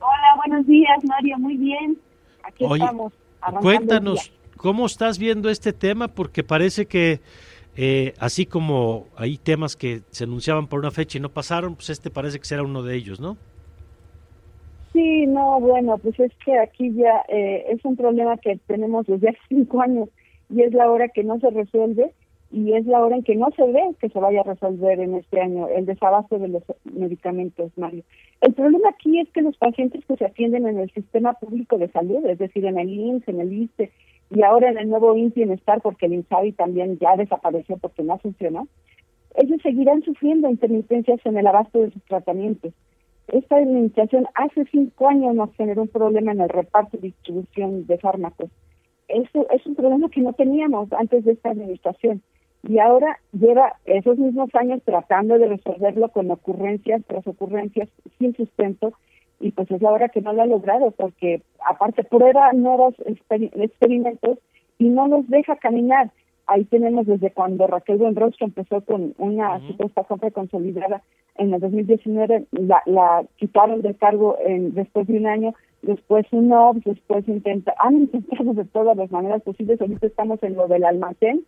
Hola, 0.00 0.36
buenos 0.46 0.66
días, 0.66 1.04
Mario, 1.04 1.38
muy 1.38 1.56
bien. 1.56 1.98
Aquí 2.42 2.64
estamos. 2.64 3.12
Cuéntanos, 3.60 4.32
¿cómo 4.56 4.86
estás 4.86 5.18
viendo 5.18 5.50
este 5.50 5.72
tema? 5.72 6.08
Porque 6.08 6.42
parece 6.42 6.86
que 6.86 7.20
eh, 7.76 8.14
así 8.18 8.46
como 8.46 9.06
hay 9.16 9.36
temas 9.36 9.76
que 9.76 10.00
se 10.10 10.24
anunciaban 10.24 10.66
por 10.66 10.80
una 10.80 10.90
fecha 10.90 11.18
y 11.18 11.20
no 11.20 11.28
pasaron, 11.28 11.74
pues 11.74 11.90
este 11.90 12.10
parece 12.10 12.38
que 12.38 12.46
será 12.46 12.62
uno 12.62 12.82
de 12.82 12.96
ellos, 12.96 13.20
¿no? 13.20 13.36
Sí, 14.94 15.26
no, 15.26 15.60
bueno, 15.60 15.98
pues 15.98 16.18
es 16.18 16.32
que 16.42 16.58
aquí 16.58 16.90
ya 16.94 17.22
eh, 17.28 17.66
es 17.68 17.84
un 17.84 17.96
problema 17.96 18.38
que 18.38 18.58
tenemos 18.66 19.06
desde 19.06 19.28
hace 19.30 19.38
cinco 19.48 19.82
años 19.82 20.08
y 20.48 20.62
es 20.62 20.72
la 20.72 20.90
hora 20.90 21.08
que 21.08 21.22
no 21.22 21.38
se 21.38 21.50
resuelve 21.50 22.12
y 22.50 22.72
es 22.72 22.86
la 22.86 23.04
hora 23.04 23.16
en 23.16 23.22
que 23.22 23.36
no 23.36 23.48
se 23.54 23.70
ve 23.70 23.82
que 24.00 24.08
se 24.08 24.18
vaya 24.18 24.40
a 24.40 24.44
resolver 24.44 24.98
en 25.00 25.16
este 25.16 25.40
año 25.40 25.68
el 25.68 25.84
desabasto 25.84 26.38
de 26.38 26.48
los 26.48 26.62
medicamentos, 26.84 27.72
Mario. 27.76 28.04
El 28.40 28.54
problema 28.54 28.88
aquí 28.88 29.20
es 29.20 29.28
que 29.30 29.42
los 29.42 29.56
pacientes 29.58 30.02
que 30.06 30.16
se 30.16 30.24
atienden 30.24 30.66
en 30.66 30.78
el 30.78 30.90
sistema 30.92 31.34
público 31.34 31.76
de 31.76 31.90
salud, 31.90 32.24
es 32.24 32.38
decir, 32.38 32.64
en 32.64 32.78
el 32.78 32.88
INSS, 32.88 33.28
en 33.28 33.40
el 33.40 33.52
ISTE 33.52 33.90
y 34.30 34.42
ahora 34.42 34.70
en 34.70 34.78
el 34.78 34.88
nuevo 34.88 35.16
INS 35.16 35.34
Bienestar, 35.34 35.80
porque 35.80 36.06
el 36.06 36.14
INSABI 36.14 36.52
también 36.52 36.98
ya 36.98 37.16
desapareció 37.16 37.76
porque 37.78 38.02
no 38.02 38.18
funcionó, 38.18 38.68
ellos 39.36 39.60
seguirán 39.62 40.02
sufriendo 40.02 40.48
intermitencias 40.48 41.20
en 41.24 41.36
el 41.36 41.46
abasto 41.46 41.80
de 41.80 41.90
sus 41.90 42.02
tratamientos 42.04 42.72
esta 43.28 43.56
administración 43.56 44.26
hace 44.34 44.64
cinco 44.70 45.08
años 45.08 45.34
nos 45.34 45.52
generó 45.56 45.82
un 45.82 45.88
problema 45.88 46.32
en 46.32 46.40
el 46.40 46.48
reparto 46.48 46.96
y 46.96 47.00
distribución 47.00 47.86
de 47.86 47.98
fármacos. 47.98 48.50
Eso 49.08 49.46
es 49.50 49.66
un 49.66 49.74
problema 49.74 50.08
que 50.10 50.20
no 50.20 50.32
teníamos 50.32 50.92
antes 50.92 51.24
de 51.24 51.32
esta 51.32 51.50
administración 51.50 52.22
y 52.62 52.78
ahora 52.78 53.18
lleva 53.32 53.74
esos 53.84 54.18
mismos 54.18 54.52
años 54.54 54.80
tratando 54.84 55.38
de 55.38 55.48
resolverlo 55.48 56.08
con 56.08 56.30
ocurrencias 56.30 57.02
tras 57.06 57.26
ocurrencias 57.26 57.88
sin 58.18 58.34
sustento 58.34 58.92
y 59.40 59.52
pues 59.52 59.70
es 59.70 59.82
la 59.82 59.90
hora 59.90 60.08
que 60.08 60.20
no 60.20 60.32
lo 60.32 60.42
ha 60.42 60.46
logrado 60.46 60.90
porque 60.92 61.42
aparte 61.64 62.04
prueba 62.04 62.52
nuevos 62.52 62.94
experimentos 63.04 64.38
y 64.78 64.88
no 64.88 65.08
los 65.08 65.28
deja 65.28 65.56
caminar. 65.56 66.10
Ahí 66.46 66.64
tenemos 66.64 67.06
desde 67.06 67.32
cuando 67.32 67.66
Raquel 67.66 67.96
Buenrostro 67.96 68.46
empezó 68.46 68.80
con 68.82 69.14
una 69.18 69.58
supuesta 69.66 70.04
compra 70.04 70.30
consolidada 70.30 71.02
en 71.38 71.52
el 71.52 71.60
2019 71.60 72.46
la, 72.52 72.82
la 72.86 73.24
quitaron 73.36 73.82
del 73.82 73.96
cargo 73.96 74.36
en, 74.44 74.74
después 74.74 75.06
de 75.06 75.18
un 75.18 75.26
año, 75.26 75.54
después 75.82 76.26
un 76.32 76.48
no, 76.48 76.72
después 76.84 77.26
intenta, 77.28 77.74
han 77.78 77.94
intentado 77.94 78.54
de 78.54 78.64
todas 78.64 78.96
las 78.96 79.10
maneras 79.10 79.42
posibles, 79.42 79.80
ahorita 79.80 80.06
estamos 80.06 80.42
en 80.42 80.54
lo 80.54 80.68
del 80.68 80.84
almacén, 80.84 81.44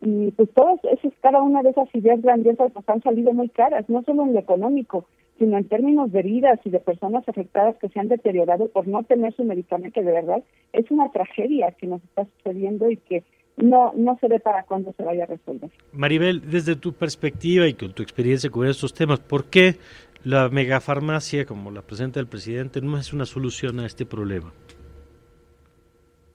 y 0.00 0.30
pues 0.30 0.48
todas 0.54 0.80
esas, 0.84 1.12
cada 1.20 1.42
una 1.42 1.62
de 1.62 1.70
esas 1.70 1.94
ideas 1.94 2.22
grandiosas 2.22 2.74
nos 2.74 2.88
han 2.88 3.02
salido 3.02 3.32
muy 3.32 3.48
caras, 3.50 3.88
no 3.88 4.02
solo 4.02 4.24
en 4.24 4.32
lo 4.32 4.38
económico, 4.38 5.06
sino 5.38 5.58
en 5.58 5.68
términos 5.68 6.12
de 6.12 6.22
vidas 6.22 6.58
y 6.64 6.70
de 6.70 6.80
personas 6.80 7.26
afectadas 7.28 7.76
que 7.76 7.88
se 7.88 8.00
han 8.00 8.08
deteriorado 8.08 8.68
por 8.68 8.86
no 8.86 9.02
tener 9.04 9.34
su 9.34 9.44
medicamento 9.44 10.00
de 10.00 10.12
verdad, 10.12 10.42
es 10.72 10.90
una 10.90 11.10
tragedia 11.10 11.72
que 11.72 11.86
nos 11.86 12.02
está 12.04 12.26
sucediendo 12.36 12.90
y 12.90 12.96
que 12.96 13.24
no, 13.56 13.92
no 13.94 14.16
se 14.20 14.28
ve 14.28 14.40
para 14.40 14.62
cuándo 14.64 14.92
se 14.96 15.02
vaya 15.02 15.24
a 15.24 15.26
resolver. 15.26 15.70
Maribel, 15.92 16.42
desde 16.50 16.76
tu 16.76 16.92
perspectiva 16.92 17.66
y 17.66 17.74
con 17.74 17.92
tu 17.92 18.02
experiencia 18.02 18.50
con 18.50 18.66
estos 18.66 18.94
temas, 18.94 19.20
¿por 19.20 19.50
qué 19.50 19.76
la 20.24 20.48
megafarmacia, 20.48 21.46
como 21.46 21.70
la 21.70 21.82
presenta 21.82 22.20
el 22.20 22.26
presidente, 22.26 22.80
no 22.80 22.98
es 22.98 23.12
una 23.12 23.26
solución 23.26 23.80
a 23.80 23.86
este 23.86 24.06
problema? 24.06 24.52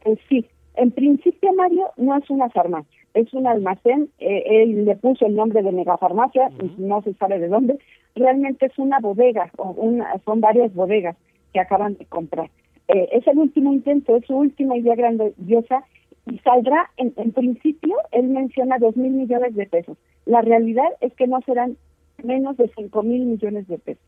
Eh, 0.06 0.18
sí, 0.30 0.46
en 0.76 0.92
principio, 0.92 1.54
Mario, 1.54 1.92
no 1.98 2.18
es 2.18 2.30
una 2.30 2.50
farmacia, 2.50 2.95
es 3.16 3.34
un 3.34 3.48
almacén. 3.48 4.10
Eh, 4.20 4.44
él 4.46 4.86
le 4.86 4.96
puso 4.96 5.26
el 5.26 5.36
nombre 5.36 5.64
de 5.64 5.72
megafarmacia, 5.72 6.52
no 6.78 7.02
se 7.02 7.14
sabe 7.16 7.40
de 7.40 7.48
dónde. 7.48 7.80
Realmente 8.16 8.68
es 8.68 8.78
una 8.78 9.00
bodega, 9.00 9.52
o 9.58 9.72
una, 9.72 10.14
son 10.24 10.42
varias 10.42 10.74
bodegas 10.74 11.18
que 11.54 11.60
acaban 11.60 11.96
de 11.98 12.06
comprar. 12.06 12.50
Eh, 12.88 13.10
es 13.12 13.26
el 13.28 13.40
último 13.40 13.74
intento, 13.74 14.16
es 14.16 14.26
su 14.26 14.36
última 14.36 14.78
idea 14.78 14.96
grandiosa 14.96 15.84
y 16.28 16.38
saldrá, 16.40 16.92
en, 16.98 17.14
en 17.18 17.32
principio, 17.32 17.96
él 18.12 18.28
menciona 18.28 18.78
dos 18.78 18.96
mil 18.96 19.12
millones 19.12 19.56
de 19.56 19.66
pesos. 19.66 19.98
La 20.26 20.42
realidad 20.42 20.88
es 21.02 21.14
que 21.14 21.28
no 21.28 21.40
serán 21.46 21.78
menos 22.24 22.58
de 22.58 22.70
cinco 22.76 23.04
mil 23.04 23.26
millones 23.26 23.68
de 23.68 23.78
pesos. 23.78 24.04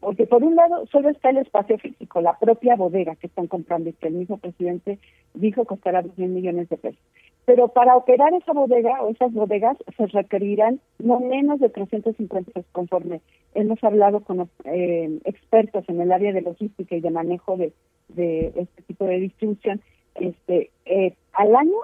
Porque 0.00 0.26
por 0.26 0.44
un 0.44 0.54
lado 0.54 0.86
solo 0.86 1.08
está 1.08 1.30
el 1.30 1.38
espacio 1.38 1.76
físico, 1.78 2.20
la 2.20 2.38
propia 2.38 2.76
bodega 2.76 3.16
que 3.16 3.26
están 3.26 3.48
comprando 3.48 3.90
y 3.90 3.94
que 3.94 4.08
el 4.08 4.14
mismo 4.14 4.38
presidente 4.38 4.98
dijo 5.34 5.64
costará 5.64 6.02
dos 6.02 6.16
mil 6.16 6.30
millones 6.30 6.68
de 6.68 6.76
pesos. 6.76 7.02
Pero 7.44 7.68
para 7.68 7.96
operar 7.96 8.32
esa 8.34 8.52
bodega 8.52 9.02
o 9.02 9.10
esas 9.10 9.32
bodegas 9.32 9.76
se 9.96 10.06
requerirán 10.06 10.80
no 10.98 11.18
menos 11.18 11.58
de 11.58 11.68
350 11.68 12.52
pesos 12.52 12.70
conforme 12.72 13.20
hemos 13.54 13.82
hablado 13.82 14.20
con 14.20 14.48
eh, 14.64 15.18
expertos 15.24 15.84
en 15.88 16.00
el 16.00 16.12
área 16.12 16.32
de 16.32 16.42
logística 16.42 16.94
y 16.94 17.00
de 17.00 17.10
manejo 17.10 17.56
de, 17.56 17.72
de 18.08 18.52
este 18.54 18.82
tipo 18.82 19.04
de 19.06 19.18
distribución 19.18 19.80
este 20.14 20.70
eh, 20.84 21.14
al 21.32 21.56
año 21.56 21.78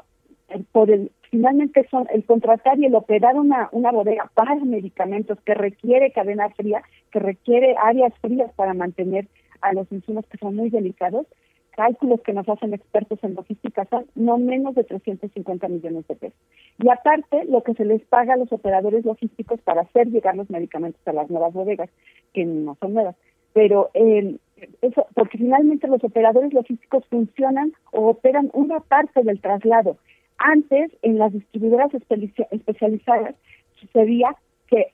eh, 0.51 0.63
por 0.73 0.91
el 0.91 1.11
finalmente 1.35 1.85
son 1.91 2.07
el 2.13 2.25
contratar 2.25 2.79
y 2.79 2.87
el 2.87 2.95
operar 2.95 3.35
una 3.35 3.69
una 3.73 3.91
bodega 3.91 4.31
para 4.35 4.55
medicamentos 4.55 5.37
que 5.41 5.55
requiere 5.55 6.13
cadena 6.13 6.49
fría 6.51 6.81
que 7.11 7.19
requiere 7.19 7.75
áreas 7.77 8.13
frías 8.21 8.53
para 8.55 8.73
mantener 8.73 9.27
a 9.61 9.73
los 9.73 9.91
insumos 9.91 10.25
que 10.27 10.39
son 10.39 10.55
muy 10.55 10.71
delicados 10.71 11.27
cálculos 11.73 12.21
que 12.21 12.33
nos 12.33 12.49
hacen 12.49 12.73
expertos 12.73 13.19
en 13.23 13.35
logística 13.35 13.85
son 13.91 14.07
no 14.15 14.39
menos 14.39 14.77
de 14.77 14.85
350 14.85 15.67
millones 15.67 16.07
de 16.07 16.15
pesos. 16.15 16.39
Y 16.79 16.89
aparte, 16.89 17.47
lo 17.47 17.65
que 17.65 17.75
se 17.75 17.85
les 17.85 18.01
paga 18.03 18.35
a 18.35 18.37
los 18.37 18.53
operadores 18.53 19.05
logísticos 19.05 19.61
para 19.63 19.81
hacer 19.81 20.07
llegar 20.07 20.37
los 20.37 20.49
medicamentos 20.51 21.01
a 21.05 21.13
las 21.13 21.29
nuevas 21.31 21.53
bodegas, 21.53 21.91
que 22.33 22.45
no 22.45 22.77
son 22.81 22.95
nuevas. 22.95 23.17
Pero 23.55 23.91
eh, 23.95 24.37
eso, 24.83 25.07
porque 25.15 25.39
finalmente 25.39 25.89
los 25.89 26.05
operadores 26.05 26.53
logísticos 26.53 27.05
funcionan 27.11 27.73
o 27.91 28.07
operan 28.09 28.51
una 28.53 28.79
parte 28.79 29.25
del 29.25 29.41
traslado. 29.41 29.97
Antes, 30.39 30.91
en 31.03 31.19
las 31.19 31.33
distribuidoras 31.33 31.91
especializadas, 31.95 33.35
sucedía 33.81 34.37
que, 34.69 34.87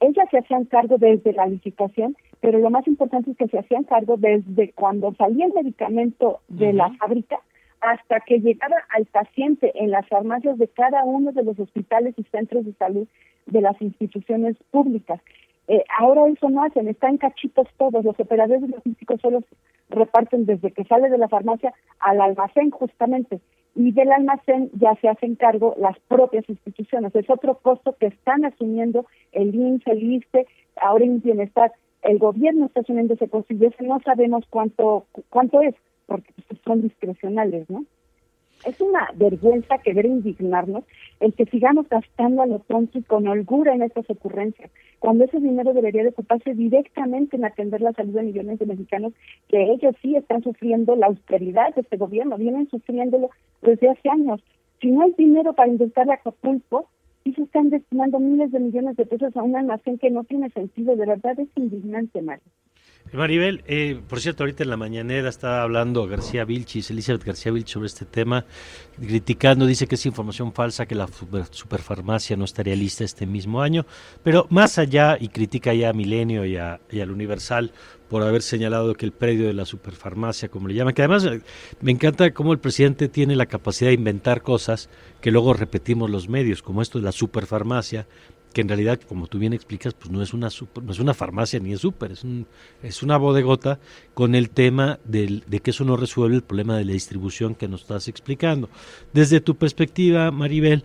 ellas 0.00 0.28
se 0.30 0.38
hacían 0.38 0.64
cargo 0.66 0.98
desde 0.98 1.32
la 1.32 1.46
licitación, 1.46 2.16
pero 2.40 2.58
lo 2.58 2.70
más 2.70 2.86
importante 2.86 3.30
es 3.30 3.36
que 3.36 3.48
se 3.48 3.58
hacían 3.58 3.84
cargo 3.84 4.16
desde 4.16 4.72
cuando 4.72 5.14
salía 5.14 5.46
el 5.46 5.52
medicamento 5.52 6.40
de 6.48 6.72
la 6.72 6.90
fábrica 6.94 7.38
hasta 7.80 8.20
que 8.20 8.38
llegaba 8.38 8.76
al 8.90 9.06
paciente 9.06 9.72
en 9.74 9.90
las 9.90 10.06
farmacias 10.08 10.56
de 10.56 10.68
cada 10.68 11.04
uno 11.04 11.32
de 11.32 11.42
los 11.42 11.58
hospitales 11.58 12.14
y 12.16 12.22
centros 12.24 12.64
de 12.64 12.72
salud 12.74 13.08
de 13.46 13.60
las 13.60 13.80
instituciones 13.82 14.56
públicas. 14.70 15.20
Eh, 15.68 15.84
ahora 15.98 16.26
eso 16.28 16.48
no 16.50 16.64
hacen, 16.64 16.88
están 16.88 17.18
cachitos 17.18 17.68
todos, 17.76 18.04
los 18.04 18.18
operadores 18.18 18.68
logísticos 18.68 19.20
solo 19.20 19.42
reparten 19.88 20.46
desde 20.46 20.72
que 20.72 20.84
sale 20.84 21.08
de 21.08 21.18
la 21.18 21.28
farmacia 21.28 21.72
al 22.00 22.20
almacén 22.20 22.70
justamente 22.70 23.40
y 23.74 23.92
del 23.92 24.12
almacén 24.12 24.70
ya 24.74 24.94
se 24.96 25.08
hacen 25.08 25.34
cargo 25.36 25.74
las 25.78 25.98
propias 26.00 26.48
instituciones. 26.48 27.14
Es 27.14 27.28
otro 27.30 27.58
costo 27.58 27.96
que 27.98 28.06
están 28.06 28.44
asumiendo 28.44 29.06
el 29.32 29.54
INSS, 29.54 29.86
el 29.86 30.12
ISTE, 30.12 30.46
ahora 30.80 31.04
en 31.04 31.20
Bienestar. 31.20 31.72
El 32.02 32.18
gobierno 32.18 32.66
está 32.66 32.80
asumiendo 32.80 33.14
ese 33.14 33.28
costo 33.28 33.54
y 33.54 33.64
ese 33.64 33.84
no 33.84 34.00
sabemos 34.00 34.44
cuánto, 34.50 35.06
cuánto 35.30 35.62
es, 35.62 35.74
porque 36.06 36.32
pues, 36.48 36.60
son 36.64 36.82
discrecionales, 36.82 37.70
¿no? 37.70 37.84
Es 38.64 38.80
una 38.80 39.08
vergüenza 39.14 39.78
que 39.78 39.92
debe 39.92 40.08
indignarnos 40.08 40.84
el 41.20 41.32
que 41.34 41.46
sigamos 41.46 41.88
gastando 41.88 42.42
a 42.42 42.46
los 42.46 42.64
tontos 42.66 43.04
con 43.06 43.26
holgura 43.26 43.74
en 43.74 43.82
estas 43.82 44.08
ocurrencias, 44.08 44.70
cuando 45.00 45.24
ese 45.24 45.40
dinero 45.40 45.72
debería 45.72 46.02
de 46.02 46.10
ocuparse 46.10 46.54
directamente 46.54 47.36
en 47.36 47.44
atender 47.44 47.80
la 47.80 47.92
salud 47.92 48.14
de 48.14 48.22
millones 48.22 48.58
de 48.58 48.66
mexicanos 48.66 49.12
que 49.48 49.62
ellos 49.72 49.96
sí 50.00 50.14
están 50.14 50.42
sufriendo 50.42 50.94
la 50.94 51.06
austeridad 51.06 51.74
de 51.74 51.80
este 51.80 51.96
gobierno, 51.96 52.38
vienen 52.38 52.68
sufriéndolo 52.70 53.30
desde 53.62 53.90
hace 53.90 54.08
años. 54.08 54.40
Si 54.80 54.90
no 54.90 55.02
hay 55.02 55.12
dinero 55.18 55.54
para 55.54 55.70
intentar 55.70 56.08
a 56.10 56.14
Acapulco, 56.14 56.88
y 57.24 57.32
se 57.34 57.42
están 57.42 57.70
destinando 57.70 58.18
miles 58.18 58.50
de 58.50 58.60
millones 58.60 58.96
de 58.96 59.06
pesos 59.06 59.36
a 59.36 59.42
un 59.42 59.56
almacén 59.56 59.98
que 59.98 60.10
no 60.10 60.24
tiene 60.24 60.50
sentido, 60.50 60.96
de 60.96 61.06
verdad 61.06 61.38
es 61.38 61.48
indignante, 61.56 62.20
Mario. 62.20 62.44
Maribel, 63.12 63.62
eh, 63.66 64.00
por 64.08 64.20
cierto, 64.20 64.42
ahorita 64.42 64.62
en 64.62 64.70
la 64.70 64.78
mañanera 64.78 65.28
está 65.28 65.62
hablando 65.62 66.06
García 66.06 66.44
Vilchis, 66.44 66.90
Elizabeth 66.90 67.24
García 67.24 67.52
Vilchis 67.52 67.72
sobre 67.74 67.86
este 67.86 68.06
tema, 68.06 68.46
criticando, 68.98 69.66
dice 69.66 69.86
que 69.86 69.96
es 69.96 70.06
información 70.06 70.52
falsa, 70.54 70.86
que 70.86 70.94
la 70.94 71.06
superfarmacia 71.50 72.36
no 72.36 72.46
estaría 72.46 72.74
lista 72.74 73.04
este 73.04 73.26
mismo 73.26 73.60
año, 73.60 73.84
pero 74.22 74.46
más 74.48 74.78
allá, 74.78 75.18
y 75.20 75.28
critica 75.28 75.74
ya 75.74 75.90
a 75.90 75.92
Milenio 75.92 76.46
y, 76.46 76.56
a, 76.56 76.80
y 76.90 77.00
al 77.00 77.10
Universal 77.10 77.72
por 78.08 78.22
haber 78.22 78.42
señalado 78.42 78.94
que 78.94 79.06
el 79.06 79.12
predio 79.12 79.46
de 79.46 79.54
la 79.54 79.66
superfarmacia, 79.66 80.48
como 80.48 80.68
le 80.68 80.74
llaman, 80.74 80.94
que 80.94 81.02
además 81.02 81.24
eh, 81.24 81.40
me 81.80 81.92
encanta 81.92 82.32
cómo 82.32 82.52
el 82.52 82.58
presidente 82.58 83.08
tiene 83.08 83.36
la 83.36 83.46
capacidad 83.46 83.90
de 83.90 83.94
inventar 83.94 84.42
cosas 84.42 84.88
que 85.20 85.30
luego 85.30 85.52
repetimos 85.52 86.10
los 86.10 86.28
medios, 86.28 86.62
como 86.62 86.80
esto 86.80 86.98
de 86.98 87.04
la 87.04 87.12
superfarmacia, 87.12 88.06
que 88.52 88.60
en 88.60 88.68
realidad, 88.68 89.00
como 89.00 89.26
tú 89.26 89.38
bien 89.38 89.52
explicas, 89.52 89.94
pues 89.94 90.10
no 90.10 90.22
es 90.22 90.32
una 90.34 90.48
no 90.82 90.92
es 90.92 90.98
una 90.98 91.14
farmacia 91.14 91.60
ni 91.60 91.72
es 91.72 91.80
súper, 91.80 92.12
es, 92.12 92.24
un, 92.24 92.46
es 92.82 93.02
una 93.02 93.16
bodegota 93.16 93.78
con 94.14 94.34
el 94.34 94.50
tema 94.50 94.98
del, 95.04 95.44
de 95.46 95.60
que 95.60 95.70
eso 95.70 95.84
no 95.84 95.96
resuelve 95.96 96.36
el 96.36 96.42
problema 96.42 96.76
de 96.76 96.84
la 96.84 96.92
distribución 96.92 97.54
que 97.54 97.68
nos 97.68 97.82
estás 97.82 98.08
explicando. 98.08 98.68
Desde 99.12 99.40
tu 99.40 99.56
perspectiva, 99.56 100.30
Maribel, 100.30 100.84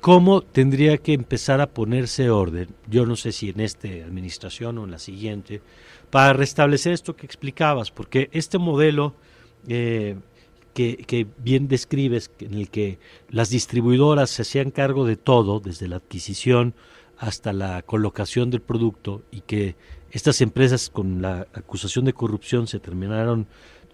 ¿cómo 0.00 0.42
tendría 0.42 0.98
que 0.98 1.12
empezar 1.12 1.60
a 1.60 1.70
ponerse 1.70 2.30
orden? 2.30 2.68
Yo 2.88 3.06
no 3.06 3.16
sé 3.16 3.32
si 3.32 3.50
en 3.50 3.60
esta 3.60 3.88
administración 3.88 4.78
o 4.78 4.84
en 4.84 4.90
la 4.90 4.98
siguiente, 4.98 5.62
para 6.10 6.32
restablecer 6.32 6.92
esto 6.92 7.16
que 7.16 7.26
explicabas, 7.26 7.90
porque 7.90 8.28
este 8.32 8.58
modelo... 8.58 9.14
Eh, 9.68 10.16
que, 10.74 10.96
que, 10.96 11.26
bien 11.38 11.68
describes, 11.68 12.30
en 12.40 12.54
el 12.54 12.68
que 12.68 12.98
las 13.30 13.48
distribuidoras 13.48 14.28
se 14.28 14.42
hacían 14.42 14.72
cargo 14.72 15.06
de 15.06 15.16
todo, 15.16 15.60
desde 15.60 15.86
la 15.88 15.96
adquisición 15.96 16.74
hasta 17.18 17.52
la 17.52 17.82
colocación 17.82 18.50
del 18.50 18.60
producto 18.60 19.22
y 19.30 19.40
que 19.42 19.76
estas 20.10 20.40
empresas 20.40 20.90
con 20.90 21.22
la 21.22 21.46
acusación 21.54 22.04
de 22.04 22.12
corrupción 22.12 22.66
se 22.66 22.80
terminaron 22.80 23.46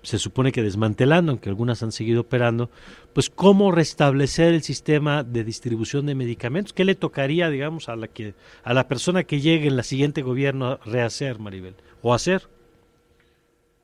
se 0.02 0.18
supone 0.18 0.52
que 0.52 0.62
desmantelando, 0.62 1.32
aunque 1.32 1.48
algunas 1.48 1.82
han 1.82 1.92
seguido 1.92 2.22
operando, 2.22 2.70
pues 3.12 3.28
cómo 3.28 3.70
restablecer 3.70 4.54
el 4.54 4.62
sistema 4.62 5.22
de 5.22 5.44
distribución 5.44 6.06
de 6.06 6.14
medicamentos, 6.14 6.72
qué 6.72 6.84
le 6.84 6.94
tocaría, 6.94 7.50
digamos, 7.50 7.88
a 7.88 7.96
la 7.96 8.08
que 8.08 8.34
a 8.64 8.74
la 8.74 8.88
persona 8.88 9.24
que 9.24 9.40
llegue 9.40 9.68
en 9.68 9.76
la 9.76 9.82
siguiente 9.82 10.22
gobierno 10.22 10.66
a 10.66 10.80
rehacer, 10.84 11.38
Maribel, 11.38 11.74
o 12.02 12.14
hacer. 12.14 12.42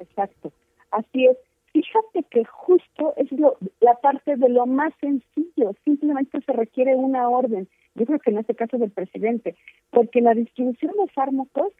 Exacto, 0.00 0.52
así 0.90 1.26
es. 1.26 1.36
Fíjate 1.72 2.22
que 2.30 2.44
justo 2.44 3.12
es 3.18 3.30
lo, 3.32 3.58
la 3.80 3.94
parte 3.96 4.36
de 4.36 4.48
lo 4.48 4.64
más 4.64 4.94
sencillo, 5.00 5.74
simplemente 5.84 6.40
se 6.40 6.52
requiere 6.52 6.94
una 6.94 7.28
orden 7.28 7.68
yo 7.96 8.06
creo 8.06 8.18
que 8.18 8.30
en 8.30 8.38
este 8.38 8.54
caso 8.54 8.78
del 8.78 8.90
presidente, 8.90 9.56
porque 9.90 10.20
la 10.20 10.34
distribución 10.34 10.92
de 10.92 11.10
fármacos 11.12 11.72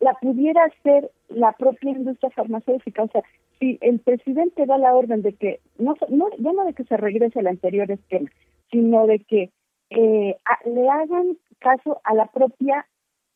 la 0.00 0.14
pudiera 0.14 0.64
hacer 0.64 1.10
la 1.28 1.52
propia 1.52 1.90
industria 1.90 2.30
farmacéutica. 2.30 3.02
O 3.02 3.08
sea, 3.08 3.22
si 3.58 3.78
el 3.80 3.98
presidente 3.98 4.66
da 4.66 4.78
la 4.78 4.94
orden 4.94 5.22
de 5.22 5.34
que, 5.34 5.60
no, 5.78 5.96
no 6.08 6.28
ya 6.38 6.52
no 6.52 6.64
de 6.64 6.74
que 6.74 6.84
se 6.84 6.96
regrese 6.96 7.40
al 7.40 7.48
anterior 7.48 7.90
esquema, 7.90 8.30
sino 8.70 9.06
de 9.06 9.18
que 9.20 9.50
eh, 9.90 10.36
le 10.64 10.88
hagan 10.88 11.36
caso 11.58 12.00
a 12.04 12.14
la 12.14 12.26
propia 12.26 12.86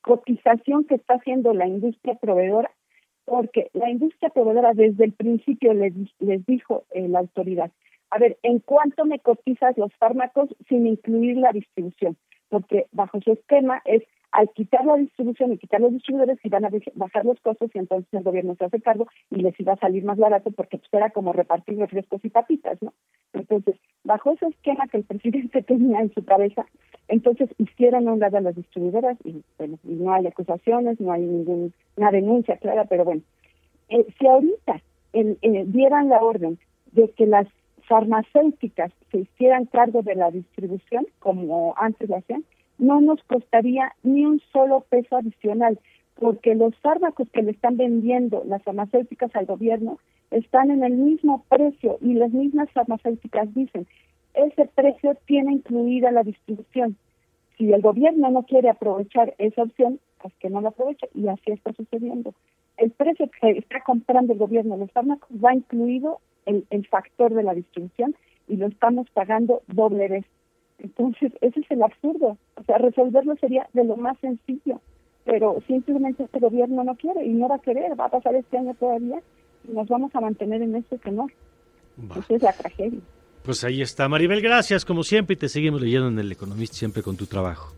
cotización 0.03 0.85
que 0.85 0.97
está 0.97 1.15
haciendo 1.15 1.55
la 1.55 1.67
industria 1.67 2.15
proveedora, 2.15 2.71
porque 3.25 3.71
la 3.73 3.91
industria 3.91 4.31
proveedora 4.31 4.75
desde 4.75 5.05
el 5.05 5.13
principio 5.13 5.75
les, 5.75 5.95
les 6.19 6.45
dijo 6.47 6.85
eh, 6.91 7.09
la 7.09 7.21
autoridad, 7.21 7.71
a 8.13 8.19
ver, 8.19 8.37
¿en 8.43 8.59
cuánto 8.59 9.07
me 9.07 9.21
cotizas 9.21 9.77
los 9.79 9.91
fármacos 9.95 10.55
sin 10.69 10.87
incluir 10.87 11.39
la 11.39 11.51
distribución? 11.51 12.19
Porque 12.51 12.87
bajo 12.93 13.19
su 13.23 13.33
esquema 13.33 13.81
es 13.87 14.03
al 14.33 14.51
quitar 14.51 14.85
la 14.85 14.97
distribución 14.97 15.53
y 15.53 15.59
quitar 15.59 15.81
los 15.81 15.93
distribuidores 15.93 16.39
iban 16.45 16.67
a 16.67 16.71
bajar 16.95 17.25
los 17.25 17.41
costos 17.41 17.71
y 17.75 17.79
entonces 17.79 18.13
el 18.13 18.23
gobierno 18.23 18.55
se 18.57 18.67
hace 18.67 18.83
cargo 18.83 19.07
y 19.31 19.37
les 19.37 19.59
iba 19.59 19.73
a 19.73 19.79
salir 19.79 20.05
más 20.05 20.19
barato 20.19 20.51
porque 20.51 20.77
pues, 20.77 20.93
era 20.93 21.09
como 21.09 21.33
repartir 21.33 21.79
refrescos 21.79 22.23
y 22.23 22.29
papitas, 22.29 22.83
¿no? 22.83 22.93
Entonces, 23.33 23.77
bajo 24.05 24.33
ese 24.33 24.47
esquema 24.47 24.89
que 24.89 24.99
el 24.99 25.05
presidente 25.05 25.63
tenía 25.67 26.01
en 26.01 26.13
su 26.13 26.23
cabeza, 26.23 26.67
entonces 27.09 27.49
hicieron 27.57 28.09
a 28.09 28.13
un 28.13 28.21
lado 28.21 28.37
a 28.37 28.43
las 28.43 28.57
distribuidoras 28.57 29.17
y, 29.25 29.43
bueno, 29.57 29.79
no 29.85 30.13
hay 30.13 30.27
acusaciones, 30.27 31.01
no 31.01 31.13
hay 31.13 31.23
ninguna 31.23 32.11
denuncia 32.11 32.59
clara, 32.59 32.85
pero 32.85 33.05
bueno, 33.05 33.23
eh, 33.89 34.05
si 34.19 34.27
ahorita 34.27 34.83
eh, 35.15 35.65
dieran 35.67 36.11
la 36.11 36.21
orden 36.21 36.59
de 36.93 37.09
que 37.13 37.27
las 37.27 37.47
farmacéuticas 37.89 38.93
se 39.11 39.19
hicieran 39.19 39.67
cargo 39.67 40.03
de 40.03 40.15
la 40.15 40.31
distribución, 40.31 41.07
como 41.19 41.75
antes 41.77 42.09
lo 42.09 42.17
hacían, 42.17 42.45
no 42.79 43.01
nos 43.01 43.23
costaría 43.25 43.93
ni 44.03 44.27
un 44.27 44.41
solo 44.53 44.85
peso 44.89 45.17
adicional, 45.17 45.79
porque 46.15 46.55
los 46.55 46.77
fármacos 46.79 47.29
que 47.31 47.43
le 47.43 47.53
están 47.53 47.77
vendiendo 47.77 48.43
las 48.47 48.63
farmacéuticas 48.63 49.35
al 49.35 49.47
gobierno 49.47 49.99
están 50.31 50.71
en 50.71 50.83
el 50.83 50.95
mismo 50.95 51.45
precio 51.49 51.99
y 52.01 52.15
las 52.15 52.33
mismas 52.33 52.71
farmacéuticas 52.71 53.53
dicen, 53.55 53.87
ese 54.35 54.67
precio 54.75 55.17
tiene 55.27 55.53
incluida 55.53 56.11
la 56.11 56.23
distribución. 56.23 56.97
Si 57.57 57.73
el 57.73 57.83
gobierno 57.83 58.31
no 58.31 58.45
quiere 58.45 58.71
aprovechar 58.71 59.35
esa 59.39 59.63
opción, 59.63 60.01
pues 60.21 60.35
que 60.41 60.49
no 60.49 60.61
la 60.61 60.71
aproveche 60.71 61.09
y 61.15 61.29
así 61.29 61.53
está 61.53 61.73
sucediendo. 61.73 62.35
El 62.77 62.91
precio 62.93 63.31
que 63.41 63.51
está 63.51 63.83
comprando 63.83 64.33
el 64.33 64.39
gobierno 64.39 64.77
los 64.77 64.91
fármacos 64.93 65.29
va 65.45 65.55
incluido 65.55 66.21
el, 66.47 66.67
el 66.71 66.87
factor 66.87 67.35
de 67.35 67.43
la 67.43 67.55
distribución 67.55 68.15
y 68.49 68.57
lo 68.57 68.67
estamos 68.67 69.09
pagando 69.11 69.63
doble 69.67 70.09
vez. 70.09 70.27
Entonces, 70.79 71.33
ese 71.41 71.61
es 71.61 71.71
el 71.71 71.83
absurdo. 71.83 72.37
O 72.57 72.65
sea, 72.65 72.79
resolverlo 72.79 73.37
sería 73.37 73.69
de 73.73 73.85
lo 73.85 73.97
más 73.97 74.19
sencillo, 74.19 74.81
pero 75.25 75.59
simplemente 75.67 76.25
este 76.25 76.41
gobierno 76.41 76.83
no 76.85 76.97
quiere 76.97 77.25
y 77.25 77.31
no 77.31 77.49
va 77.49 77.57
a 77.57 77.61
querer, 77.61 77.99
va 77.99 78.07
a 78.07 78.11
pasar 78.11 78.35
este 78.35 78.59
año 78.59 78.75
todavía 78.75 79.23
y 79.69 79.73
nos 79.73 79.89
vamos 79.89 80.15
a 80.15 80.21
mantener 80.21 80.63
en 80.63 80.75
este 80.75 80.99
tenor. 80.99 81.33
Esa 82.17 82.35
es 82.35 82.43
la 82.43 82.53
tragedia. 82.53 83.01
Pues 83.45 83.65
ahí 83.65 83.83
está, 83.83 84.09
Maribel, 84.09 84.41
gracias 84.41 84.85
como 84.85 85.03
siempre 85.03 85.35
y 85.35 85.37
te 85.37 85.49
seguimos 85.49 85.81
leyendo 85.81 86.09
en 86.09 86.19
El 86.19 86.31
Economista 86.31 86.77
siempre 86.77 87.03
con 87.03 87.17
tu 87.17 87.27
trabajo. 87.27 87.73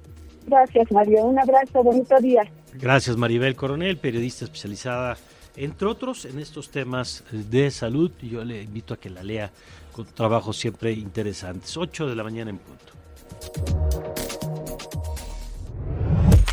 Gracias, 0.47 0.93
Mario. 0.93 1.25
Un 1.25 1.39
abrazo, 1.39 1.83
bonito 1.83 2.19
día. 2.21 2.43
Gracias, 2.75 3.17
Maribel 3.17 3.57
Coronel, 3.57 3.97
periodista 3.97 4.45
especializada 4.45 5.17
entre 5.57 5.89
otros 5.89 6.25
en 6.25 6.39
estos 6.39 6.71
temas 6.71 7.25
de 7.31 7.71
salud. 7.71 8.11
Yo 8.23 8.45
le 8.45 8.63
invito 8.63 8.95
a 8.95 8.97
que 8.97 9.11
la 9.11 9.23
lea 9.23 9.51
con 9.93 10.07
trabajos 10.07 10.57
siempre 10.57 10.93
interesantes. 10.93 11.77
8 11.77 12.09
de 12.09 12.15
la 12.17 12.25
mañana 12.25 12.51
en 12.51 12.59
punto. 12.59 12.93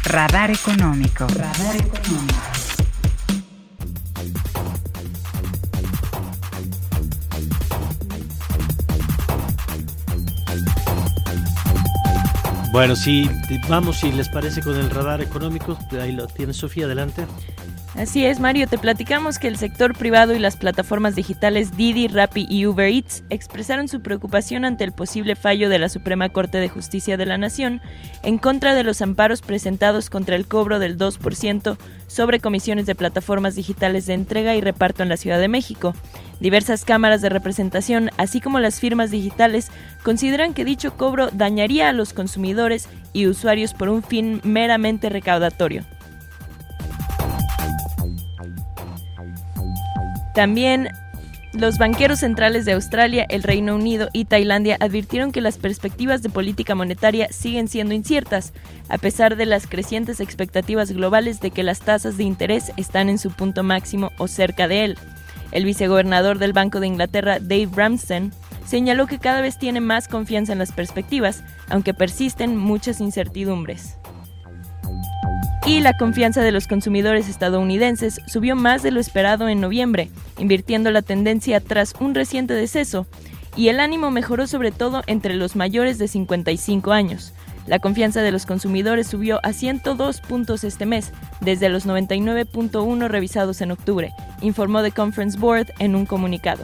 Radar 0.03 0.51
económico. 0.51 1.27
Radar 1.27 1.75
económico. 1.75 2.51
Bueno, 12.71 12.95
si 12.95 13.29
vamos, 13.67 13.99
si 13.99 14.13
les 14.13 14.29
parece 14.29 14.61
con 14.61 14.77
el 14.77 14.89
radar 14.89 15.21
económico, 15.21 15.77
ahí 15.99 16.13
lo 16.13 16.25
tiene 16.27 16.53
Sofía, 16.53 16.85
adelante. 16.85 17.25
Así 17.95 18.25
es, 18.25 18.39
Mario, 18.39 18.67
te 18.67 18.77
platicamos 18.77 19.37
que 19.37 19.49
el 19.49 19.57
sector 19.57 19.97
privado 19.97 20.33
y 20.33 20.39
las 20.39 20.55
plataformas 20.55 21.13
digitales 21.13 21.75
Didi, 21.75 22.07
Rappi 22.07 22.47
y 22.49 22.65
Uber 22.65 22.87
Eats 22.87 23.23
expresaron 23.29 23.89
su 23.89 24.01
preocupación 24.01 24.63
ante 24.63 24.85
el 24.85 24.93
posible 24.93 25.35
fallo 25.35 25.67
de 25.67 25.77
la 25.77 25.89
Suprema 25.89 26.29
Corte 26.29 26.59
de 26.59 26.69
Justicia 26.69 27.17
de 27.17 27.25
la 27.25 27.37
Nación 27.37 27.81
en 28.23 28.37
contra 28.37 28.75
de 28.75 28.85
los 28.85 29.01
amparos 29.01 29.41
presentados 29.41 30.09
contra 30.09 30.37
el 30.37 30.47
cobro 30.47 30.79
del 30.79 30.97
2% 30.97 31.77
sobre 32.07 32.39
comisiones 32.39 32.85
de 32.85 32.95
plataformas 32.95 33.55
digitales 33.55 34.05
de 34.05 34.13
entrega 34.13 34.55
y 34.55 34.61
reparto 34.61 35.03
en 35.03 35.09
la 35.09 35.17
Ciudad 35.17 35.41
de 35.41 35.49
México. 35.49 35.93
Diversas 36.39 36.85
cámaras 36.85 37.21
de 37.21 37.27
representación, 37.27 38.09
así 38.15 38.39
como 38.39 38.61
las 38.61 38.79
firmas 38.79 39.11
digitales, 39.11 39.69
consideran 40.01 40.53
que 40.53 40.63
dicho 40.63 40.95
cobro 40.95 41.29
dañaría 41.29 41.89
a 41.89 41.93
los 41.93 42.13
consumidores 42.13 42.87
y 43.11 43.27
usuarios 43.27 43.73
por 43.73 43.89
un 43.89 44.01
fin 44.01 44.39
meramente 44.45 45.09
recaudatorio. 45.09 45.83
También 50.33 50.89
los 51.53 51.77
banqueros 51.77 52.19
centrales 52.19 52.63
de 52.63 52.71
Australia, 52.71 53.25
el 53.27 53.43
Reino 53.43 53.75
Unido 53.75 54.07
y 54.13 54.23
Tailandia 54.23 54.77
advirtieron 54.79 55.33
que 55.33 55.41
las 55.41 55.57
perspectivas 55.57 56.21
de 56.21 56.29
política 56.29 56.75
monetaria 56.75 57.27
siguen 57.29 57.67
siendo 57.67 57.93
inciertas, 57.93 58.53
a 58.87 58.97
pesar 58.97 59.35
de 59.35 59.45
las 59.45 59.67
crecientes 59.67 60.21
expectativas 60.21 60.91
globales 60.91 61.41
de 61.41 61.51
que 61.51 61.63
las 61.63 61.81
tasas 61.81 62.15
de 62.15 62.23
interés 62.23 62.71
están 62.77 63.09
en 63.09 63.17
su 63.17 63.31
punto 63.31 63.63
máximo 63.63 64.11
o 64.17 64.29
cerca 64.29 64.69
de 64.69 64.85
él. 64.85 64.97
El 65.51 65.65
vicegobernador 65.65 66.39
del 66.39 66.53
Banco 66.53 66.79
de 66.79 66.87
Inglaterra, 66.87 67.39
Dave 67.41 67.69
Ramsden, 67.75 68.31
señaló 68.65 69.05
que 69.05 69.19
cada 69.19 69.41
vez 69.41 69.57
tiene 69.57 69.81
más 69.81 70.07
confianza 70.07 70.53
en 70.53 70.59
las 70.59 70.71
perspectivas, 70.71 71.43
aunque 71.67 71.93
persisten 71.93 72.55
muchas 72.55 73.01
incertidumbres. 73.01 73.97
Y 75.65 75.79
la 75.79 75.95
confianza 75.95 76.41
de 76.41 76.51
los 76.51 76.67
consumidores 76.67 77.29
estadounidenses 77.29 78.19
subió 78.25 78.55
más 78.55 78.81
de 78.81 78.91
lo 78.91 78.99
esperado 78.99 79.47
en 79.47 79.61
noviembre, 79.61 80.09
invirtiendo 80.39 80.89
la 80.89 81.03
tendencia 81.03 81.59
tras 81.59 81.93
un 81.99 82.15
reciente 82.15 82.55
deceso, 82.55 83.05
y 83.55 83.67
el 83.67 83.79
ánimo 83.79 84.09
mejoró 84.11 84.47
sobre 84.47 84.71
todo 84.71 85.03
entre 85.07 85.35
los 85.35 85.55
mayores 85.55 85.97
de 85.97 86.07
55 86.07 86.91
años. 86.91 87.33
La 87.67 87.77
confianza 87.77 88.21
de 88.23 88.31
los 88.31 88.47
consumidores 88.47 89.07
subió 89.07 89.39
a 89.43 89.53
102 89.53 90.21
puntos 90.21 90.63
este 90.63 90.87
mes, 90.87 91.11
desde 91.41 91.69
los 91.69 91.85
99.1 91.85 93.07
revisados 93.07 93.61
en 93.61 93.71
octubre, 93.71 94.11
informó 94.41 94.81
The 94.81 94.91
Conference 94.91 95.37
Board 95.37 95.67
en 95.77 95.95
un 95.95 96.07
comunicado. 96.07 96.63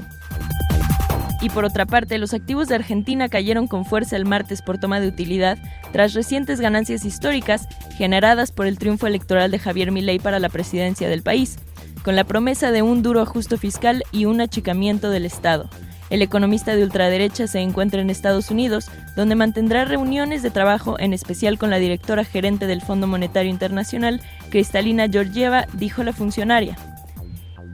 Y 1.42 1.50
por 1.50 1.66
otra 1.66 1.86
parte, 1.86 2.18
los 2.18 2.34
activos 2.34 2.68
de 2.68 2.76
Argentina 2.76 3.30
cayeron 3.30 3.68
con 3.68 3.86
fuerza 3.86 4.16
el 4.16 4.26
martes 4.26 4.62
por 4.62 4.80
toma 4.80 5.00
de 5.00 5.08
utilidad 5.08 5.58
tras 5.92 6.14
recientes 6.14 6.60
ganancias 6.60 7.06
históricas 7.06 7.68
generadas 7.96 8.52
por 8.52 8.66
el 8.66 8.80
triunfo 8.80 9.06
electoral 9.06 9.52
de 9.52 9.60
Javier 9.60 9.92
Milei 9.92 10.20
para 10.20 10.40
la 10.40 10.50
presidencia 10.50 11.10
del 11.10 11.22
país, 11.22 11.58
con 12.04 12.16
la 12.16 12.24
promesa 12.24 12.72
de 12.72 12.82
un 12.82 13.04
duro 13.04 13.22
ajuste 13.22 13.58
fiscal 13.58 14.04
y 14.12 14.26
un 14.26 14.42
achicamiento 14.42 15.12
del 15.12 15.26
Estado. 15.26 15.70
El 16.10 16.22
economista 16.22 16.76
de 16.76 16.84
ultraderecha 16.84 17.48
se 17.48 17.60
encuentra 17.60 18.02
en 18.02 18.10
Estados 18.10 18.50
Unidos, 18.50 18.90
donde 19.16 19.36
mantendrá 19.36 19.84
reuniones 19.86 20.42
de 20.42 20.52
trabajo, 20.52 20.98
en 21.00 21.14
especial 21.14 21.58
con 21.60 21.70
la 21.70 21.80
directora 21.80 22.24
gerente 22.24 22.66
del 22.66 22.82
Fondo 22.82 23.08
Monetario 23.08 23.52
Internacional, 23.52 24.22
Cristalina 24.50 25.08
Georgieva, 25.10 25.68
dijo 25.74 26.04
la 26.04 26.14
funcionaria. 26.14 26.78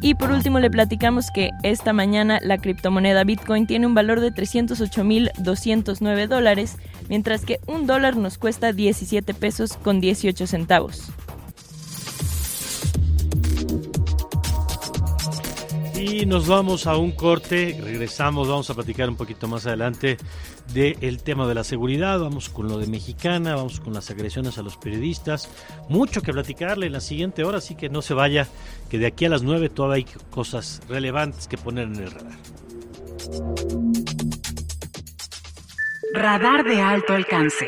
Y 0.01 0.15
por 0.15 0.31
último 0.31 0.59
le 0.59 0.69
platicamos 0.69 1.31
que 1.33 1.51
esta 1.63 1.93
mañana 1.93 2.39
la 2.41 2.57
criptomoneda 2.57 3.23
Bitcoin 3.23 3.67
tiene 3.67 3.87
un 3.87 3.93
valor 3.93 4.19
de 4.19 4.33
308.209 4.33 6.27
dólares, 6.27 6.77
mientras 7.09 7.45
que 7.45 7.59
un 7.67 7.87
dólar 7.87 8.17
nos 8.17 8.37
cuesta 8.37 8.73
17 8.73 9.33
pesos 9.33 9.77
con 9.77 10.01
18 10.01 10.45
centavos. 10.47 11.13
Y 16.05 16.25
nos 16.25 16.47
vamos 16.47 16.85
a 16.85 16.97
un 16.97 17.13
corte, 17.13 17.79
regresamos, 17.81 18.49
vamos 18.49 18.69
a 18.69 18.73
platicar 18.73 19.07
un 19.07 19.15
poquito 19.15 19.47
más 19.47 19.65
adelante 19.65 20.17
del 20.73 21.23
tema 21.23 21.47
de 21.47 21.55
la 21.55 21.63
seguridad, 21.63 22.19
vamos 22.19 22.49
con 22.49 22.67
lo 22.67 22.77
de 22.77 22.87
Mexicana, 22.87 23.55
vamos 23.55 23.79
con 23.79 23.93
las 23.93 24.11
agresiones 24.11 24.57
a 24.57 24.63
los 24.63 24.75
periodistas, 24.75 25.47
mucho 25.87 26.21
que 26.21 26.33
platicarle 26.33 26.87
en 26.87 26.91
la 26.91 26.99
siguiente 26.99 27.45
hora, 27.45 27.59
así 27.59 27.75
que 27.75 27.87
no 27.87 28.01
se 28.01 28.13
vaya, 28.13 28.49
que 28.89 28.97
de 28.97 29.05
aquí 29.05 29.23
a 29.23 29.29
las 29.29 29.43
9 29.43 29.69
todavía 29.69 30.05
hay 30.05 30.05
cosas 30.29 30.81
relevantes 30.89 31.47
que 31.47 31.57
poner 31.57 31.85
en 31.85 31.95
el 31.95 32.11
radar. 32.11 32.37
Radar 36.15 36.63
de 36.63 36.79
alto 36.79 37.13
alcance. 37.13 37.67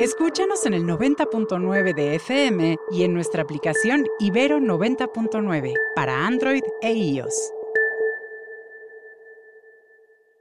Escúchanos 0.00 0.66
en 0.66 0.74
el 0.74 0.82
90.9 0.82 1.94
de 1.94 2.16
FM 2.16 2.76
y 2.90 3.04
en 3.04 3.14
nuestra 3.14 3.42
aplicación 3.42 4.04
Ibero 4.18 4.58
90.9 4.58 5.72
para 5.94 6.26
Android 6.26 6.64
e 6.82 6.92
iOS. 6.92 7.52